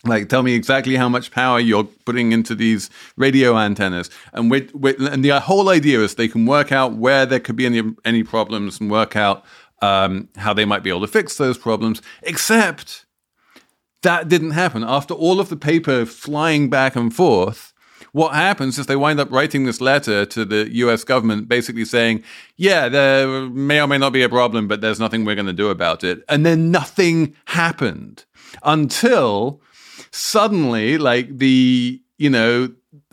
Like, 0.02 0.30
tell 0.30 0.42
me 0.42 0.54
exactly 0.54 0.96
how 0.96 1.10
much 1.10 1.30
power 1.30 1.60
you're 1.60 1.84
putting 2.06 2.32
into 2.32 2.54
these 2.54 2.88
radio 3.18 3.58
antennas, 3.58 4.08
and 4.32 4.50
with, 4.50 4.70
and 4.98 5.22
the 5.22 5.38
whole 5.40 5.68
idea 5.68 6.00
is 6.00 6.14
they 6.14 6.26
can 6.26 6.46
work 6.46 6.72
out 6.72 6.94
where 6.94 7.26
there 7.26 7.38
could 7.38 7.56
be 7.56 7.66
any 7.66 7.82
any 8.02 8.22
problems 8.22 8.80
and 8.80 8.90
work 8.90 9.14
out 9.14 9.44
um, 9.82 10.28
how 10.36 10.52
they 10.52 10.64
might 10.64 10.82
be 10.82 10.90
able 10.90 11.00
to 11.00 11.06
fix 11.06 11.36
those 11.36 11.58
problems, 11.58 12.02
except 12.22 13.06
that 14.02 14.28
didn't 14.28 14.52
happen. 14.52 14.84
After 14.84 15.14
all 15.14 15.40
of 15.40 15.48
the 15.48 15.56
paper 15.56 16.06
flying 16.06 16.70
back 16.70 16.96
and 16.96 17.14
forth, 17.14 17.72
what 18.12 18.34
happens 18.34 18.78
is 18.78 18.86
they 18.86 18.96
wind 18.96 19.20
up 19.20 19.30
writing 19.30 19.64
this 19.64 19.80
letter 19.80 20.26
to 20.26 20.44
the 20.44 20.68
US 20.76 21.04
government 21.04 21.48
basically 21.48 21.84
saying, 21.84 22.22
yeah, 22.56 22.88
there 22.88 23.48
may 23.48 23.80
or 23.80 23.86
may 23.86 23.98
not 23.98 24.12
be 24.12 24.22
a 24.22 24.28
problem, 24.28 24.68
but 24.68 24.80
there's 24.80 25.00
nothing 25.00 25.24
we're 25.24 25.34
going 25.34 25.46
to 25.46 25.52
do 25.52 25.68
about 25.68 26.02
it. 26.02 26.24
And 26.28 26.44
then 26.44 26.70
nothing 26.70 27.36
happened 27.46 28.24
until 28.62 29.60
suddenly, 30.10 30.98
like 30.98 31.38
the, 31.38 32.00
you 32.18 32.30
know, 32.30 32.72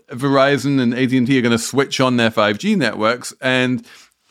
Verizon 0.09 0.79
and 0.79 0.93
AT&T 0.93 1.37
are 1.37 1.41
going 1.41 1.51
to 1.51 1.57
switch 1.57 1.99
on 1.99 2.17
their 2.17 2.31
5G 2.31 2.77
networks 2.77 3.33
and 3.41 3.85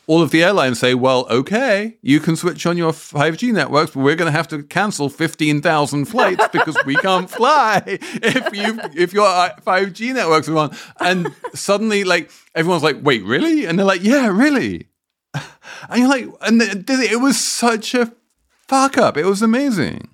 all 0.06 0.22
of 0.22 0.30
the 0.30 0.42
airlines 0.42 0.78
say, 0.78 0.94
well, 0.94 1.26
okay, 1.28 1.96
you 2.00 2.20
can 2.20 2.36
switch 2.36 2.64
on 2.64 2.76
your 2.76 2.92
5G 2.92 3.52
networks, 3.52 3.90
but 3.90 4.02
we're 4.02 4.14
going 4.14 4.30
to 4.30 4.36
have 4.36 4.48
to 4.48 4.62
cancel 4.62 5.08
15,000 5.08 6.04
flights 6.06 6.46
because 6.52 6.76
we 6.86 6.94
can't 6.96 7.28
fly 7.28 7.82
if 7.86 8.56
you 8.56 8.78
if 8.94 9.12
your 9.12 9.26
uh, 9.26 9.50
5G 9.66 10.14
networks 10.14 10.48
are 10.48 10.56
on. 10.56 10.76
And 11.00 11.34
suddenly, 11.54 12.04
like, 12.04 12.30
everyone's 12.54 12.84
like, 12.84 12.98
wait, 13.02 13.24
really? 13.24 13.64
And 13.64 13.78
they're 13.78 13.86
like, 13.86 14.02
yeah, 14.02 14.28
really. 14.28 14.88
And 15.90 16.00
you're 16.00 16.08
like, 16.08 16.26
and 16.42 16.62
it 16.62 17.20
was 17.20 17.38
such 17.38 17.94
a 17.94 18.10
fuck 18.68 18.96
up. 18.96 19.16
It 19.16 19.26
was 19.26 19.42
amazing. 19.42 20.08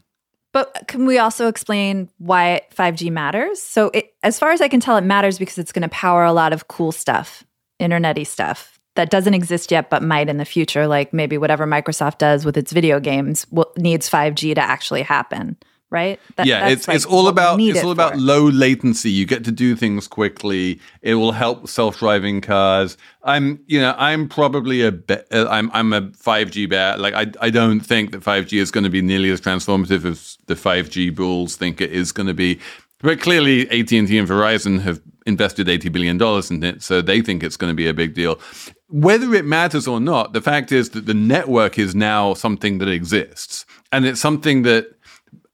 But 0.52 0.84
can 0.88 1.06
we 1.06 1.18
also 1.18 1.46
explain 1.46 2.08
why 2.18 2.62
5G 2.74 3.10
matters? 3.10 3.62
So, 3.62 3.90
it, 3.94 4.14
as 4.22 4.38
far 4.38 4.50
as 4.50 4.60
I 4.60 4.68
can 4.68 4.80
tell, 4.80 4.96
it 4.96 5.04
matters 5.04 5.38
because 5.38 5.58
it's 5.58 5.70
going 5.70 5.82
to 5.82 5.88
power 5.88 6.24
a 6.24 6.32
lot 6.32 6.52
of 6.52 6.68
cool 6.68 6.90
stuff, 6.90 7.44
internety 7.80 8.26
stuff 8.26 8.71
that 8.94 9.10
doesn't 9.10 9.34
exist 9.34 9.70
yet 9.70 9.90
but 9.90 10.02
might 10.02 10.28
in 10.28 10.36
the 10.38 10.44
future 10.44 10.86
like 10.86 11.12
maybe 11.12 11.38
whatever 11.38 11.66
microsoft 11.66 12.18
does 12.18 12.44
with 12.44 12.56
its 12.56 12.72
video 12.72 13.00
games 13.00 13.46
will, 13.50 13.72
needs 13.76 14.08
5g 14.08 14.54
to 14.54 14.60
actually 14.60 15.02
happen 15.02 15.56
right? 15.92 16.18
That, 16.36 16.46
yeah 16.46 16.68
it's, 16.68 16.88
like 16.88 16.96
it's 16.96 17.04
all 17.04 17.28
about 17.28 17.60
it's 17.60 17.84
all 17.84 17.92
about 17.92 18.16
low 18.16 18.48
latency. 18.48 19.10
You 19.10 19.26
get 19.26 19.44
to 19.44 19.52
do 19.52 19.76
things 19.76 20.08
quickly. 20.08 20.80
It 21.02 21.14
will 21.16 21.32
help 21.32 21.68
self-driving 21.68 22.40
cars. 22.40 22.96
I'm 23.22 23.62
you 23.66 23.78
know 23.78 23.94
i'm 23.98 24.28
probably 24.28 24.82
a 24.82 24.90
be- 24.90 25.22
uh, 25.30 25.46
i'm 25.48 25.70
i'm 25.72 25.92
a 25.92 26.02
5g 26.02 26.68
bear. 26.68 26.96
Like 26.96 27.14
i 27.14 27.26
i 27.40 27.50
don't 27.50 27.80
think 27.80 28.10
that 28.12 28.22
5g 28.22 28.58
is 28.58 28.70
going 28.70 28.84
to 28.84 28.90
be 28.90 29.02
nearly 29.02 29.30
as 29.30 29.40
transformative 29.40 30.04
as 30.04 30.38
the 30.46 30.54
5g 30.54 31.14
bulls 31.14 31.56
think 31.56 31.80
it 31.80 31.92
is 31.92 32.10
going 32.10 32.26
to 32.26 32.34
be 32.34 32.58
but 33.02 33.20
clearly 33.20 33.68
AT&T 33.68 33.96
and 33.98 34.28
Verizon 34.28 34.80
have 34.80 35.00
invested 35.26 35.68
80 35.68 35.88
billion 35.90 36.18
dollars 36.18 36.50
in 36.50 36.62
it 36.64 36.82
so 36.82 37.00
they 37.00 37.20
think 37.20 37.42
it's 37.44 37.56
going 37.56 37.70
to 37.70 37.76
be 37.76 37.86
a 37.86 37.94
big 37.94 38.14
deal 38.14 38.40
whether 38.92 39.32
it 39.32 39.46
matters 39.46 39.88
or 39.88 40.00
not, 40.00 40.34
the 40.34 40.42
fact 40.42 40.70
is 40.70 40.90
that 40.90 41.06
the 41.06 41.14
network 41.14 41.78
is 41.78 41.94
now 41.94 42.34
something 42.34 42.76
that 42.78 42.88
exists. 42.88 43.64
And 43.90 44.04
it's 44.04 44.20
something 44.20 44.62
that 44.62 44.94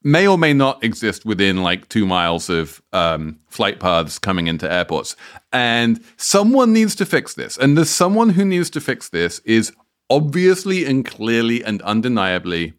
may 0.02 0.26
or 0.26 0.36
may 0.36 0.52
not 0.52 0.82
exist 0.82 1.24
within 1.24 1.62
like 1.62 1.88
two 1.88 2.04
miles 2.04 2.50
of 2.50 2.82
um, 2.92 3.38
flight 3.48 3.78
paths 3.78 4.18
coming 4.18 4.48
into 4.48 4.70
airports. 4.70 5.14
And 5.52 6.02
someone 6.16 6.72
needs 6.72 6.96
to 6.96 7.06
fix 7.06 7.34
this. 7.34 7.56
And 7.56 7.78
the 7.78 7.84
someone 7.84 8.30
who 8.30 8.44
needs 8.44 8.70
to 8.70 8.80
fix 8.80 9.08
this 9.08 9.38
is 9.44 9.72
obviously 10.10 10.84
and 10.84 11.06
clearly 11.06 11.62
and 11.62 11.80
undeniably 11.82 12.72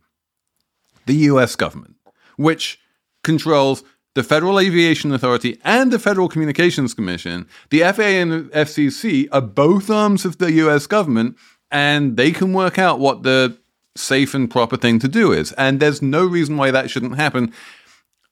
the 1.05 1.15
US 1.15 1.55
government, 1.55 1.95
which 2.35 2.81
controls 3.23 3.81
the 4.19 4.23
Federal 4.23 4.59
Aviation 4.59 5.13
Authority 5.13 5.57
and 5.63 5.93
the 5.93 5.97
Federal 5.97 6.27
Communications 6.27 6.93
Commission, 6.93 7.47
the 7.69 7.79
FAA 7.79 8.19
and 8.19 8.51
FCC 8.51 9.29
are 9.31 9.39
both 9.39 9.89
arms 9.89 10.25
of 10.25 10.39
the 10.39 10.51
US 10.63 10.87
government, 10.87 11.37
and 11.71 12.17
they 12.17 12.33
can 12.33 12.51
work 12.51 12.77
out 12.77 12.99
what 12.99 13.23
the 13.23 13.57
safe 13.95 14.33
and 14.33 14.51
proper 14.51 14.75
thing 14.75 14.99
to 14.99 15.07
do 15.07 15.31
is. 15.31 15.53
And 15.53 15.79
there's 15.79 16.01
no 16.01 16.25
reason 16.25 16.57
why 16.57 16.69
that 16.69 16.89
shouldn't 16.89 17.15
happen, 17.15 17.53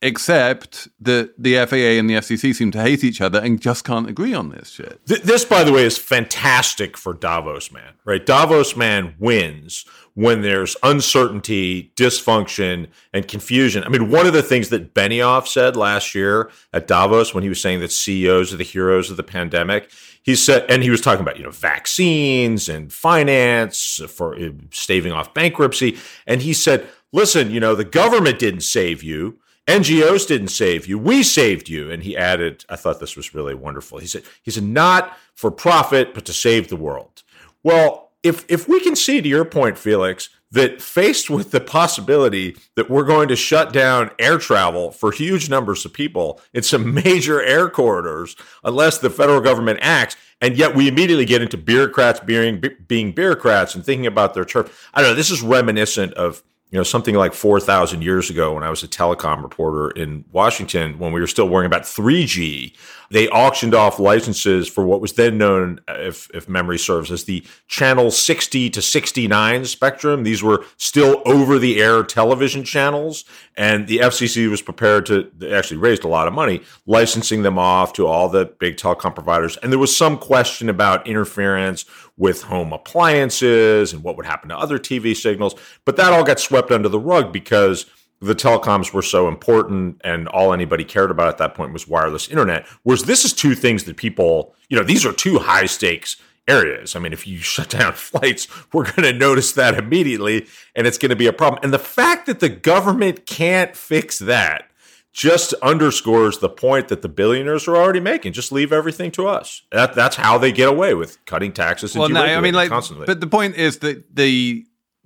except 0.02 0.88
that 1.00 1.34
the 1.38 1.56
FAA 1.66 1.98
and 1.98 2.10
the 2.10 2.16
FCC 2.16 2.54
seem 2.54 2.72
to 2.72 2.82
hate 2.82 3.04
each 3.04 3.20
other 3.20 3.40
and 3.40 3.60
just 3.60 3.84
can't 3.84 4.08
agree 4.08 4.34
on 4.34 4.50
this 4.50 4.70
shit. 4.70 5.04
This, 5.06 5.44
by 5.44 5.64
the 5.64 5.74
way, 5.74 5.86
is 5.86 5.98
fantastic 5.98 6.96
for 6.96 7.14
Davos 7.14 7.72
Man, 7.72 7.94
right? 8.06 8.24
Davos 8.24 8.76
Man 8.76 9.16
wins 9.18 9.86
when 10.14 10.42
there's 10.42 10.76
uncertainty, 10.82 11.92
dysfunction, 11.96 12.88
and 13.14 13.28
confusion. 13.28 13.84
I 13.84 13.90
mean, 13.90 14.10
one 14.10 14.26
of 14.26 14.34
the 14.34 14.42
things 14.42 14.70
that 14.70 14.94
Benioff 14.94 15.48
said 15.48 15.76
last 15.76 16.16
year 16.16 16.50
at 16.74 16.88
Davos 16.88 17.34
when 17.34 17.44
he 17.44 17.50
was 17.50 17.62
saying 17.62 17.82
that 17.82 17.92
CEOs 17.92 18.54
are 18.54 18.58
the 18.58 18.64
heroes 18.64 19.12
of 19.12 19.18
the 19.18 19.24
pandemic, 19.24 19.92
he 20.24 20.36
said, 20.36 20.66
and 20.70 20.84
he 20.84 20.90
was 20.90 21.02
talking 21.02 21.22
about, 21.22 21.38
you 21.38 21.44
know, 21.44 21.52
vaccines 21.52 22.68
and 22.68 22.92
finance 22.92 24.02
for 24.10 24.36
uh, 24.36 24.50
staving 24.72 25.12
off 25.12 25.34
bankruptcy. 25.34 25.98
And 26.26 26.42
he 26.42 26.52
said, 26.52 26.88
listen, 27.14 27.50
you 27.52 27.60
know, 27.60 27.76
the 27.76 27.86
government 27.86 28.40
didn't 28.40 28.62
save 28.62 29.04
you. 29.04 29.40
NGOs 29.68 30.28
didn't 30.28 30.48
save 30.48 30.88
you. 30.88 30.98
We 30.98 31.24
saved 31.24 31.68
you. 31.68 31.92
And 31.92 32.04
he 32.04 32.16
added, 32.16 32.66
I 32.70 32.78
thought 32.78 33.00
this 33.00 33.18
was 33.18 33.34
really 33.34 33.54
wonderful. 33.54 33.98
He 33.98 34.08
said, 34.08 34.24
he 34.42 34.50
said, 34.50 34.64
not 34.64 35.18
for 35.36 35.52
profit, 35.52 36.14
but 36.14 36.26
to 36.26 36.34
save 36.34 36.70
the 36.70 36.78
world. 36.78 37.24
Well, 37.64 38.08
if 38.24 38.46
if 38.50 38.68
we 38.68 38.80
can 38.80 38.96
see 38.96 39.22
to 39.22 39.30
your 39.30 39.46
point, 39.46 39.78
Felix, 39.78 40.30
that 40.52 40.82
faced 40.82 41.30
with 41.30 41.52
the 41.52 41.60
possibility 41.60 42.56
that 42.76 42.90
we're 42.90 43.04
going 43.04 43.28
to 43.28 43.36
shut 43.36 43.74
down 43.74 44.10
air 44.18 44.38
travel 44.38 44.92
for 44.92 45.12
huge 45.12 45.50
numbers 45.50 45.86
of 45.86 45.94
people 45.94 46.42
in 46.54 46.64
some 46.64 46.94
major 47.06 47.42
air 47.42 47.70
corridors 47.70 48.36
unless 48.64 48.98
the 48.98 49.10
federal 49.10 49.42
government 49.42 49.80
acts, 49.82 50.16
and 50.42 50.58
yet 50.58 50.76
we 50.76 50.88
immediately 50.88 51.26
get 51.26 51.42
into 51.42 51.58
bureaucrats 51.58 52.20
being 52.22 52.64
being 52.88 53.12
bureaucrats 53.12 53.76
and 53.76 53.86
thinking 53.86 54.08
about 54.08 54.34
their 54.34 54.46
turf. 54.46 54.90
I 54.94 55.02
don't 55.02 55.12
know. 55.12 55.16
This 55.16 55.32
is 55.32 55.42
reminiscent 55.42 56.14
of 56.14 56.44
you 56.72 56.78
know 56.78 56.84
something 56.84 57.16
like 57.16 57.34
4000 57.34 58.02
years 58.02 58.30
ago 58.30 58.54
when 58.54 58.64
i 58.64 58.70
was 58.70 58.84
a 58.84 58.88
telecom 58.88 59.42
reporter 59.42 59.90
in 59.92 60.26
washington 60.32 61.00
when 61.00 61.12
we 61.12 61.20
were 61.20 61.28
still 61.28 61.48
worrying 61.48 61.68
about 61.68 61.84
3g 61.84 62.74
they 63.10 63.30
auctioned 63.30 63.74
off 63.74 64.00
licenses 64.00 64.68
for 64.68 64.86
what 64.86 65.02
was 65.02 65.14
then 65.14 65.38
known 65.38 65.80
if, 65.88 66.30
if 66.34 66.50
memory 66.50 66.78
serves 66.78 67.12
as 67.12 67.24
the 67.24 67.46
channel 67.68 68.12
60 68.12 68.70
to 68.70 68.82
69 68.82 69.66
spectrum. 69.66 70.24
These 70.24 70.44
were 70.44 70.66
still 70.78 71.22
over 71.26 71.58
the 71.58 71.82
air 71.82 72.04
television 72.04 72.64
channels 72.64 73.26
and 73.56 73.88
the 73.88 73.98
fcc 73.98 74.50
was 74.50 74.62
prepared 74.62 75.06
to 75.06 75.32
actually 75.52 75.78
raised 75.78 76.04
a 76.04 76.08
lot 76.08 76.28
of 76.28 76.34
money 76.34 76.62
licensing 76.86 77.44
them 77.44 77.58
off 77.58 77.94
to 77.94 78.06
all 78.06 78.30
the 78.30 78.46
big 78.60 78.78
telecom 78.78 79.14
providers. 79.14 79.58
And 79.58 79.72
there 79.72 79.80
was 79.80 79.96
some 79.96 80.18
question 80.18 80.70
about 80.70 81.08
interference 81.08 81.86
with 82.18 82.44
home 82.44 82.74
appliances 82.74 83.94
and 83.94 84.04
what 84.04 84.18
would 84.18 84.26
happen 84.26 84.50
to 84.50 84.58
other 84.58 84.80
TV 84.80 85.16
signals. 85.16 85.56
But 85.86 85.96
that 85.98 86.14
all 86.14 86.24
got 86.24 86.40
swept 86.40 86.72
under 86.72 86.90
the 86.90 87.00
rug 87.00 87.32
because 87.32 87.86
the 88.20 88.36
telecoms 88.36 88.92
were 88.92 89.04
so 89.04 89.28
important 89.28 90.02
and 90.04 90.28
all 90.30 90.52
anybody 90.52 90.84
cared 90.84 91.12
about 91.12 91.28
at 91.28 91.38
that 91.38 91.54
point 91.54 91.74
was 91.74 91.88
wireless 91.88 92.28
internet. 92.28 92.66
Whereas 92.84 93.04
this 93.04 93.24
is 93.24 93.34
two 93.34 93.54
things 93.54 93.84
that 93.84 93.98
people, 93.98 94.56
you 94.70 94.78
know, 94.78 94.84
these 94.84 95.06
are 95.06 95.14
two 95.14 95.38
high 95.38 95.68
stakes 95.68 96.18
areas. 96.48 96.96
I 96.96 97.00
mean, 97.00 97.14
if 97.14 97.28
you 97.28 97.38
shut 97.38 97.70
down 97.70 97.94
flights, 97.94 98.48
we're 98.74 98.86
going 98.86 99.04
to 99.04 99.14
notice 99.14 99.52
that 99.54 99.76
immediately 99.76 100.48
and 100.76 100.88
it's 100.88 100.98
going 100.98 101.12
to 101.12 101.16
be 101.16 101.28
a 101.28 101.34
problem. 101.34 101.60
And 101.64 101.74
the 101.74 101.80
fact 101.80 102.26
that 102.26 102.40
the 102.40 102.50
government 102.50 103.26
can't 103.26 103.76
fix 103.76 104.18
that 104.20 104.72
just 105.18 105.52
underscores 105.64 106.38
the 106.38 106.48
point 106.48 106.90
that 106.90 107.02
the 107.02 107.10
billionaires 107.10 107.68
are 107.68 107.76
already 107.76 108.00
making. 108.00 108.34
Just 108.34 108.52
leave 108.52 108.72
everything 108.72 109.10
to 109.10 109.28
us. 109.28 109.64
That, 109.72 109.96
that's 109.96 110.16
how 110.16 110.38
they 110.38 110.52
get 110.52 110.70
away 110.70 110.94
with 110.94 111.26
cutting 111.26 111.52
taxes. 111.52 111.96
And 111.96 112.02
well, 112.02 112.10
no, 112.10 112.22
I 112.22 112.40
mean, 112.40 112.54
like, 112.54 112.70
constantly. 112.70 113.08
but 113.08 113.20
the 113.20 113.28
point 113.28 113.56
is 113.56 113.80
that 113.80 114.16
the 114.16 114.66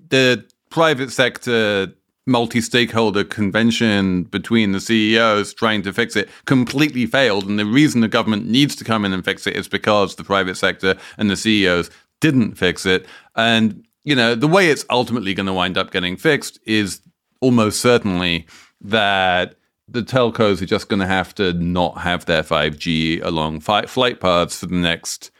the 0.10 0.46
private 0.70 1.12
sector 1.12 1.94
multi-stakeholder 2.28 3.24
convention 3.24 4.24
between 4.24 4.74
the 4.74 4.82
CEOs 4.82 5.54
trying 5.54 5.82
to 5.82 5.94
fix 5.94 6.18
it 6.18 6.30
completely 6.46 7.06
failed, 7.06 7.48
and 7.48 7.58
the 7.58 7.66
reason 7.66 8.02
the 8.02 8.10
government 8.10 8.46
needs 8.46 8.76
to 8.76 8.84
come 8.84 9.06
in 9.06 9.14
and 9.14 9.24
fix 9.24 9.48
it 9.48 9.56
is 9.56 9.70
because 9.70 10.18
the 10.18 10.26
private 10.26 10.56
sector 10.56 10.98
and 11.18 11.30
the 11.30 11.38
CEOs 11.38 11.90
didn't 12.20 12.56
fix 12.56 12.86
it. 12.86 13.06
And 13.38 13.86
you 14.04 14.16
know, 14.16 14.36
the 14.36 14.48
way 14.48 14.70
it's 14.70 14.84
ultimately 14.90 15.34
going 15.34 15.48
to 15.48 15.54
wind 15.54 15.78
up 15.78 15.92
getting 15.92 16.18
fixed 16.18 16.60
is 16.66 17.00
almost 17.40 17.80
certainly 17.80 18.46
that 18.82 19.56
the 19.92 20.02
telcos 20.02 20.62
are 20.62 20.66
just 20.66 20.90
going 20.90 21.00
to 21.00 21.08
have 21.08 21.36
to 21.36 21.54
not 21.54 22.00
have 22.00 22.26
their 22.26 22.44
5G 22.44 23.24
along 23.24 23.60
fi- 23.60 23.86
flight 23.86 24.20
paths 24.20 24.60
for 24.60 24.68
the 24.68 24.76
next 24.76 25.32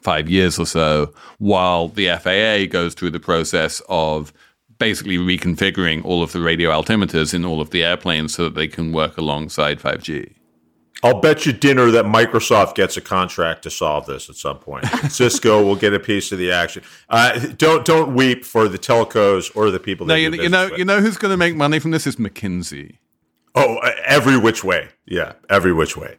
five 0.00 0.30
years 0.30 0.58
or 0.58 0.66
so, 0.66 1.12
while 1.38 1.88
the 1.88 2.08
FAA 2.08 2.70
goes 2.70 2.94
through 2.94 3.10
the 3.10 3.20
process 3.20 3.82
of 3.88 4.32
basically 4.78 5.18
reconfiguring 5.18 6.04
all 6.04 6.22
of 6.22 6.32
the 6.32 6.40
radio 6.40 6.70
altimeters 6.70 7.34
in 7.34 7.44
all 7.44 7.60
of 7.60 7.70
the 7.70 7.82
airplanes 7.82 8.34
so 8.34 8.44
that 8.44 8.54
they 8.54 8.68
can 8.68 8.92
work 8.92 9.18
alongside 9.18 9.80
5G. 9.80 10.34
I'll 11.02 11.20
bet 11.20 11.46
you 11.46 11.52
dinner 11.52 11.90
that 11.92 12.06
Microsoft 12.06 12.74
gets 12.74 12.96
a 12.96 13.00
contract 13.00 13.62
to 13.62 13.70
solve 13.70 14.06
this 14.06 14.28
at 14.28 14.34
some 14.34 14.58
point. 14.58 14.84
Cisco 15.08 15.62
will 15.62 15.76
get 15.76 15.94
a 15.94 16.00
piece 16.00 16.32
of 16.32 16.38
the 16.38 16.50
action. 16.50 16.82
Uh, 17.08 17.38
don't 17.56 17.84
don't 17.84 18.14
weep 18.14 18.44
for 18.44 18.68
the 18.68 18.78
telcos 18.78 19.54
or 19.54 19.70
the 19.70 19.78
people. 19.78 20.06
No, 20.06 20.14
That 20.14 20.20
you, 20.20 20.30
you 20.42 20.48
know, 20.48 20.64
business 20.64 20.78
you 20.78 20.84
know 20.84 21.00
who's 21.00 21.16
going 21.16 21.30
to 21.30 21.36
make 21.36 21.54
money 21.54 21.78
from 21.78 21.92
this 21.92 22.04
is 22.04 22.16
McKinsey. 22.16 22.98
Oh, 23.54 23.76
uh, 23.76 23.90
every 24.04 24.38
which 24.38 24.64
way. 24.64 24.88
Yeah, 25.06 25.34
every 25.48 25.72
which 25.72 25.96
way. 25.96 26.16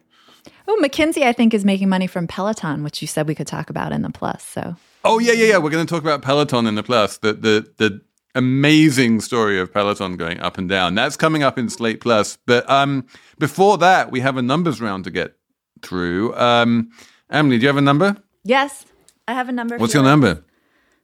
Oh, 0.68 0.80
McKinsey, 0.82 1.22
I 1.22 1.32
think, 1.32 1.52
is 1.52 1.64
making 1.64 1.88
money 1.88 2.06
from 2.06 2.26
Peloton, 2.26 2.84
which 2.84 3.02
you 3.02 3.08
said 3.08 3.26
we 3.26 3.34
could 3.34 3.46
talk 3.46 3.70
about 3.70 3.92
in 3.92 4.02
the 4.02 4.10
plus. 4.10 4.44
So, 4.44 4.76
oh 5.04 5.18
yeah, 5.18 5.32
yeah, 5.32 5.46
yeah. 5.46 5.58
We're 5.58 5.70
going 5.70 5.86
to 5.86 5.90
talk 5.90 6.02
about 6.02 6.22
Peloton 6.22 6.66
in 6.66 6.74
the 6.74 6.82
plus. 6.82 7.18
The 7.18 7.32
the 7.32 7.72
the 7.78 8.00
amazing 8.34 9.20
story 9.20 9.58
of 9.58 9.72
Peloton 9.72 10.16
going 10.16 10.40
up 10.40 10.58
and 10.58 10.68
down. 10.68 10.94
That's 10.94 11.16
coming 11.16 11.42
up 11.42 11.58
in 11.58 11.68
Slate 11.68 12.00
Plus. 12.00 12.38
But 12.46 12.68
um, 12.70 13.06
before 13.38 13.78
that, 13.78 14.10
we 14.10 14.20
have 14.20 14.36
a 14.36 14.42
numbers 14.42 14.80
round 14.80 15.04
to 15.04 15.10
get 15.10 15.36
through. 15.82 16.34
Um, 16.36 16.90
Emily, 17.30 17.58
do 17.58 17.62
you 17.62 17.68
have 17.68 17.76
a 17.76 17.82
number? 17.82 18.16
yes, 18.44 18.84
I 19.28 19.34
have 19.34 19.48
a 19.48 19.52
number. 19.52 19.76
What's 19.78 19.92
for 19.92 19.98
your 19.98 20.04
you. 20.04 20.10
number? 20.10 20.44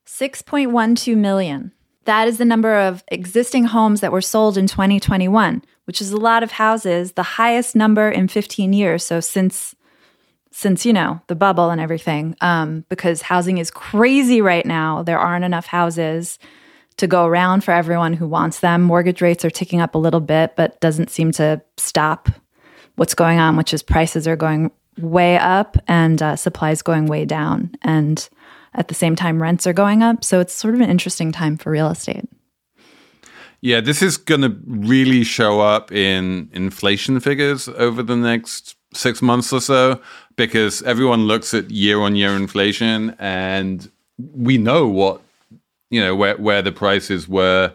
6.12 0.07 1.17
million. 1.17 1.73
That 2.05 2.29
is 2.29 2.39
the 2.39 2.45
number 2.45 2.77
of 2.77 3.03
existing 3.09 3.65
homes 3.65 4.01
that 4.01 4.13
were 4.13 4.21
sold 4.21 4.57
in 4.57 4.69
2021, 4.69 5.63
which 5.87 6.01
is 6.01 6.13
a 6.13 6.17
lot 6.17 6.43
of 6.43 6.53
houses, 6.53 7.13
the 7.13 7.23
highest 7.23 7.75
number 7.75 8.11
in 8.11 8.29
15 8.29 8.73
years. 8.73 9.05
So 9.05 9.21
since 9.21 9.75
since 10.53 10.87
you 10.87 10.93
know 10.93 11.21
the 11.27 11.35
bubble 11.35 11.69
and 11.69 11.83
everything, 11.83 12.35
um, 12.41 12.85
because 12.89 13.21
housing 13.21 13.59
is 13.59 13.71
crazy 13.71 14.41
right 14.41 14.65
now. 14.65 15.03
There 15.03 15.19
aren't 15.19 15.45
enough 15.45 15.67
houses 15.67 16.39
to 16.97 17.07
go 17.07 17.27
around 17.27 17.63
for 17.63 17.73
everyone 17.73 18.15
who 18.15 18.27
wants 18.27 18.61
them. 18.61 18.83
Mortgage 18.83 19.21
rates 19.21 19.45
are 19.45 19.51
ticking 19.51 19.83
up 19.83 19.95
a 19.95 19.99
little 19.99 20.21
bit, 20.21 20.57
but 20.57 20.81
doesn't 20.81 21.11
seem 21.11 21.31
to 21.33 21.61
stop 21.77 22.31
what's 22.95 23.15
going 23.15 23.39
on, 23.39 23.57
which 23.57 23.75
is 23.75 23.83
prices 23.83 24.27
are 24.27 24.37
going 24.37 24.71
way 24.99 25.37
up 25.37 25.77
and 25.89 26.23
uh, 26.23 26.37
supplies 26.37 26.81
going 26.81 27.05
way 27.05 27.27
down. 27.27 27.71
And 27.83 28.27
at 28.73 28.89
the 28.89 28.95
same 28.95 29.15
time, 29.15 29.43
rents 29.43 29.67
are 29.67 29.75
going 29.75 30.03
up. 30.03 30.25
So 30.25 30.41
it's 30.41 30.55
sort 30.55 30.75
of 30.75 30.81
an 30.81 30.91
interesting 30.91 31.33
time 31.33 31.59
for 31.59 31.71
real 31.71 31.91
estate. 31.91 32.25
Yeah, 33.67 33.81
this 33.81 34.01
is 34.01 34.17
going 34.17 34.43
to 34.43 34.57
really 34.65 35.25
show 35.25 35.61
up 35.61 35.91
in 35.91 36.49
inflation 36.53 37.19
figures 37.19 37.67
over 37.67 38.01
the 38.01 38.15
next 38.15 38.77
six 38.95 39.21
months 39.21 39.53
or 39.53 39.61
so 39.61 40.01
because 40.37 40.83
everyone 40.85 41.27
looks 41.27 41.53
at 41.53 41.69
year 41.69 41.99
on 41.99 42.15
year 42.15 42.37
inflation 42.37 43.17
and 43.19 43.91
we 44.19 44.57
know 44.57 44.87
what, 44.87 45.21
you 45.91 46.01
know, 46.01 46.15
where, 46.15 46.37
where 46.37 46.63
the 46.63 46.71
prices 46.71 47.27
were 47.27 47.75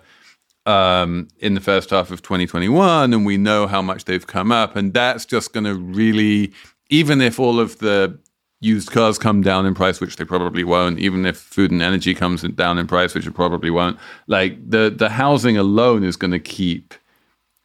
um, 0.66 1.28
in 1.40 1.56
the 1.56 1.60
first 1.60 1.90
half 1.90 2.10
of 2.10 2.22
2021 2.22 3.14
and 3.14 3.26
we 3.26 3.36
know 3.36 3.68
how 3.68 3.82
much 3.82 4.06
they've 4.06 4.26
come 4.26 4.50
up. 4.50 4.78
And 4.78 4.94
that's 4.94 5.26
just 5.26 5.52
going 5.52 5.66
to 5.66 5.76
really, 5.76 6.54
even 6.90 7.20
if 7.20 7.38
all 7.38 7.60
of 7.60 7.80
the 7.80 8.18
used 8.62 8.92
cars 8.92 9.18
come 9.18 9.42
down 9.42 9.66
in 9.66 9.74
price, 9.74 10.00
which 10.00 10.16
they 10.16 10.24
probably 10.24 10.64
won't, 10.64 11.00
even 11.00 11.26
if 11.26 11.38
food 11.38 11.72
and 11.72 11.82
energy 11.82 12.14
comes 12.14 12.44
down 12.44 12.78
in 12.78 12.88
price, 12.88 13.14
which 13.14 13.28
it 13.28 13.34
probably 13.34 13.72
won't, 13.72 14.00
like 14.28 14.58
the, 14.70 14.94
the 14.96 15.10
housing 15.10 15.58
alone 15.58 16.04
is 16.04 16.16
going 16.16 16.32
to 16.32 16.40
keep 16.40 16.94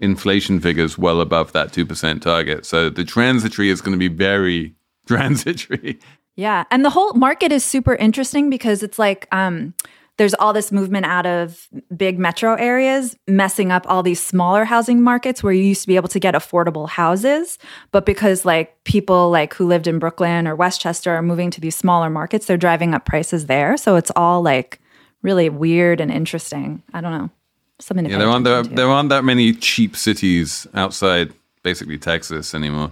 inflation 0.00 0.58
figures 0.58 0.98
well 0.98 1.20
above 1.20 1.52
that 1.52 1.72
2% 1.72 2.20
target. 2.20 2.66
So 2.66 2.90
the 2.90 3.04
transitory 3.04 3.68
is 3.70 3.80
going 3.80 3.92
to 3.92 3.98
be 3.98 4.08
very 4.08 4.74
transitory. 5.06 6.00
Yeah. 6.34 6.64
And 6.70 6.84
the 6.84 6.90
whole 6.90 7.12
market 7.14 7.52
is 7.52 7.64
super 7.64 7.94
interesting 7.94 8.50
because 8.50 8.82
it's 8.82 8.98
like 8.98 9.28
um, 9.32 9.74
there's 10.16 10.34
all 10.34 10.52
this 10.52 10.72
movement 10.72 11.04
out 11.06 11.26
of 11.26 11.68
big 11.94 12.18
metro 12.18 12.54
areas 12.54 13.16
messing 13.26 13.70
up 13.70 13.84
all 13.86 14.02
these 14.02 14.22
smaller 14.22 14.64
housing 14.64 15.02
markets 15.02 15.42
where 15.42 15.52
you 15.52 15.62
used 15.62 15.82
to 15.82 15.88
be 15.88 15.96
able 15.96 16.08
to 16.08 16.18
get 16.18 16.34
affordable 16.34 16.88
houses. 16.88 17.58
But 17.90 18.06
because 18.06 18.44
like 18.44 18.82
people 18.84 19.30
like 19.30 19.54
who 19.54 19.66
lived 19.66 19.86
in 19.86 19.98
Brooklyn 19.98 20.46
or 20.46 20.56
Westchester 20.56 21.14
are 21.14 21.22
moving 21.22 21.50
to 21.50 21.60
these 21.60 21.76
smaller 21.76 22.08
markets, 22.08 22.46
they're 22.46 22.56
driving 22.56 22.94
up 22.94 23.04
prices 23.04 23.46
there. 23.46 23.76
So 23.76 23.96
it's 23.96 24.10
all 24.16 24.42
like 24.42 24.80
really 25.22 25.50
weird 25.50 26.00
and 26.00 26.10
interesting. 26.10 26.82
I 26.94 27.00
don't 27.00 27.12
know. 27.12 27.30
Something 27.78 28.06
Yeah, 28.06 28.18
there 28.18 28.28
aren't, 28.28 28.74
there 28.74 28.88
aren't 28.88 29.10
that 29.10 29.24
many 29.24 29.52
cheap 29.52 29.96
cities 29.96 30.66
outside 30.72 31.34
basically 31.62 31.98
Texas 31.98 32.54
anymore. 32.54 32.90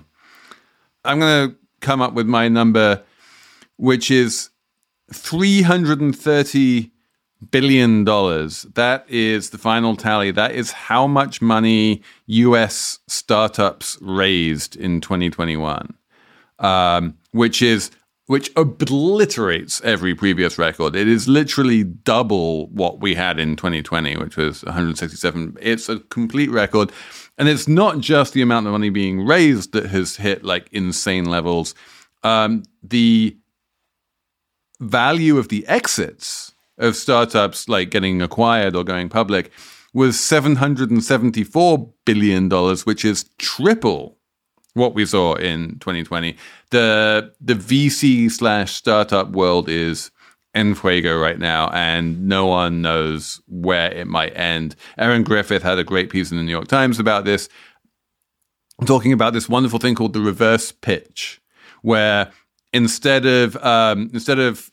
I'm 1.07 1.21
going 1.21 1.51
to 1.51 1.57
come 1.81 2.03
up 2.03 2.13
with 2.13 2.27
my 2.27 2.49
number, 2.49 3.03
which 3.77 4.11
is 4.11 4.51
$330 5.13 6.91
billion. 7.51 8.05
dollars. 8.05 8.63
That 8.75 9.05
is 9.09 9.51
the 9.51 9.59
final 9.59 9.97
tally. 9.97 10.31
That 10.31 10.53
is 10.53 10.73
how 10.73 11.07
much 11.07 11.43
money 11.43 12.03
US 12.27 12.99
startups 13.09 13.99
raised 14.01 14.77
in 14.77 15.01
2021, 15.01 15.95
um, 16.59 17.15
which 17.33 17.63
is 17.63 17.91
which 18.27 18.51
obliterates 18.57 19.83
every 19.83 20.15
previous 20.15 20.59
record. 20.59 20.97
It 20.97 21.09
is 21.09 21.29
literally 21.29 21.85
double 21.85 22.69
what 22.69 23.01
we 23.01 23.15
had 23.15 23.39
in 23.39 23.55
2020, 23.55 24.17
which 24.17 24.37
was 24.39 24.65
167. 24.65 25.59
It's 25.61 25.91
a 25.91 26.01
complete 26.01 26.51
record. 26.51 26.91
And 27.37 27.49
it's 27.49 27.69
not 27.69 27.99
just 27.99 28.33
the 28.33 28.41
amount 28.41 28.67
of 28.67 28.73
money 28.73 28.89
being 28.89 29.27
raised 29.27 29.73
that 29.73 29.87
has 29.87 30.17
hit 30.17 30.43
like 30.43 30.69
insane 30.73 31.27
levels. 31.27 31.75
Um, 32.23 32.63
the 32.83 33.37
value 34.81 35.37
of 35.37 35.49
the 35.49 35.67
exits 35.67 36.54
of 36.79 36.97
startups 36.97 37.69
like 37.69 37.91
getting 37.91 38.21
acquired 38.23 38.75
or 38.75 38.85
going 38.85 39.09
public 39.09 39.51
was 39.93 40.19
774 40.19 41.93
billion 42.05 42.49
dollars 42.49 42.85
which 42.85 43.05
is 43.05 43.25
triple 43.39 44.19
what 44.75 44.95
we 44.95 45.07
saw 45.07 45.35
in 45.35 45.79
2020 45.79 46.37
the 46.71 47.33
the 47.41 47.55
vc 47.55 48.31
slash 48.31 48.73
startup 48.73 49.31
world 49.31 49.69
is 49.69 50.11
en 50.55 50.75
fuego 50.75 51.19
right 51.19 51.39
now 51.39 51.69
and 51.71 52.27
no 52.29 52.47
one 52.47 52.81
knows 52.81 53.41
where 53.49 53.93
it 53.93 54.07
might 54.07 54.37
end. 54.37 54.77
Erin 54.99 55.25
Griffith 55.25 55.63
had 55.63 55.79
a 55.79 55.85
great 55.85 56.11
piece 56.11 56.31
in 56.31 56.37
the 56.37 56.43
new 56.43 56.53
york 56.53 56.69
times 56.69 56.99
about 56.99 57.25
this 57.25 57.49
talking 58.87 59.13
about 59.13 59.33
this 59.33 59.49
wonderful 59.49 59.79
thing 59.79 59.95
called 59.95 60.13
the 60.13 60.21
reverse 60.21 60.73
pitch 60.73 61.41
where 61.83 62.33
instead 62.73 63.27
of 63.27 63.57
um, 63.65 64.11
instead 64.13 64.39
of 64.39 64.71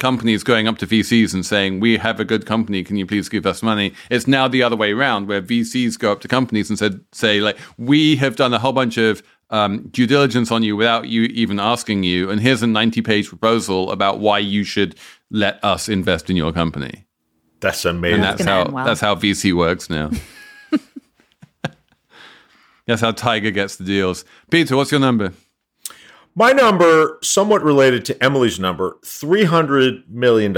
companies 0.00 0.42
going 0.42 0.66
up 0.66 0.78
to 0.78 0.86
VCs 0.86 1.32
and 1.32 1.46
saying, 1.46 1.80
"We 1.80 1.98
have 1.98 2.18
a 2.18 2.24
good 2.24 2.46
company, 2.46 2.82
can 2.82 2.96
you 2.96 3.06
please 3.06 3.28
give 3.28 3.46
us 3.46 3.62
money?" 3.62 3.92
It's 4.10 4.26
now 4.26 4.48
the 4.48 4.62
other 4.62 4.76
way 4.76 4.92
around, 4.92 5.28
where 5.28 5.40
VCs 5.40 5.98
go 5.98 6.10
up 6.10 6.20
to 6.22 6.28
companies 6.28 6.70
and 6.70 6.78
said, 6.78 7.00
"Say 7.12 7.40
like, 7.40 7.58
we 7.78 8.16
have 8.16 8.36
done 8.36 8.52
a 8.52 8.58
whole 8.58 8.72
bunch 8.72 8.98
of 8.98 9.22
um, 9.50 9.88
due 9.90 10.06
diligence 10.06 10.50
on 10.50 10.62
you 10.62 10.76
without 10.76 11.08
you 11.08 11.22
even 11.24 11.60
asking 11.60 12.02
you, 12.02 12.30
and 12.30 12.40
here's 12.40 12.62
a 12.62 12.66
ninety-page 12.66 13.28
proposal 13.28 13.92
about 13.92 14.18
why 14.18 14.38
you 14.38 14.64
should 14.64 14.96
let 15.30 15.62
us 15.64 15.88
invest 15.88 16.30
in 16.30 16.36
your 16.36 16.52
company." 16.52 17.06
That's 17.60 17.84
amazing. 17.84 18.16
And 18.16 18.24
that's 18.24 18.44
how 18.44 18.70
well. 18.70 18.84
that's 18.84 19.00
how 19.00 19.14
VC 19.14 19.52
works 19.52 19.90
now. 19.90 20.10
that's 22.86 23.02
how 23.02 23.12
Tiger 23.12 23.50
gets 23.50 23.76
the 23.76 23.84
deals. 23.84 24.24
Peter, 24.50 24.76
what's 24.76 24.90
your 24.90 25.00
number? 25.00 25.32
My 26.34 26.52
number, 26.52 27.18
somewhat 27.22 27.62
related 27.62 28.04
to 28.06 28.22
Emily's 28.22 28.60
number, 28.60 28.98
$300 29.02 30.08
million. 30.08 30.52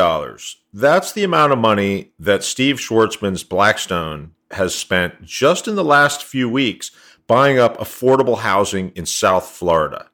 That's 0.72 1.12
the 1.12 1.24
amount 1.24 1.52
of 1.52 1.58
money 1.58 2.12
that 2.18 2.44
Steve 2.44 2.76
Schwarzman's 2.76 3.42
Blackstone 3.42 4.32
has 4.50 4.74
spent 4.74 5.22
just 5.22 5.66
in 5.66 5.74
the 5.74 5.84
last 5.84 6.24
few 6.24 6.48
weeks 6.48 6.90
buying 7.26 7.58
up 7.58 7.78
affordable 7.78 8.38
housing 8.38 8.90
in 8.90 9.06
South 9.06 9.46
Florida. 9.46 10.08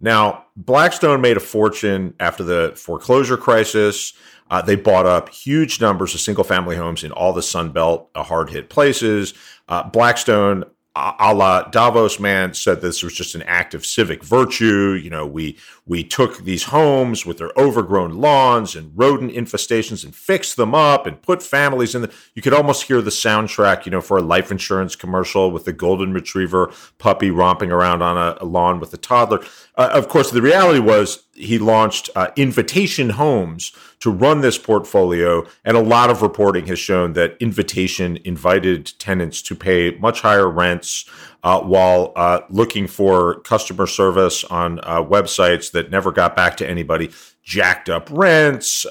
Now, 0.00 0.46
Blackstone 0.56 1.20
made 1.20 1.36
a 1.36 1.40
fortune 1.40 2.14
after 2.18 2.42
the 2.42 2.72
foreclosure 2.74 3.36
crisis. 3.36 4.14
Uh, 4.50 4.62
they 4.62 4.76
bought 4.76 5.06
up 5.06 5.28
huge 5.28 5.80
numbers 5.80 6.14
of 6.14 6.20
single 6.20 6.44
family 6.44 6.76
homes 6.76 7.04
in 7.04 7.12
all 7.12 7.32
the 7.32 7.42
Sun 7.42 7.72
Belt, 7.72 8.10
uh, 8.14 8.22
hard 8.22 8.50
hit 8.50 8.68
places. 8.68 9.34
Uh, 9.68 9.82
Blackstone, 9.82 10.64
a 10.94 11.32
la 11.34 11.62
Davos 11.62 12.20
man, 12.20 12.52
said 12.52 12.80
this 12.82 13.02
was 13.02 13.14
just 13.14 13.34
an 13.34 13.42
act 13.44 13.72
of 13.72 13.86
civic 13.86 14.22
virtue. 14.22 14.92
You 14.92 15.08
know, 15.08 15.26
we 15.26 15.56
we 15.86 16.04
took 16.04 16.44
these 16.44 16.64
homes 16.64 17.24
with 17.24 17.38
their 17.38 17.50
overgrown 17.56 18.20
lawns 18.20 18.76
and 18.76 18.92
rodent 18.94 19.32
infestations 19.32 20.04
and 20.04 20.14
fixed 20.14 20.56
them 20.56 20.74
up 20.74 21.06
and 21.06 21.22
put 21.22 21.42
families 21.42 21.94
in 21.94 22.02
the. 22.02 22.12
You 22.34 22.42
could 22.42 22.52
almost 22.52 22.82
hear 22.82 23.00
the 23.00 23.10
soundtrack, 23.10 23.86
you 23.86 23.90
know, 23.90 24.02
for 24.02 24.18
a 24.18 24.22
life 24.22 24.50
insurance 24.50 24.94
commercial 24.94 25.50
with 25.50 25.64
the 25.64 25.72
golden 25.72 26.12
retriever 26.12 26.70
puppy 26.98 27.30
romping 27.30 27.72
around 27.72 28.02
on 28.02 28.18
a, 28.18 28.36
a 28.42 28.44
lawn 28.44 28.78
with 28.78 28.92
a 28.92 28.98
toddler. 28.98 29.42
Uh, 29.74 29.88
of 29.92 30.08
course, 30.08 30.30
the 30.30 30.42
reality 30.42 30.78
was 30.78 31.24
he 31.32 31.58
launched 31.58 32.10
uh, 32.14 32.28
Invitation 32.36 33.10
Homes 33.10 33.72
to 34.00 34.10
run 34.10 34.42
this 34.42 34.58
portfolio. 34.58 35.46
And 35.64 35.76
a 35.76 35.82
lot 35.82 36.10
of 36.10 36.20
reporting 36.20 36.66
has 36.66 36.78
shown 36.78 37.14
that 37.14 37.36
Invitation 37.40 38.18
invited 38.24 38.92
tenants 38.98 39.40
to 39.42 39.54
pay 39.54 39.92
much 39.92 40.20
higher 40.20 40.48
rents 40.48 41.08
uh, 41.42 41.60
while 41.60 42.12
uh, 42.16 42.40
looking 42.50 42.86
for 42.86 43.40
customer 43.40 43.86
service 43.86 44.44
on 44.44 44.78
uh, 44.80 45.02
websites 45.02 45.72
that 45.72 45.90
never 45.90 46.12
got 46.12 46.36
back 46.36 46.56
to 46.58 46.68
anybody, 46.68 47.10
jacked 47.42 47.88
up 47.88 48.08
rents. 48.10 48.84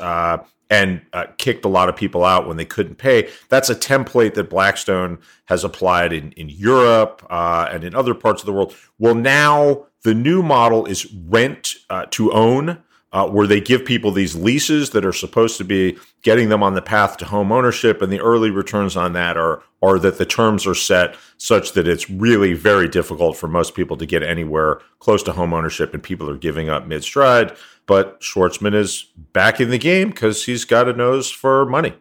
Uh, 0.72 0.76
and 0.76 1.02
uh, 1.14 1.26
kicked 1.38 1.66
a 1.66 1.68
lot 1.68 1.90
of 1.90 1.96
people 1.96 2.24
out 2.24 2.48
when 2.48 2.58
they 2.58 2.66
couldn't 2.66 2.96
pay. 2.96 3.30
That's 3.50 3.70
a 3.70 3.76
template 3.76 4.36
that 4.36 4.50
Blackstone 4.50 5.20
has 5.46 5.64
applied 5.64 6.14
in, 6.14 6.32
in 6.32 6.50
Europe 6.50 7.26
and 7.30 7.84
in 7.84 7.94
other 7.94 8.14
parts 8.14 8.42
of 8.42 8.46
the 8.46 8.54
world. 8.54 8.74
Well, 8.98 9.16
now 9.16 9.88
the 10.04 10.14
new 10.14 10.42
model 10.42 10.86
is 10.86 11.12
rent 11.14 11.76
uh, 11.90 12.06
to 12.12 12.32
own, 12.32 12.82
uh, 13.14 13.28
where 13.28 13.48
they 13.48 13.60
give 13.60 13.84
people 13.84 14.12
these 14.12 14.36
leases 14.36 14.92
that 14.92 15.06
are 15.06 15.12
supposed 15.14 15.58
to 15.58 15.66
be 15.66 15.98
getting 16.22 16.50
them 16.50 16.64
on 16.64 16.74
the 16.74 16.82
path 16.82 17.18
to 17.18 17.26
home 17.26 17.52
ownership, 17.52 18.02
and 18.02 18.12
the 18.12 18.22
early 18.22 18.50
returns 18.50 18.96
on 18.96 19.14
that 19.14 19.38
are 19.38 19.62
are 19.84 20.00
that 20.00 20.18
the 20.18 20.26
terms 20.26 20.66
are 20.66 20.76
set 20.76 21.16
such 21.38 21.74
that 21.74 21.88
it's 21.88 22.10
really 22.10 22.54
very 22.54 22.88
difficult 22.88 23.36
for 23.36 23.48
most 23.48 23.76
people 23.76 23.98
to 23.98 24.06
get 24.06 24.24
anywhere 24.24 24.80
close 25.00 25.24
to 25.24 25.34
home 25.34 25.54
ownership, 25.54 25.94
and 25.94 26.04
people 26.04 26.30
are 26.30 26.38
giving 26.38 26.70
up 26.70 26.88
mid 26.88 27.04
stride. 27.04 27.56
But 27.92 28.22
Schwarzman 28.22 28.74
is 28.74 29.08
back 29.34 29.60
in 29.60 29.70
the 29.70 29.78
game 29.78 30.12
because 30.12 30.46
he's 30.46 30.64
got 30.64 30.88
a 30.88 30.94
nose 30.94 31.30
for 31.30 31.66
money. 31.66 31.94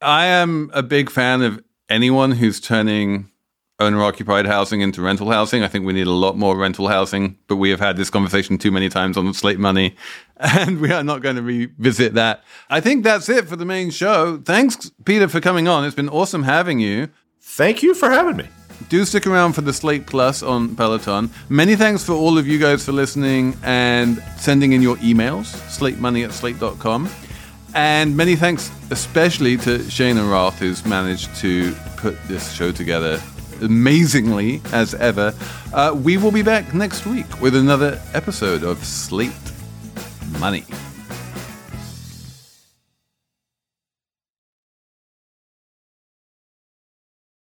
I 0.00 0.24
am 0.24 0.70
a 0.72 0.82
big 0.82 1.10
fan 1.10 1.42
of 1.42 1.62
anyone 1.90 2.30
who's 2.30 2.58
turning 2.58 3.30
owner 3.78 4.02
occupied 4.02 4.46
housing 4.46 4.80
into 4.80 5.02
rental 5.02 5.30
housing. 5.30 5.62
I 5.62 5.68
think 5.68 5.84
we 5.84 5.92
need 5.92 6.06
a 6.06 6.10
lot 6.10 6.38
more 6.38 6.56
rental 6.56 6.88
housing, 6.88 7.36
but 7.48 7.56
we 7.56 7.68
have 7.68 7.80
had 7.80 7.98
this 7.98 8.08
conversation 8.08 8.56
too 8.56 8.70
many 8.70 8.88
times 8.88 9.18
on 9.18 9.34
Slate 9.34 9.58
Money, 9.58 9.94
and 10.38 10.80
we 10.80 10.90
are 10.90 11.04
not 11.04 11.20
going 11.20 11.36
to 11.36 11.42
revisit 11.42 12.14
that. 12.14 12.42
I 12.70 12.80
think 12.80 13.04
that's 13.04 13.28
it 13.28 13.46
for 13.46 13.56
the 13.56 13.66
main 13.66 13.90
show. 13.90 14.38
Thanks, 14.38 14.90
Peter, 15.04 15.28
for 15.28 15.42
coming 15.42 15.68
on. 15.68 15.84
It's 15.84 15.94
been 15.94 16.08
awesome 16.08 16.44
having 16.44 16.80
you. 16.80 17.10
Thank 17.42 17.82
you 17.82 17.92
for 17.92 18.08
having 18.08 18.38
me. 18.38 18.48
Do 18.88 19.04
stick 19.04 19.26
around 19.26 19.54
for 19.54 19.62
the 19.62 19.72
Slate 19.72 20.06
Plus 20.06 20.42
on 20.42 20.76
Peloton. 20.76 21.30
Many 21.48 21.76
thanks 21.76 22.04
for 22.04 22.12
all 22.12 22.38
of 22.38 22.46
you 22.46 22.58
guys 22.58 22.84
for 22.84 22.92
listening 22.92 23.56
and 23.62 24.22
sending 24.36 24.72
in 24.72 24.82
your 24.82 24.96
emails, 24.96 25.46
slatemoney 25.68 26.24
at 26.24 26.32
slate.com. 26.32 27.08
And 27.74 28.16
many 28.16 28.36
thanks 28.36 28.70
especially 28.90 29.56
to 29.58 29.88
Shane 29.90 30.16
and 30.16 30.30
Roth, 30.30 30.58
who's 30.58 30.84
managed 30.86 31.34
to 31.36 31.74
put 31.96 32.16
this 32.28 32.52
show 32.52 32.70
together 32.70 33.20
amazingly 33.60 34.60
as 34.72 34.94
ever. 34.94 35.34
Uh, 35.72 35.92
we 35.94 36.16
will 36.16 36.30
be 36.30 36.42
back 36.42 36.72
next 36.74 37.06
week 37.06 37.40
with 37.40 37.56
another 37.56 38.00
episode 38.12 38.62
of 38.62 38.84
Slate 38.84 39.32
Money. 40.38 40.64